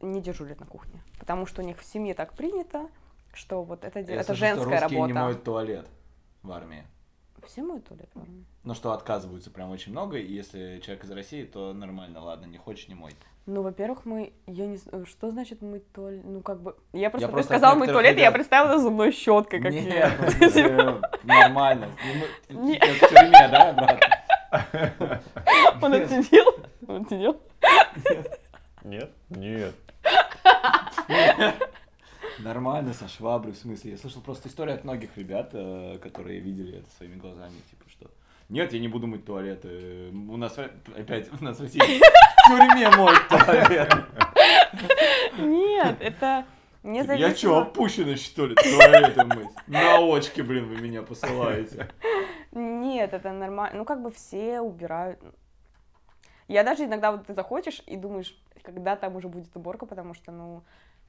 не 0.00 0.20
дежурят 0.20 0.58
на 0.58 0.66
кухне, 0.66 1.00
потому 1.20 1.46
что 1.46 1.62
у 1.62 1.64
них 1.64 1.78
в 1.78 1.84
семье 1.84 2.14
так 2.14 2.34
принято, 2.34 2.88
что 3.32 3.62
вот 3.62 3.84
это, 3.84 4.00
Я 4.00 4.16
это 4.16 4.24
что 4.24 4.34
женская 4.34 4.64
русские 4.64 4.80
работа. 4.80 5.06
не 5.06 5.12
моют 5.12 5.44
туалет 5.44 5.86
в 6.42 6.50
армии. 6.50 6.84
Все 7.46 7.62
моют 7.62 7.86
туалет 7.86 8.08
в 8.14 8.20
армии? 8.20 8.44
Ну, 8.64 8.74
что 8.74 8.92
отказываются 8.92 9.50
прям 9.50 9.70
очень 9.70 9.92
много, 9.92 10.16
и 10.18 10.32
если 10.32 10.80
человек 10.80 11.04
из 11.04 11.10
России, 11.10 11.44
то 11.44 11.72
нормально, 11.72 12.20
ладно, 12.20 12.46
не 12.46 12.56
хочешь, 12.58 12.88
не 12.88 12.94
мой. 12.94 13.12
Ну, 13.46 13.60
во-первых, 13.62 14.06
мы, 14.06 14.32
я 14.46 14.66
не 14.66 14.78
знаю, 14.78 15.04
что 15.04 15.30
значит 15.30 15.60
мыть 15.60 15.90
туалет, 15.92 16.22
ну, 16.24 16.40
как 16.40 16.60
бы, 16.62 16.74
я 16.94 17.10
просто, 17.10 17.28
ты 17.28 17.32
просто 17.32 17.52
сказала 17.52 17.74
некоторых 17.74 17.96
туалет, 18.00 18.16
и 18.16 18.20
я 18.20 18.26
ребят- 18.28 18.34
представила 18.34 18.78
зубной 18.78 19.12
щеткой, 19.12 19.60
как 19.60 19.72
Нет, 19.72 19.92
я. 19.92 20.72
ну, 20.82 21.00
нормально. 21.24 21.90
Мы- 22.48 22.56
Не. 22.66 22.78
как 22.78 22.88
в 22.90 23.00
тюрьме, 23.00 23.48
да, 23.50 23.72
брат? 23.74 25.22
Он 25.82 25.92
отсидел, 25.92 26.46
он 26.88 27.02
отсидел. 27.02 27.40
Нет? 28.82 29.10
Нет. 29.28 29.74
Нормально, 32.38 32.92
со 32.92 33.08
шваброй, 33.08 33.52
в 33.52 33.58
смысле. 33.58 33.92
Я 33.92 33.96
слышал 33.98 34.20
просто 34.22 34.48
историю 34.48 34.76
от 34.76 34.84
многих 34.84 35.16
ребят, 35.16 35.50
э, 35.52 35.98
которые 36.02 36.40
видели 36.40 36.78
это 36.78 36.90
своими 36.96 37.16
глазами, 37.16 37.54
типа 37.70 37.84
что... 37.88 38.10
Нет, 38.48 38.72
я 38.72 38.80
не 38.80 38.88
буду 38.88 39.06
мыть 39.06 39.24
туалет. 39.24 39.60
э, 39.64 40.10
У 40.12 40.36
нас 40.36 40.56
опять 40.58 41.30
у 41.40 41.44
нас 41.44 41.58
в 41.58 41.62
России 41.62 41.80
в 41.80 42.48
тюрьме 42.48 42.90
моют 42.90 43.28
туалет. 43.28 43.94
Нет, 45.38 45.96
это 46.00 46.44
не 46.82 47.00
Типа, 47.00 47.12
Я 47.12 47.34
что, 47.34 47.58
опущенный, 47.58 48.16
что 48.16 48.46
ли, 48.46 48.54
туалеты 48.54 49.24
мыть? 49.24 49.48
На 49.66 49.96
очки, 49.98 50.42
блин, 50.42 50.68
вы 50.68 50.76
меня 50.76 51.02
посылаете. 51.02 51.88
Нет, 52.52 53.14
это 53.14 53.32
нормально. 53.32 53.78
Ну, 53.78 53.84
как 53.86 54.02
бы 54.02 54.10
все 54.10 54.60
убирают. 54.60 55.18
Я 56.46 56.62
даже 56.62 56.84
иногда 56.84 57.10
вот 57.10 57.26
ты 57.26 57.32
заходишь 57.34 57.82
и 57.86 57.96
думаешь, 57.96 58.36
когда 58.62 58.96
там 58.96 59.16
уже 59.16 59.28
будет 59.28 59.56
уборка, 59.56 59.86
потому 59.86 60.12
что, 60.12 60.30
ну, 60.30 60.62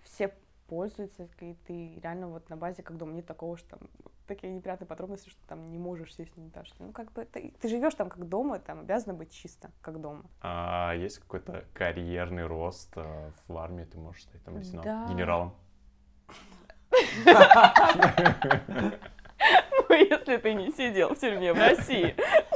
все 0.04 0.34
пользуются, 0.68 1.28
и 1.40 1.54
ты 1.68 2.00
реально 2.02 2.28
вот 2.28 2.50
на 2.50 2.58
базе 2.58 2.84
как 2.84 2.98
дома 2.98 3.14
нет 3.14 3.26
такого, 3.26 3.58
что 3.58 3.78
там 3.78 3.90
такие 4.28 4.52
неприятные 4.52 4.88
подробности, 4.88 5.30
что 5.30 5.40
там 5.48 5.72
не 5.72 5.78
можешь 5.78 6.16
сесть 6.16 6.36
на 6.36 6.44
унитаз. 6.44 6.68
Ну, 6.80 6.92
как 6.92 7.12
бы 7.14 7.26
ты, 7.26 7.54
ты 7.60 7.68
живешь 7.68 7.94
там 7.94 8.10
как 8.10 8.28
дома, 8.28 8.60
там 8.60 8.80
обязано 8.80 9.14
быть 9.14 9.32
чисто, 9.32 9.72
как 9.82 10.02
дома. 10.02 10.24
А 10.42 10.94
есть 10.96 11.20
какой-то 11.20 11.66
карьерный 11.74 12.46
рост 12.46 12.92
э, 12.96 13.32
в 13.48 13.58
армии? 13.58 13.86
Ты 13.86 13.98
можешь 13.98 14.24
стать 14.24 14.44
там 14.44 14.58
лейтенантом, 14.58 15.06
Да. 15.06 15.14
генералом? 15.14 15.56
Ну, 19.88 19.96
если 19.96 20.38
ты 20.38 20.54
не 20.54 20.72
сидел 20.72 21.14
в 21.14 21.20
тюрьме 21.20 21.54
в 21.54 21.58
России. 21.58 22.16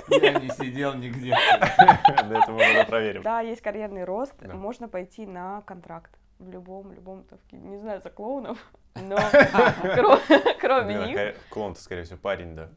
Я 0.09 0.39
не 0.39 0.49
сидел 0.49 0.95
нигде. 0.95 1.35
До 1.59 2.35
этого 2.39 2.55
мы 2.55 2.63
это 2.63 2.89
проверим. 2.89 3.21
Да, 3.21 3.41
есть 3.41 3.61
карьерный 3.61 4.03
рост, 4.05 4.33
можно 4.41 4.87
пойти 4.87 5.27
на 5.27 5.61
контракт 5.61 6.18
в 6.39 6.49
любом, 6.49 6.91
любом, 6.93 7.23
там, 7.23 7.39
не 7.51 7.77
знаю, 7.77 8.01
за 8.01 8.09
клоунов, 8.09 8.57
но 8.95 9.15
кро- 9.83 10.55
кроме 10.59 10.97
а 10.97 11.07
них, 11.07 11.35
Клоун-то, 11.49 11.81
скорее 11.81 12.03
всего, 12.03 12.17
парень, 12.17 12.55
да? 12.55 12.69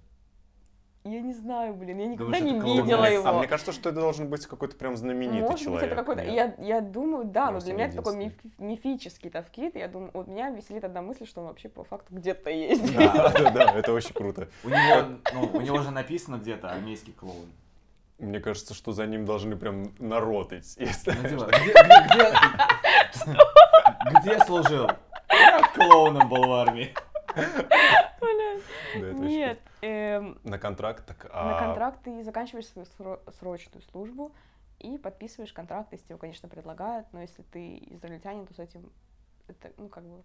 я 1.04 1.20
не 1.20 1.32
знаю, 1.32 1.74
блин, 1.74 1.98
я 1.98 2.06
никогда 2.06 2.38
Думаешь, 2.38 2.44
не 2.54 2.60
клоун? 2.60 2.76
видела 2.84 3.04
А 3.06 3.08
его. 3.08 3.28
А 3.28 3.32
мне 3.32 3.48
кажется, 3.48 3.72
что 3.72 3.88
это 3.90 4.00
должен 4.00 4.28
быть 4.28 4.46
какой-то 4.46 4.76
прям 4.76 4.96
знаменитый 4.96 5.40
Может 5.40 5.54
быть, 5.56 5.62
человек. 5.64 5.86
это 5.86 5.96
какой-то... 5.96 6.22
Я, 6.22 6.54
я 6.58 6.80
думаю, 6.80 7.24
да, 7.24 7.46
но 7.46 7.50
Просто 7.52 7.66
для 7.70 7.74
меня 7.74 7.86
это 7.86 7.96
такой 7.96 8.14
миф- 8.16 8.58
мифический 8.58 9.28
тавкит. 9.28 9.74
Я 9.74 9.88
думаю, 9.88 10.12
вот 10.14 10.28
меня 10.28 10.50
веселит 10.50 10.84
одна 10.84 11.02
мысль, 11.02 11.26
что 11.26 11.40
он 11.40 11.48
вообще 11.48 11.68
по 11.68 11.82
факту 11.82 12.14
где-то 12.14 12.50
есть. 12.50 12.96
Да, 12.96 13.30
да, 13.36 13.50
да, 13.50 13.72
это 13.80 13.92
очень 13.92 14.14
круто. 14.14 14.46
У 14.62 14.68
него, 14.68 15.18
ну, 15.34 15.50
у 15.54 15.60
него 15.60 15.78
же 15.82 15.90
написано 15.90 16.36
где-то 16.36 16.70
армейский 16.70 17.12
клоун. 17.12 17.46
Мне 18.20 18.38
кажется, 18.38 18.72
что 18.72 18.92
за 18.92 19.04
ним 19.06 19.24
должны 19.24 19.56
прям 19.56 19.92
народ 19.98 20.52
идти. 20.52 20.84
если- 20.84 21.10
Ну, 21.20 21.28
типа, 21.28 21.46
где, 21.48 21.72
где, 21.72 22.32
где, 24.20 24.38
служил? 24.40 24.86
Я 25.30 25.62
клоуном 25.74 26.28
был 26.28 26.46
в 26.46 26.52
армии. 26.52 26.94
Да, 27.34 29.12
Нет, 29.12 29.58
эм. 29.80 30.38
На 30.44 30.58
контракт, 30.58 31.06
так... 31.06 31.24
на 31.24 31.56
а, 31.56 31.66
контракт 31.66 32.02
ты 32.04 32.22
заканчиваешь 32.22 32.66
свою 32.68 32.86
сро- 32.98 33.32
срочную 33.38 33.82
службу 33.82 34.32
и 34.78 34.98
подписываешь 34.98 35.52
контракт, 35.52 35.92
если 35.92 36.12
его, 36.12 36.18
конечно, 36.18 36.48
предлагают, 36.48 37.06
но 37.12 37.22
если 37.22 37.42
ты 37.42 37.78
израильтянин, 37.90 38.46
то 38.46 38.54
с 38.54 38.58
этим, 38.58 38.92
это, 39.48 39.72
ну, 39.78 39.88
как 39.88 40.04
бы, 40.04 40.22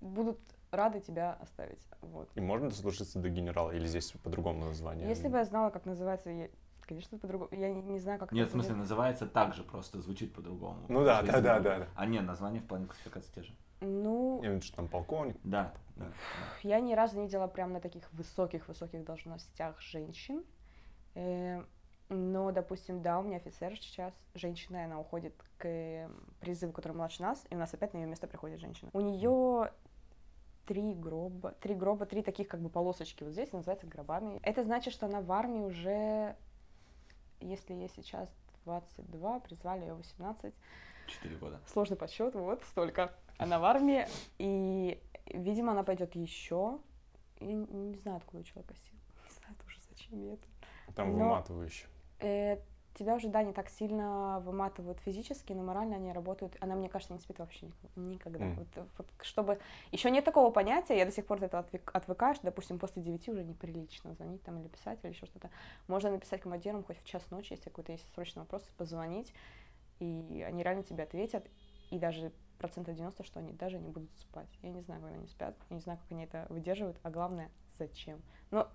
будут 0.00 0.38
рады 0.70 1.00
тебя 1.00 1.36
оставить, 1.40 1.86
вот. 2.00 2.28
И 2.34 2.40
можно 2.40 2.68
дослужиться 2.68 3.18
до 3.18 3.28
генерала? 3.28 3.70
Или 3.72 3.86
здесь 3.86 4.12
по-другому 4.22 4.64
название? 4.64 5.08
Если 5.08 5.28
бы 5.28 5.38
я 5.38 5.44
знала, 5.44 5.70
как 5.70 5.84
называется, 5.84 6.30
я, 6.30 6.48
конечно, 6.86 7.18
по-другому, 7.18 7.50
я 7.52 7.70
не, 7.72 7.82
не 7.82 7.98
знаю, 7.98 8.18
как 8.18 8.32
Нет, 8.32 8.42
это 8.42 8.50
в 8.50 8.52
смысле, 8.52 8.72
будет. 8.72 8.80
называется 8.80 9.26
так 9.26 9.54
же, 9.54 9.62
просто 9.64 10.00
звучит 10.00 10.34
по-другому. 10.34 10.78
Ну 10.88 11.04
да, 11.04 11.22
да, 11.22 11.40
да, 11.40 11.56
ну, 11.58 11.62
да, 11.64 11.78
да. 11.80 11.88
А 11.94 12.06
нет, 12.06 12.24
название 12.24 12.60
в 12.60 12.66
плане 12.66 12.86
классификации 12.86 13.32
те 13.34 13.42
же. 13.42 13.54
Ну, 13.80 14.36
Я 14.36 14.48
имею 14.48 14.52
в 14.52 14.56
виду, 14.56 14.66
что 14.66 14.76
там 14.76 14.88
полковник. 14.88 15.36
Да, 15.44 15.72
да. 15.96 16.06
Я 16.62 16.80
ни 16.80 16.94
разу 16.94 17.16
не 17.16 17.24
видела 17.24 17.46
прям 17.48 17.72
на 17.72 17.80
таких 17.80 18.10
высоких-высоких 18.12 19.04
должностях 19.04 19.80
женщин. 19.80 20.42
Э, 21.14 21.62
Но, 22.08 22.50
допустим, 22.52 23.02
да, 23.02 23.18
у 23.18 23.22
меня 23.22 23.36
офицер 23.38 23.76
сейчас, 23.76 24.12
женщина, 24.34 24.76
и 24.78 24.84
она 24.84 25.00
уходит 25.00 25.34
к 25.58 25.66
э, 25.66 26.08
призыву, 26.40 26.72
который 26.72 26.92
младше 26.92 27.22
нас, 27.22 27.44
и 27.50 27.54
у 27.54 27.58
нас 27.58 27.72
опять 27.74 27.94
на 27.94 27.98
ее 27.98 28.06
место 28.06 28.26
приходит 28.26 28.60
женщина. 28.60 28.90
У 28.92 29.00
нее 29.00 29.70
три 30.66 30.94
гроба, 30.94 31.52
три 31.60 31.74
гроба, 31.74 32.06
три 32.06 32.22
таких 32.22 32.48
как 32.48 32.60
бы 32.60 32.68
полосочки 32.70 33.22
вот 33.22 33.32
здесь, 33.32 33.52
называется 33.52 33.86
гробами. 33.86 34.38
Это 34.42 34.62
значит, 34.64 34.94
что 34.94 35.06
она 35.06 35.20
в 35.20 35.30
армии 35.32 35.60
уже, 35.60 36.36
если 37.44 37.74
ей 37.74 37.90
сейчас 37.94 38.28
22, 38.64 39.40
призвали 39.40 39.82
ее 39.82 39.94
18, 39.94 40.54
Четыре 41.06 41.36
года. 41.36 41.60
сложный 41.66 41.96
подсчет, 41.96 42.34
вот 42.34 42.62
столько. 42.70 43.14
Она 43.36 43.58
в 43.58 43.64
армии, 43.64 44.06
и, 44.38 44.98
видимо, 45.26 45.72
она 45.72 45.82
пойдет 45.82 46.14
еще. 46.14 46.78
Я 47.40 47.52
не, 47.52 47.96
знаю, 47.96 48.18
откуда 48.18 48.38
у 48.38 48.42
человека 48.42 48.74
сил. 48.74 48.94
Не 49.28 49.34
знаю 49.34 49.56
тоже, 49.62 49.78
зачем 49.90 50.18
ей 50.18 50.34
это. 50.34 50.94
Там 50.94 51.12
Но- 51.12 51.24
выматывающе. 51.24 51.86
Э, 52.20 52.58
тебя 52.94 53.14
уже, 53.14 53.28
да, 53.28 53.42
не 53.42 53.52
так 53.52 53.68
сильно 53.68 54.40
выматывают 54.40 55.00
физически, 55.00 55.52
но 55.52 55.62
морально 55.62 55.96
они 55.96 56.12
работают. 56.12 56.56
Она, 56.60 56.74
мне 56.74 56.88
кажется, 56.88 57.12
не 57.12 57.18
спит 57.20 57.38
вообще 57.38 57.66
ник- 57.66 57.96
никогда. 57.96 58.44
Мгм. 58.44 58.56
Вот, 58.56 58.86
вот 58.98 59.06
чтобы... 59.22 59.58
Еще 59.92 60.10
нет 60.10 60.24
такого 60.24 60.50
понятия, 60.50 60.96
я 60.96 61.04
до 61.04 61.12
сих 61.12 61.26
пор 61.26 61.38
от 61.38 61.44
этого 61.44 61.62
отвык- 61.62 61.90
отвыкаю, 61.92 62.34
что, 62.34 62.44
допустим, 62.44 62.78
после 62.78 63.02
9 63.02 63.28
уже 63.28 63.44
неприлично 63.44 64.14
звонить 64.14 64.42
там 64.42 64.60
или 64.60 64.68
писать, 64.68 64.98
или 65.02 65.10
еще 65.10 65.26
что-то. 65.26 65.50
Можно 65.88 66.10
написать 66.10 66.40
командирам 66.40 66.84
хоть 66.84 66.98
в 66.98 67.04
час 67.04 67.30
ночи, 67.30 67.52
если 67.52 67.68
какой-то 67.68 67.92
есть 67.92 68.06
срочный 68.14 68.42
вопрос, 68.42 68.62
позвонить, 68.76 69.34
и 69.98 70.44
они 70.46 70.62
реально 70.62 70.82
тебе 70.82 71.02
ответят, 71.04 71.46
и 71.90 71.98
даже 71.98 72.32
процентов 72.58 72.94
90, 72.94 73.24
что 73.24 73.40
они 73.40 73.52
даже 73.52 73.78
не 73.78 73.88
будут 73.88 74.12
спать. 74.14 74.48
Я 74.62 74.70
не 74.70 74.80
знаю, 74.80 75.02
как 75.02 75.12
они 75.12 75.26
спят, 75.26 75.56
я 75.70 75.74
не 75.76 75.80
знаю, 75.80 75.98
как 75.98 76.10
они 76.12 76.24
это 76.24 76.46
выдерживают, 76.48 76.96
а 77.02 77.10
главное, 77.10 77.50
зачем. 77.78 78.22
Ну, 78.50 78.66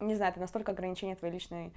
не 0.00 0.14
знаю, 0.14 0.32
это 0.32 0.40
настолько 0.40 0.72
ограничение 0.72 1.16
твоей 1.16 1.32
личной 1.34 1.72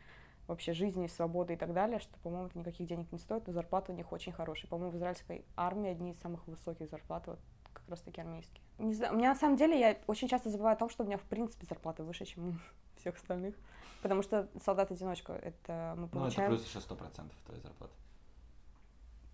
вообще 0.50 0.74
жизни, 0.74 1.08
свободы 1.08 1.54
и 1.54 1.58
так 1.58 1.74
далее, 1.74 2.00
что, 2.00 2.18
по-моему, 2.20 2.48
это 2.48 2.58
никаких 2.58 2.88
денег 2.88 3.12
не 3.12 3.20
стоит, 3.20 3.48
но 3.48 3.54
зарплаты 3.54 3.92
у 3.94 3.96
них 3.96 4.12
очень 4.12 4.34
хорошие. 4.34 4.68
По-моему, 4.70 4.92
в 4.94 4.98
израильской 4.98 5.46
армии 5.56 5.90
одни 5.92 6.12
из 6.12 6.20
самых 6.20 6.46
высоких 6.48 6.90
зарплат, 6.90 7.28
вот 7.28 7.40
как 7.72 7.88
раз 7.88 8.02
таки 8.02 8.20
армейские. 8.20 8.62
Не 8.80 8.94
знаю, 8.94 9.14
у 9.14 9.18
меня 9.18 9.30
на 9.30 9.36
самом 9.36 9.58
деле, 9.58 9.80
я 9.80 9.98
очень 10.08 10.28
часто 10.28 10.50
забываю 10.50 10.74
о 10.74 10.80
том, 10.80 10.90
что 10.90 11.04
у 11.04 11.06
меня 11.06 11.18
в 11.18 11.24
принципе 11.24 11.66
зарплата 11.68 12.04
выше, 12.04 12.26
чем 12.26 12.50
у 12.50 12.54
всех 13.00 13.16
остальных. 13.16 13.56
Потому 14.02 14.22
что 14.24 14.50
солдат-одиночка, 14.64 15.34
это 15.34 15.94
мы 15.96 16.02
Ну, 16.02 16.06
это 16.08 16.14
получаем 16.16 16.50
плюс 16.52 16.66
еще 16.66 16.80
сто 16.82 16.96
процентов 16.96 17.38
твоей 17.46 17.62
зарплаты. 17.62 17.94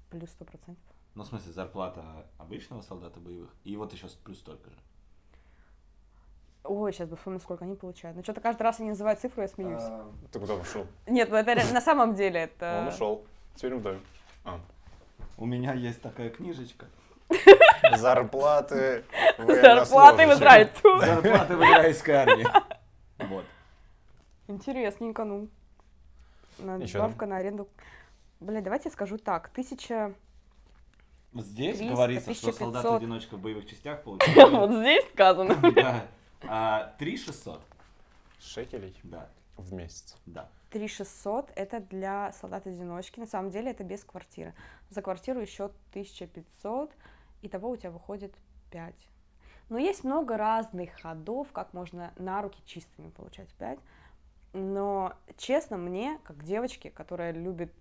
плюс 0.09 0.29
сто 0.31 0.43
процентов. 0.45 0.83
Ну, 1.13 1.23
в 1.23 1.27
смысле, 1.27 1.53
зарплата 1.53 2.27
обычного 2.37 2.81
солдата 2.81 3.19
боевых, 3.19 3.55
и 3.63 3.77
вот 3.77 3.93
еще 3.93 4.07
плюс 4.23 4.39
столько 4.39 4.69
же. 4.69 4.77
Ой, 6.67 6.93
сейчас 6.93 7.07
бы 7.07 7.15
вспомнить, 7.15 7.41
сколько 7.41 7.65
они 7.65 7.75
получают. 7.75 8.17
Ну, 8.17 8.23
что-то 8.23 8.41
каждый 8.41 8.63
раз 8.63 8.79
они 8.79 8.89
называют 8.89 9.19
цифру, 9.19 9.41
я 9.41 9.47
смеюсь. 9.47 9.83
А, 9.83 10.11
Ты 10.31 10.39
куда 10.39 10.55
ушел? 10.55 10.87
Нет, 11.05 11.29
ну 11.29 11.37
это 11.37 11.55
на 11.73 11.81
самом 11.81 12.15
деле 12.15 12.41
это... 12.41 12.79
Он 12.81 12.87
ушел. 12.87 13.25
Теперь 13.55 13.73
мы 13.73 13.79
вдвоем. 13.79 14.01
А. 14.43 14.59
У 15.37 15.45
меня 15.45 15.73
есть 15.73 16.01
такая 16.01 16.29
книжечка. 16.29 16.87
Зарплаты 17.95 19.03
Зарплаты 19.37 20.27
в 20.27 20.31
Израиле. 20.33 20.71
Зарплаты 20.83 21.55
в 21.55 21.61
израильской 21.61 22.13
армии. 22.15 22.47
Вот. 23.17 23.45
Интересненько, 24.47 25.23
ну. 25.23 25.47
Надбавка 26.57 27.25
на 27.25 27.37
аренду. 27.37 27.69
Бля, 28.41 28.59
давайте 28.59 28.89
я 28.89 28.91
скажу 28.91 29.17
так. 29.17 29.49
Тысяча... 29.49 30.13
Здесь 31.33 31.77
300, 31.77 31.93
говорится, 31.93 32.33
что 32.33 32.49
1500. 32.49 32.73
солдат-одиночка 32.73 33.37
в 33.37 33.39
боевых 33.39 33.65
частях 33.67 34.03
получает... 34.03 34.51
Вот 34.51 34.71
здесь 34.71 35.05
сказано. 35.13 35.55
А, 36.47 36.93
3600. 36.99 37.61
Шекелей 38.39 38.95
Да, 39.03 39.29
в 39.57 39.73
месяц. 39.73 40.15
да. 40.25 40.49
3600 40.71 41.51
это 41.55 41.79
для 41.79 42.31
солдат-одиночки. 42.33 43.19
На 43.19 43.27
самом 43.27 43.49
деле 43.49 43.71
это 43.71 43.83
без 43.83 44.03
квартиры. 44.03 44.53
За 44.89 45.01
квартиру 45.01 45.39
еще 45.39 45.65
1500. 45.91 46.91
Итого 47.41 47.69
у 47.69 47.77
тебя 47.77 47.91
выходит 47.91 48.33
5. 48.71 48.93
Но 49.69 49.77
есть 49.77 50.03
много 50.03 50.37
разных 50.37 50.99
ходов, 51.01 51.51
как 51.51 51.73
можно 51.73 52.13
на 52.17 52.41
руки 52.41 52.61
чистыми 52.65 53.09
получать 53.09 53.49
5. 53.55 53.79
Но, 54.53 55.13
честно, 55.37 55.77
мне, 55.77 56.19
как 56.23 56.43
девочке, 56.43 56.89
которая 56.91 57.31
любит 57.31 57.73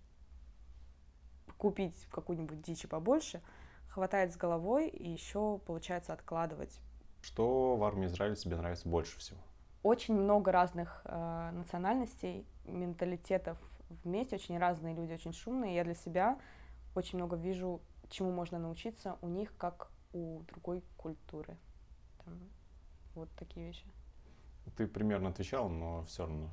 купить 1.59 2.07
какую-нибудь 2.11 2.63
дичь 2.63 2.87
побольше, 2.89 3.43
хватает 3.89 4.33
с 4.33 4.37
головой, 4.37 4.89
и 4.89 5.09
еще 5.09 5.59
получается 5.67 6.13
откладывать. 6.13 6.81
Что 7.25 7.77
в 7.77 7.85
армии 7.85 8.07
Израиля 8.07 8.35
тебе 8.35 8.55
нравится 8.57 8.87
больше 8.87 9.19
всего? 9.19 9.41
Очень 9.83 10.15
много 10.15 10.53
разных 10.53 11.01
э, 11.07 11.51
национальностей, 11.55 12.47
менталитетов 12.67 13.57
вместе, 14.05 14.37
очень 14.37 14.59
разные 14.59 14.95
люди, 14.95 15.15
очень 15.15 15.33
шумные. 15.33 15.75
Я 15.75 15.85
для 15.85 15.95
себя 15.95 16.39
очень 16.95 17.17
много 17.17 17.37
вижу, 17.37 17.81
чему 18.11 18.31
можно 18.31 18.59
научиться 18.59 19.17
у 19.23 19.29
них, 19.29 19.57
как 19.57 19.89
у 20.13 20.43
другой 20.49 20.83
культуры. 20.99 21.57
Там, 22.27 22.39
вот 23.15 23.31
такие 23.39 23.69
вещи. 23.69 23.87
Ты 24.77 24.87
примерно 24.87 25.31
отвечал, 25.31 25.71
но 25.71 26.05
все 26.05 26.27
равно, 26.27 26.51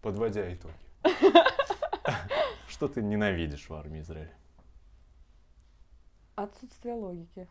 подводя 0.00 0.54
итоги. 0.54 0.74
Что 2.68 2.86
ты 2.86 3.02
ненавидишь 3.02 3.68
в 3.68 3.74
армии 3.74 4.00
Израиля? 4.00 4.36
Отсутствие 6.36 6.94
логики. 6.94 7.48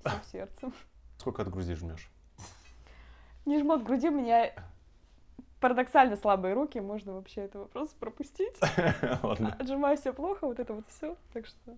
Всем 0.00 0.22
сердцем. 0.32 0.74
Сколько 1.18 1.42
от 1.42 1.48
груди 1.48 1.74
жмешь? 1.74 2.10
Не 3.46 3.58
жму 3.58 3.74
от 3.74 3.84
груди, 3.84 4.08
у 4.08 4.12
меня 4.12 4.52
парадоксально 5.60 6.16
слабые 6.16 6.54
руки, 6.54 6.78
можно 6.80 7.14
вообще 7.14 7.42
этот 7.42 7.62
вопрос 7.62 7.90
пропустить. 7.94 8.56
Ладно. 9.22 9.56
Отжимаю 9.58 9.96
все 9.96 10.12
плохо, 10.12 10.46
вот 10.46 10.58
это 10.58 10.74
вот 10.74 10.84
все, 10.88 11.16
так 11.32 11.46
что... 11.46 11.76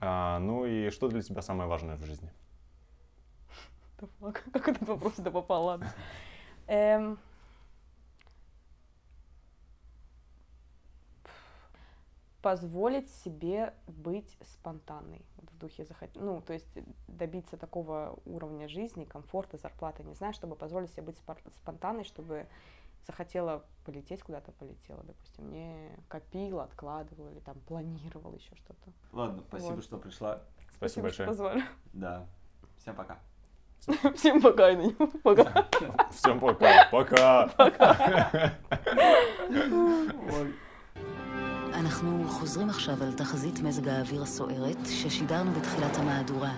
А, 0.00 0.38
ну 0.38 0.64
и 0.64 0.90
что 0.90 1.08
для 1.08 1.22
тебя 1.22 1.42
самое 1.42 1.68
важное 1.68 1.96
в 1.96 2.04
жизни? 2.04 2.30
Да 3.98 4.32
как 4.32 4.68
этот 4.68 4.88
вопрос 4.88 5.16
сюда 5.16 5.30
попал, 5.30 5.64
ладно. 5.64 5.92
Позволить 12.42 13.10
себе 13.10 13.74
быть 13.86 14.36
спонтанной 14.42 15.22
в 15.36 15.58
духе 15.58 15.84
захот... 15.84 16.10
ну 16.14 16.40
то 16.40 16.52
есть 16.52 16.68
добиться 17.08 17.56
такого 17.56 18.18
уровня 18.24 18.68
жизни 18.68 19.04
комфорта 19.04 19.58
зарплаты 19.58 20.02
не 20.04 20.14
знаю 20.14 20.32
чтобы 20.32 20.56
позволить 20.56 20.90
себе 20.92 21.02
быть 21.02 21.18
спонтанной 21.56 22.04
чтобы 22.04 22.46
захотела 23.06 23.64
полететь 23.84 24.22
куда-то 24.22 24.52
полетела 24.52 25.02
допустим 25.04 25.50
не 25.50 25.90
копила 26.08 26.64
откладывала 26.64 27.28
или 27.30 27.40
там 27.40 27.58
планировала 27.60 28.34
еще 28.34 28.54
что-то 28.56 28.90
Ладно, 29.12 29.42
спасибо, 29.48 29.74
Вот. 29.74 29.84
что 29.84 29.98
пришла. 29.98 30.40
Спасибо 30.74 31.10
что 31.10 31.24
большое. 31.24 31.28
позвали 31.28 31.64
Да. 31.92 32.26
Всем 32.78 32.94
пока. 32.94 33.18
всем 34.14 34.40
пока 34.40 34.66
Аня. 34.66 34.94
пока 35.22 35.68
Всем 36.10 36.38
пока. 36.38 36.88
Пока. 36.90 37.50
אנחנו 41.80 42.24
חוזרים 42.28 42.70
עכשיו 42.70 43.02
על 43.02 43.12
תחזית 43.12 43.60
מזג 43.60 43.88
האוויר 43.88 44.22
הסוערת 44.22 44.78
ששידרנו 44.86 45.52
בתחילת 45.52 45.96
המהדורה. 45.96 46.52